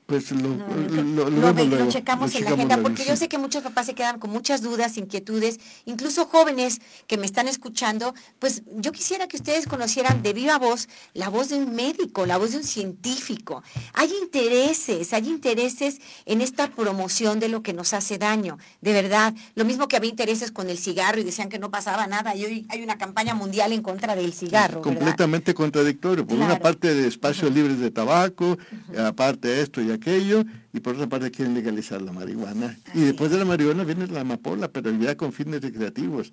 Pues 0.06 0.30
lo, 0.30 0.50
No, 0.50 0.66
lo, 0.68 1.02
lo- 1.02 1.30
lo 1.30 1.30
lo 1.30 1.52
vemos 1.52 1.66
luego, 1.66 1.90
checamos 1.90 2.32
en 2.36 2.44
la 2.44 2.50
agenda, 2.50 2.76
luego, 2.76 2.88
porque 2.88 3.02
sí. 3.02 3.08
yo 3.08 3.16
sé 3.16 3.28
que 3.28 3.38
muchos 3.38 3.64
papás 3.64 3.86
se 3.86 3.94
quedan 3.96 4.20
con 4.20 4.30
muchas 4.30 4.62
dudas, 4.62 4.96
inquietudes, 4.98 5.58
incluso 5.84 6.26
jóvenes 6.26 6.80
que 7.08 7.16
me 7.16 7.26
están 7.26 7.48
escuchando, 7.48 8.14
pues 8.38 8.62
yo 8.76 8.92
quisiera 8.92 9.26
que 9.26 9.36
ustedes 9.36 9.66
conocieran 9.66 10.22
de 10.22 10.32
viva 10.32 10.58
voz 10.58 10.88
la 11.12 11.28
voz 11.28 11.48
de 11.48 11.56
un 11.56 11.74
médico, 11.74 12.24
la 12.24 12.36
voz 12.38 12.52
de 12.52 12.58
un 12.58 12.62
científico. 12.62 13.64
Hay 13.94 14.08
intereses, 14.22 15.12
hay 15.12 15.26
intereses 15.28 15.98
en 16.24 16.40
esta 16.40 16.68
promoción 16.70 17.40
de 17.40 17.48
lo 17.48 17.64
que 17.64 17.72
nos 17.72 17.92
hace 17.92 18.16
daño, 18.16 18.58
de 18.80 18.92
verdad. 18.92 19.34
Lo 19.56 19.64
mismo 19.64 19.88
que 19.88 19.96
había 19.96 20.10
intereses 20.10 20.52
con 20.52 20.70
el 20.70 20.78
cigarro 20.78 21.18
y 21.20 21.24
decían 21.24 21.48
que 21.48 21.58
no 21.58 21.72
pasaba 21.72 22.06
nada, 22.06 22.36
y 22.36 22.44
hoy 22.44 22.66
hay 22.68 22.80
una 22.84 22.96
campaña 22.96 23.34
mundial 23.34 23.72
en 23.72 23.82
contra 23.82 24.14
del 24.14 24.32
cigarro, 24.32 24.82
¿verdad? 24.82 24.94
completamente 24.94 25.52
contradictorio. 25.52 26.24
Por 26.24 26.38
una 26.38 26.60
parte 26.60 26.94
de 26.94 27.08
espacios 27.08 27.52
libres 27.52 27.80
de 27.80 27.90
tabaco, 27.90 28.56
aparte 28.96 29.60
esto 29.62 29.80
y 29.82 29.95
aquello, 29.96 30.44
y 30.72 30.80
por 30.80 30.94
otra 30.94 31.08
parte 31.08 31.30
quieren 31.30 31.54
legalizar 31.54 32.00
la 32.00 32.12
marihuana. 32.12 32.76
Así 32.86 32.98
y 32.98 33.02
después 33.02 33.30
de 33.30 33.38
la 33.38 33.44
marihuana 33.44 33.84
viene 33.84 34.06
la 34.06 34.20
amapola, 34.20 34.68
pero 34.68 34.90
ya 34.92 35.16
con 35.16 35.32
fines 35.32 35.60
recreativos. 35.60 36.32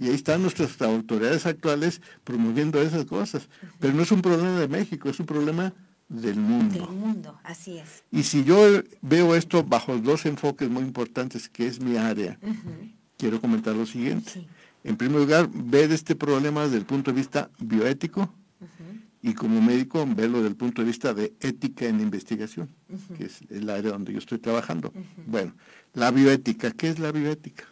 Y 0.00 0.08
ahí 0.08 0.14
están 0.14 0.42
nuestras 0.42 0.80
autoridades 0.82 1.46
actuales 1.46 2.00
promoviendo 2.24 2.80
esas 2.82 3.04
cosas. 3.04 3.48
Pero 3.78 3.94
no 3.94 4.02
es 4.02 4.12
un 4.12 4.22
problema 4.22 4.58
de 4.58 4.68
México, 4.68 5.08
es 5.08 5.20
un 5.20 5.26
problema 5.26 5.72
del 6.08 6.36
mundo. 6.36 6.86
Del 6.86 6.96
mundo, 6.96 7.38
así 7.44 7.78
es. 7.78 8.02
Y 8.10 8.24
si 8.24 8.44
yo 8.44 8.82
veo 9.00 9.34
esto 9.34 9.62
bajo 9.64 9.96
dos 9.98 10.26
enfoques 10.26 10.68
muy 10.68 10.82
importantes, 10.82 11.48
que 11.48 11.66
es 11.66 11.80
mi 11.80 11.96
área, 11.96 12.38
Ujú, 12.42 12.90
quiero 13.16 13.40
comentar 13.40 13.74
lo 13.74 13.86
siguiente. 13.86 14.30
Sí. 14.30 14.46
En 14.84 14.96
primer 14.96 15.20
lugar, 15.20 15.48
ver 15.52 15.92
este 15.92 16.14
problema 16.16 16.64
desde 16.64 16.76
el 16.78 16.84
punto 16.84 17.12
de 17.12 17.16
vista 17.16 17.50
bioético 17.60 18.22
ujú, 18.60 18.91
y 19.22 19.34
como 19.34 19.62
médico 19.62 20.04
verlo 20.04 20.38
desde 20.38 20.48
el 20.48 20.56
punto 20.56 20.82
de 20.82 20.86
vista 20.88 21.14
de 21.14 21.32
ética 21.40 21.86
en 21.86 22.00
investigación, 22.00 22.68
que 23.16 23.26
es 23.26 23.40
el 23.50 23.70
área 23.70 23.92
donde 23.92 24.12
yo 24.12 24.18
estoy 24.18 24.38
trabajando. 24.38 24.92
Bueno, 25.26 25.54
la 25.94 26.10
bioética, 26.10 26.72
¿qué 26.72 26.88
es 26.88 26.98
la 26.98 27.12
bioética? 27.12 27.64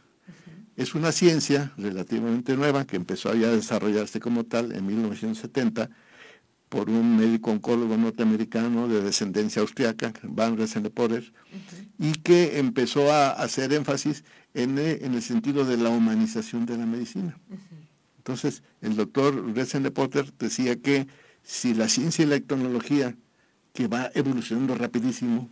Es 0.77 0.95
una 0.95 1.11
ciencia 1.11 1.73
relativamente 1.77 2.57
nueva 2.57 2.87
que 2.87 2.97
empezó 2.97 3.35
ya 3.35 3.49
a 3.49 3.53
desarrollarse 3.53 4.21
como 4.21 4.45
tal 4.45 4.73
en 4.73 4.87
1970 4.87 5.91
por 6.69 6.89
un 6.89 7.17
médico 7.17 7.51
oncólogo 7.51 7.97
norteamericano 7.97 8.87
de 8.87 9.03
descendencia 9.03 9.61
austriaca, 9.61 10.13
Van 10.23 10.57
Ressendeporer, 10.57 11.33
y 11.99 12.13
que 12.13 12.61
empezó 12.61 13.13
a 13.13 13.31
hacer 13.33 13.73
énfasis 13.73 14.25
en, 14.55 14.79
eh, 14.79 15.01
en 15.03 15.15
el 15.15 15.23
sentido 15.23 15.65
de 15.65 15.77
la 15.77 15.91
humanización 15.91 16.65
de 16.67 16.79
la 16.79 16.87
medicina. 16.87 17.37
Entonces, 18.19 18.63
el 18.81 18.95
doctor 18.95 19.53
Ressendeporer 19.53 20.33
decía 20.39 20.77
que 20.77 21.09
si 21.43 21.74
la 21.74 21.88
ciencia 21.88 22.24
y 22.24 22.28
la 22.28 22.38
tecnología, 22.41 23.14
que 23.72 23.88
va 23.88 24.11
evolucionando 24.14 24.74
rapidísimo, 24.74 25.49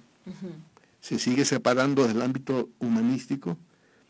se 1.01 1.18
sigue 1.18 1.45
separando 1.45 2.07
del 2.07 2.20
ámbito 2.22 2.68
humanístico, 2.78 3.57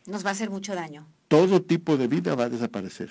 Nos 0.07 0.25
va 0.25 0.31
a 0.31 0.33
hacer 0.33 0.51
mucho 0.51 0.75
daño. 0.75 1.07
todo 1.29 1.61
tipo 1.63 1.97
de 1.97 2.09
vida 2.09 2.35
va 2.35 2.45
a 2.45 2.49
desaparecer. 2.49 3.11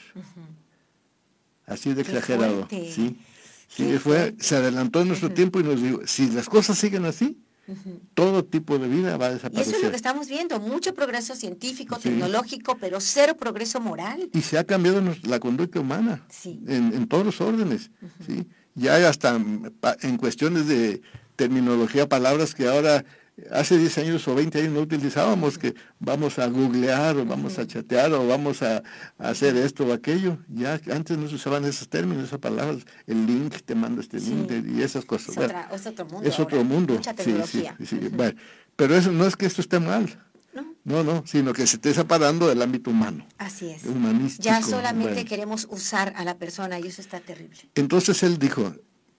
Así 1.66 1.94
de 1.94 2.02
exagerado. 2.02 2.68
fuerte. 2.68 2.92
Sí, 2.92 3.20
sí 3.68 3.98
fue, 4.00 4.36
se 4.40 4.56
adelantó 4.56 5.02
en 5.02 5.10
nuestro 5.10 5.32
tiempo 5.32 5.60
y 5.60 5.64
nos 5.64 5.82
dijo, 5.82 6.00
si 6.06 6.30
las 6.32 6.48
cosas 6.50 6.78
siguen 6.78 7.06
así, 7.06 7.38
Ujú. 7.68 8.00
todo 8.14 8.46
tipo 8.46 8.80
de 8.80 8.88
vida 8.88 9.18
va 9.18 9.28
a 9.28 9.30
Y 9.32 9.34
eso 9.36 9.44
desaparecer. 9.44 9.76
es 9.76 9.84
lo 9.84 9.90
que 9.90 9.96
estamos 9.98 10.28
viendo, 10.30 10.60
mucho 10.60 10.94
progreso 10.94 11.36
científico, 11.36 11.96
Sí. 11.96 12.04
tecnológico, 12.10 12.78
pero 12.80 13.00
cero 13.02 13.36
progreso 13.38 13.80
moral. 13.82 14.30
Y 14.34 14.42
se 14.42 14.58
ha 14.58 14.64
cambiado 14.64 15.02
la 15.24 15.40
conducta 15.40 15.80
humana 15.80 16.26
Sí. 16.30 16.62
en, 16.68 16.94
en 16.94 17.08
todos 17.08 17.26
los 17.26 17.42
órdenes. 17.42 17.92
¿sí? 18.26 18.48
Ya 18.76 19.08
hasta 19.10 19.38
mm, 19.38 19.72
en 20.02 20.18
cuestiones 20.18 20.68
de 20.68 21.02
terminología, 21.36 22.08
palabras 22.08 22.56
que 22.56 22.68
ahora, 22.68 23.04
hace 23.52 23.78
10 23.78 23.98
años 24.00 24.28
o 24.28 24.36
20 24.36 24.60
años 24.60 24.74
no 24.74 24.82
utilizábamos, 24.82 25.58
que 25.58 25.76
vamos 26.00 26.40
a 26.40 26.48
googlear 26.48 27.18
o 27.18 27.26
vamos 27.26 27.60
a 27.60 27.68
chatear 27.68 28.12
o 28.14 28.28
vamos 28.28 28.62
a, 28.64 28.78
a 29.18 29.30
hacer 29.30 29.56
esto 29.58 29.86
o 29.86 29.94
aquello. 29.94 30.40
Ya 30.50 30.80
antes 30.92 31.18
no 31.18 31.28
se 31.28 31.36
usaban 31.36 31.64
esos 31.66 31.88
términos, 31.90 32.24
esas 32.26 32.40
palabras, 32.40 32.84
el 33.06 33.26
link, 33.26 33.56
te 33.66 33.76
mando 33.76 34.02
este 34.02 34.20
Sí. 34.20 34.32
link 34.32 34.52
y 34.76 34.82
esas 34.82 35.06
cosas. 35.06 35.30
Es, 35.30 35.36
Bueno, 35.36 35.50
otra- 35.60 35.76
es 35.76 35.86
otro 35.86 36.06
mundo. 36.06 36.28
es 36.30 36.40
otro 36.40 36.58
ahora, 36.58 36.70
mundo. 36.70 36.94
Mucha 36.96 37.12
sí, 37.12 37.18
sí, 37.18 37.24
tecnología. 37.26 37.78
sí, 37.86 38.00
bueno, 38.12 38.40
pero 38.76 38.96
eso 38.96 39.12
no 39.12 39.26
es 39.28 39.36
que 39.36 39.46
esto 39.46 39.62
esté 39.62 39.80
mal, 39.80 40.24
No, 40.54 40.76
no, 40.86 41.04
no, 41.04 41.24
sino 41.28 41.54
que 41.54 41.68
se 41.68 41.76
esté 41.76 41.94
separando 41.94 42.48
del 42.48 42.60
ámbito 42.64 42.90
humano, 42.90 43.28
Así 43.38 43.70
es. 43.70 43.84
humanístico. 43.86 44.44
Ya 44.44 44.64
solamente 44.64 45.14
bueno. 45.14 45.30
queremos 45.30 45.68
usar 45.70 46.14
a 46.16 46.24
la 46.24 46.38
persona 46.40 46.80
y 46.80 46.88
eso 46.88 47.00
está 47.02 47.20
terrible. 47.20 47.60
Entonces 47.76 48.24
él 48.24 48.40
dijo, 48.40 48.74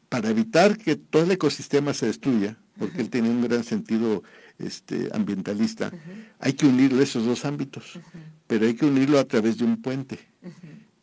para 0.08 0.30
evitar 0.30 0.76
que 0.76 0.96
todo 0.96 1.22
el 1.22 1.30
ecosistema 1.30 1.94
se 1.94 2.06
destruya, 2.06 2.56
porque 2.78 3.00
él 3.00 3.10
tenía 3.10 3.30
un 3.30 3.42
gran 3.42 3.64
sentido 3.64 4.22
este, 4.58 5.08
ambientalista, 5.12 5.92
hay 6.38 6.52
que 6.54 6.66
unir 6.66 6.92
esos 6.94 7.24
dos 7.24 7.44
ámbitos, 7.44 7.98
pero 8.46 8.66
hay 8.66 8.74
que 8.74 8.86
unirlo 8.86 9.18
a 9.18 9.24
través 9.24 9.58
de 9.58 9.64
un 9.64 9.80
puente. 9.82 10.18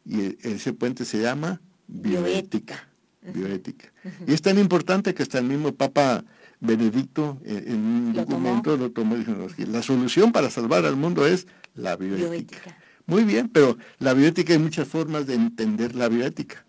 Y 0.05 0.21
e- 0.21 0.37
ese 0.43 0.73
puente 0.73 1.05
se 1.05 1.21
llama 1.21 1.61
bioética. 1.87 2.87
Bioética. 3.33 3.91
Y 4.27 4.33
es 4.33 4.41
tan 4.41 4.59
importante 4.59 5.13
que 5.13 5.23
hasta 5.23 5.39
el 5.39 5.45
mismo 5.45 5.73
Papa 5.73 6.23
Benedicto 6.59 7.39
eh, 7.43 7.63
en 7.67 7.75
un 7.79 8.13
Lo 8.15 8.25
tomó. 8.25 8.37
documento 8.49 8.77
lo 8.77 8.91
tomó 8.91 9.15
y 9.15 9.19
dijo, 9.19 9.31
"No, 9.31 9.45
es 9.45 9.55
que 9.55 9.65
la 9.65 9.81
solución 9.81 10.31
para 10.31 10.49
salvar 10.49 10.85
al 10.85 10.95
mundo 10.95 11.25
es 11.25 11.47
la 11.73 11.95
bioética. 11.95 12.27
Bioética. 12.29 12.77
Muy 13.07 13.23
bien, 13.23 13.49
pero 13.49 13.77
la 13.99 14.13
bioética 14.13 14.53
hay 14.53 14.59
muchas 14.59 14.87
formas 14.87 15.25
de 15.27 15.35
entender 15.35 15.95
la 15.95 16.07
bioética. 16.07 16.65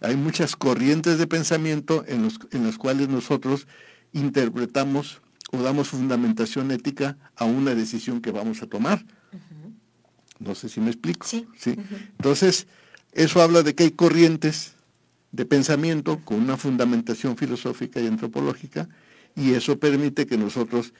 Hay 0.00 0.14
muchas 0.16 0.54
corrientes 0.56 1.18
de 1.18 1.26
pensamiento 1.26 2.04
en, 2.06 2.22
los, 2.24 2.38
en 2.52 2.64
las 2.64 2.76
cuales 2.78 3.08
nosotros 3.08 3.66
interpretamos 4.12 5.20
o 5.52 5.62
damos 5.62 5.88
fundamentación 5.88 6.70
ética 6.70 7.16
a 7.36 7.44
una 7.44 7.74
decisión 7.74 8.20
que 8.20 8.30
vamos 8.30 8.62
a 8.62 8.66
tomar. 8.66 9.04
No 10.38 10.54
sé 10.54 10.68
si 10.68 10.80
me 10.80 10.90
explico. 10.90 11.26
Sí. 11.26 11.46
Entonces, 12.18 12.66
eso 13.12 13.40
habla 13.42 13.62
de 13.62 13.74
que 13.74 13.84
hay 13.84 13.90
corrientes 13.90 14.74
de 15.32 15.44
pensamiento 15.44 16.20
con 16.24 16.40
una 16.40 16.56
fundamentación 16.56 17.36
filosófica 17.36 18.00
y 18.00 18.06
antropológica 18.06 18.88
y 19.34 19.52
eso 19.52 19.78
permite 19.78 20.26
que 20.26 20.38
nosotros 20.38 20.94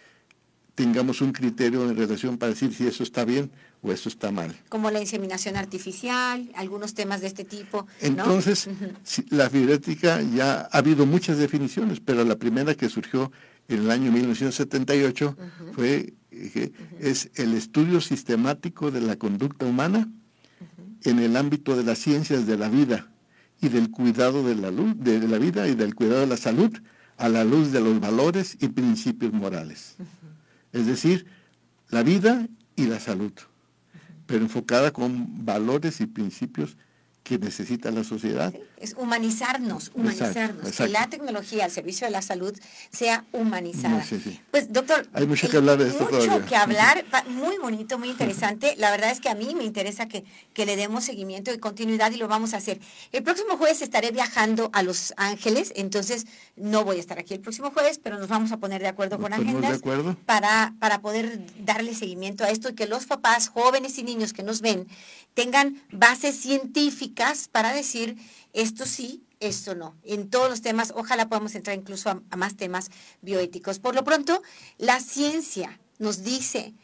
tengamos 0.77 1.23
un 1.23 1.33
criterio 1.33 1.89
en 1.89 1.97
relación 1.97 2.37
para 2.37 2.53
decir 2.53 2.73
si 2.73 2.87
eso 2.87 3.03
está 3.03 3.25
bien 3.25 3.51
o 3.83 3.91
eso 3.91 4.09
está 4.09 4.31
mal. 4.31 4.55
Como 4.69 4.91
la 4.91 5.01
inseminación 5.01 5.57
artificial, 5.57 6.53
algunos 6.55 6.95
temas 6.95 7.23
de 7.23 7.27
este 7.29 7.45
tipo. 7.45 7.87
¿no? 8.03 8.09
Entonces, 8.09 8.69
la 9.31 9.49
bioética 9.49 10.21
ya 10.21 10.69
ha 10.71 10.79
habido 10.79 11.07
muchas 11.07 11.39
definiciones, 11.39 12.01
pero 12.01 12.25
la 12.25 12.37
primera 12.37 12.75
que 12.75 12.89
surgió 12.91 13.33
en 13.69 13.81
el 13.81 13.91
año 13.91 14.13
1978 14.13 15.37
fue 15.73 16.15
eh, 16.31 16.51
que 16.53 16.73
es 17.01 17.31
el 17.35 17.55
estudio 17.55 18.01
sistemático 18.01 18.91
de 18.91 19.01
la 19.01 19.17
conducta 19.17 19.65
humana 19.65 20.09
en 21.05 21.19
el 21.21 21.37
ámbito 21.37 21.75
de 21.75 21.85
las 21.85 21.99
ciencias 21.99 22.47
de 22.47 22.59
la 22.59 22.69
vida 22.69 23.09
y 23.63 23.71
del 23.71 23.91
cuidado 23.91 24.47
de 24.47 24.55
la 24.55 24.71
luz, 24.71 24.95
de 24.99 25.27
la 25.27 25.39
vida 25.39 25.67
y 25.69 25.75
del 25.75 25.95
cuidado 25.95 26.21
de 26.21 26.27
la 26.27 26.37
salud 26.37 26.71
a 27.17 27.31
la 27.31 27.45
luz 27.45 27.73
de 27.73 27.81
los 27.81 27.99
valores 27.99 28.59
y 28.61 28.69
principios 28.69 29.33
morales. 29.33 29.97
Es 30.77 30.85
decir, 30.87 31.25
la 31.89 32.03
vida 32.03 32.47
y 32.77 32.85
la 32.85 33.01
salud, 33.01 33.33
pero 34.27 34.43
enfocada 34.43 34.91
con 34.93 35.47
valores 35.47 36.03
y 36.03 36.07
principios 36.07 36.77
que 37.27 37.41
necesita 37.41 37.91
la 37.91 38.05
sociedad. 38.05 38.55
Es 38.79 38.95
humanizarnos, 38.97 39.91
humanizarnos, 39.95 40.71
que 40.77 40.87
la 40.87 41.11
tecnología 41.11 41.65
al 41.65 41.73
servicio 41.73 42.07
de 42.07 42.13
la 42.13 42.23
salud 42.23 42.57
sea 42.93 43.25
humanizada. 43.33 44.07
Pues 44.53 44.73
doctor, 44.73 45.09
hay 45.13 45.27
mucho 45.27 45.49
que 45.49 45.57
hablar 45.57 45.79
de 45.79 45.89
esto 45.89 46.05
mucho 46.05 46.47
que 46.47 46.55
hablar, 46.55 47.05
muy 47.29 47.59
bonito, 47.59 47.99
muy 47.99 48.11
interesante. 48.11 48.77
La 48.79 48.93
verdad 48.93 49.11
es 49.11 49.21
que 49.21 49.29
a 49.29 49.35
mí 49.35 49.57
me 49.57 49.65
interesa 49.65 50.07
que, 50.07 50.25
que 50.55 50.67
le 50.67 50.77
demos 50.77 51.03
seguimiento 51.03 51.53
y 51.53 51.59
continuidad 51.59 52.13
y 52.13 52.17
lo 52.17 52.29
vamos 52.29 52.55
a 52.55 52.59
hacer. 52.59 52.79
El 53.11 53.25
próximo 53.25 53.57
jueves 53.57 53.83
estaré 53.83 54.13
viajando 54.13 54.71
a 54.73 54.85
Los 54.85 55.13
Ángeles, 55.17 55.73
entonces 55.75 56.27
no 56.55 56.85
voy 56.85 56.99
a 56.99 57.01
estar 57.01 57.19
aquí 57.19 57.35
el 57.35 57.41
próximo 57.41 57.73
jueves, 57.73 57.99
pero 58.01 58.21
nos 58.21 58.29
vamos 58.29 58.53
a 58.53 58.59
poner 58.59 58.83
de 58.83 58.89
acuerdo 58.89 59.19
con 59.19 59.33
agendas 59.33 59.81
Para, 60.27 60.75
para 60.79 61.01
poder 61.01 61.45
darle 61.65 61.93
seguimiento 61.93 62.45
a 62.45 62.51
esto 62.51 62.69
y 62.69 62.75
que 62.75 62.87
los 62.87 63.07
papás, 63.07 63.49
jóvenes 63.49 63.99
y 63.99 64.05
niños 64.05 64.33
que 64.33 64.45
nos 64.45 64.61
ven 64.61 64.87
tengan 65.35 65.83
bases 65.93 66.37
para 67.51 67.73
decir 67.73 68.17
esto 68.53 68.87
sí, 68.87 69.23
esto 69.41 69.75
no. 69.75 69.97
En 70.05 70.31
todos 70.31 70.49
los 70.49 70.63
temas, 70.63 70.93
ojalá 70.95 71.29
podamos 71.29 71.55
entrar 71.55 71.77
incluso 71.77 72.11
a, 72.11 72.37
más 72.37 72.57
temas 72.57 72.91
bioéticos. 73.23 73.79
Por 73.79 73.95
lo 73.95 74.05
pronto, 74.05 74.43
la 74.79 75.01
ciencia 75.01 75.79
nos 75.99 76.23
dice 76.23 76.75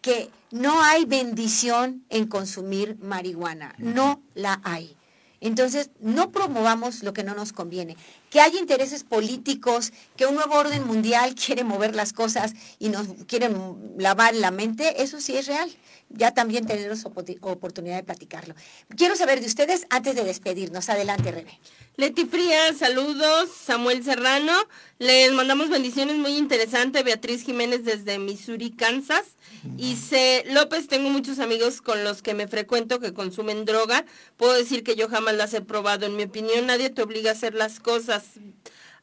que 0.00 0.30
no 0.50 0.82
hay 0.82 1.04
bendición 1.04 2.04
en 2.08 2.26
consumir 2.26 2.96
marihuana, 3.00 3.74
no 3.78 4.22
la 4.34 4.60
hay. 4.64 4.96
Entonces, 5.40 5.90
no 6.00 6.32
promovamos 6.32 7.02
lo 7.02 7.12
que 7.12 7.22
no 7.22 7.34
nos 7.34 7.52
conviene. 7.52 7.96
Que 8.30 8.40
hay 8.40 8.56
intereses 8.56 9.04
políticos, 9.04 9.92
que 10.16 10.26
un 10.26 10.34
nuevo 10.34 10.54
orden 10.54 10.86
mundial 10.86 11.34
quiere 11.46 11.64
mover 11.64 11.94
las 11.94 12.12
cosas 12.12 12.54
y 12.78 12.88
nos 12.88 13.06
quieren 13.26 13.94
lavar 13.98 14.34
la 14.34 14.50
mente, 14.50 15.02
eso 15.02 15.20
sí 15.20 15.36
es 15.36 15.46
real 15.46 15.70
ya 16.10 16.32
también 16.32 16.66
tenemos 16.66 17.04
oportunidad 17.04 17.96
de 17.96 18.02
platicarlo. 18.02 18.54
Quiero 18.96 19.16
saber 19.16 19.40
de 19.40 19.46
ustedes 19.46 19.86
antes 19.90 20.14
de 20.14 20.24
despedirnos. 20.24 20.88
Adelante, 20.88 21.30
Rebe. 21.30 21.58
Leti 21.96 22.24
Frías, 22.24 22.78
saludos. 22.78 23.50
Samuel 23.50 24.02
Serrano, 24.04 24.52
les 24.98 25.32
mandamos 25.32 25.68
bendiciones 25.68 26.16
muy 26.16 26.36
interesante. 26.36 27.02
Beatriz 27.02 27.42
Jiménez 27.44 27.84
desde 27.84 28.18
Missouri, 28.18 28.70
Kansas. 28.70 29.36
Y 29.76 29.96
C. 29.96 30.44
López, 30.48 30.88
tengo 30.88 31.10
muchos 31.10 31.40
amigos 31.40 31.82
con 31.82 32.04
los 32.04 32.22
que 32.22 32.34
me 32.34 32.48
frecuento 32.48 33.00
que 33.00 33.12
consumen 33.12 33.64
droga. 33.64 34.04
Puedo 34.36 34.54
decir 34.54 34.84
que 34.84 34.96
yo 34.96 35.08
jamás 35.08 35.34
las 35.34 35.52
he 35.54 35.60
probado. 35.60 36.06
En 36.06 36.16
mi 36.16 36.24
opinión, 36.24 36.66
nadie 36.66 36.90
te 36.90 37.02
obliga 37.02 37.30
a 37.30 37.34
hacer 37.34 37.54
las 37.54 37.80
cosas 37.80 38.24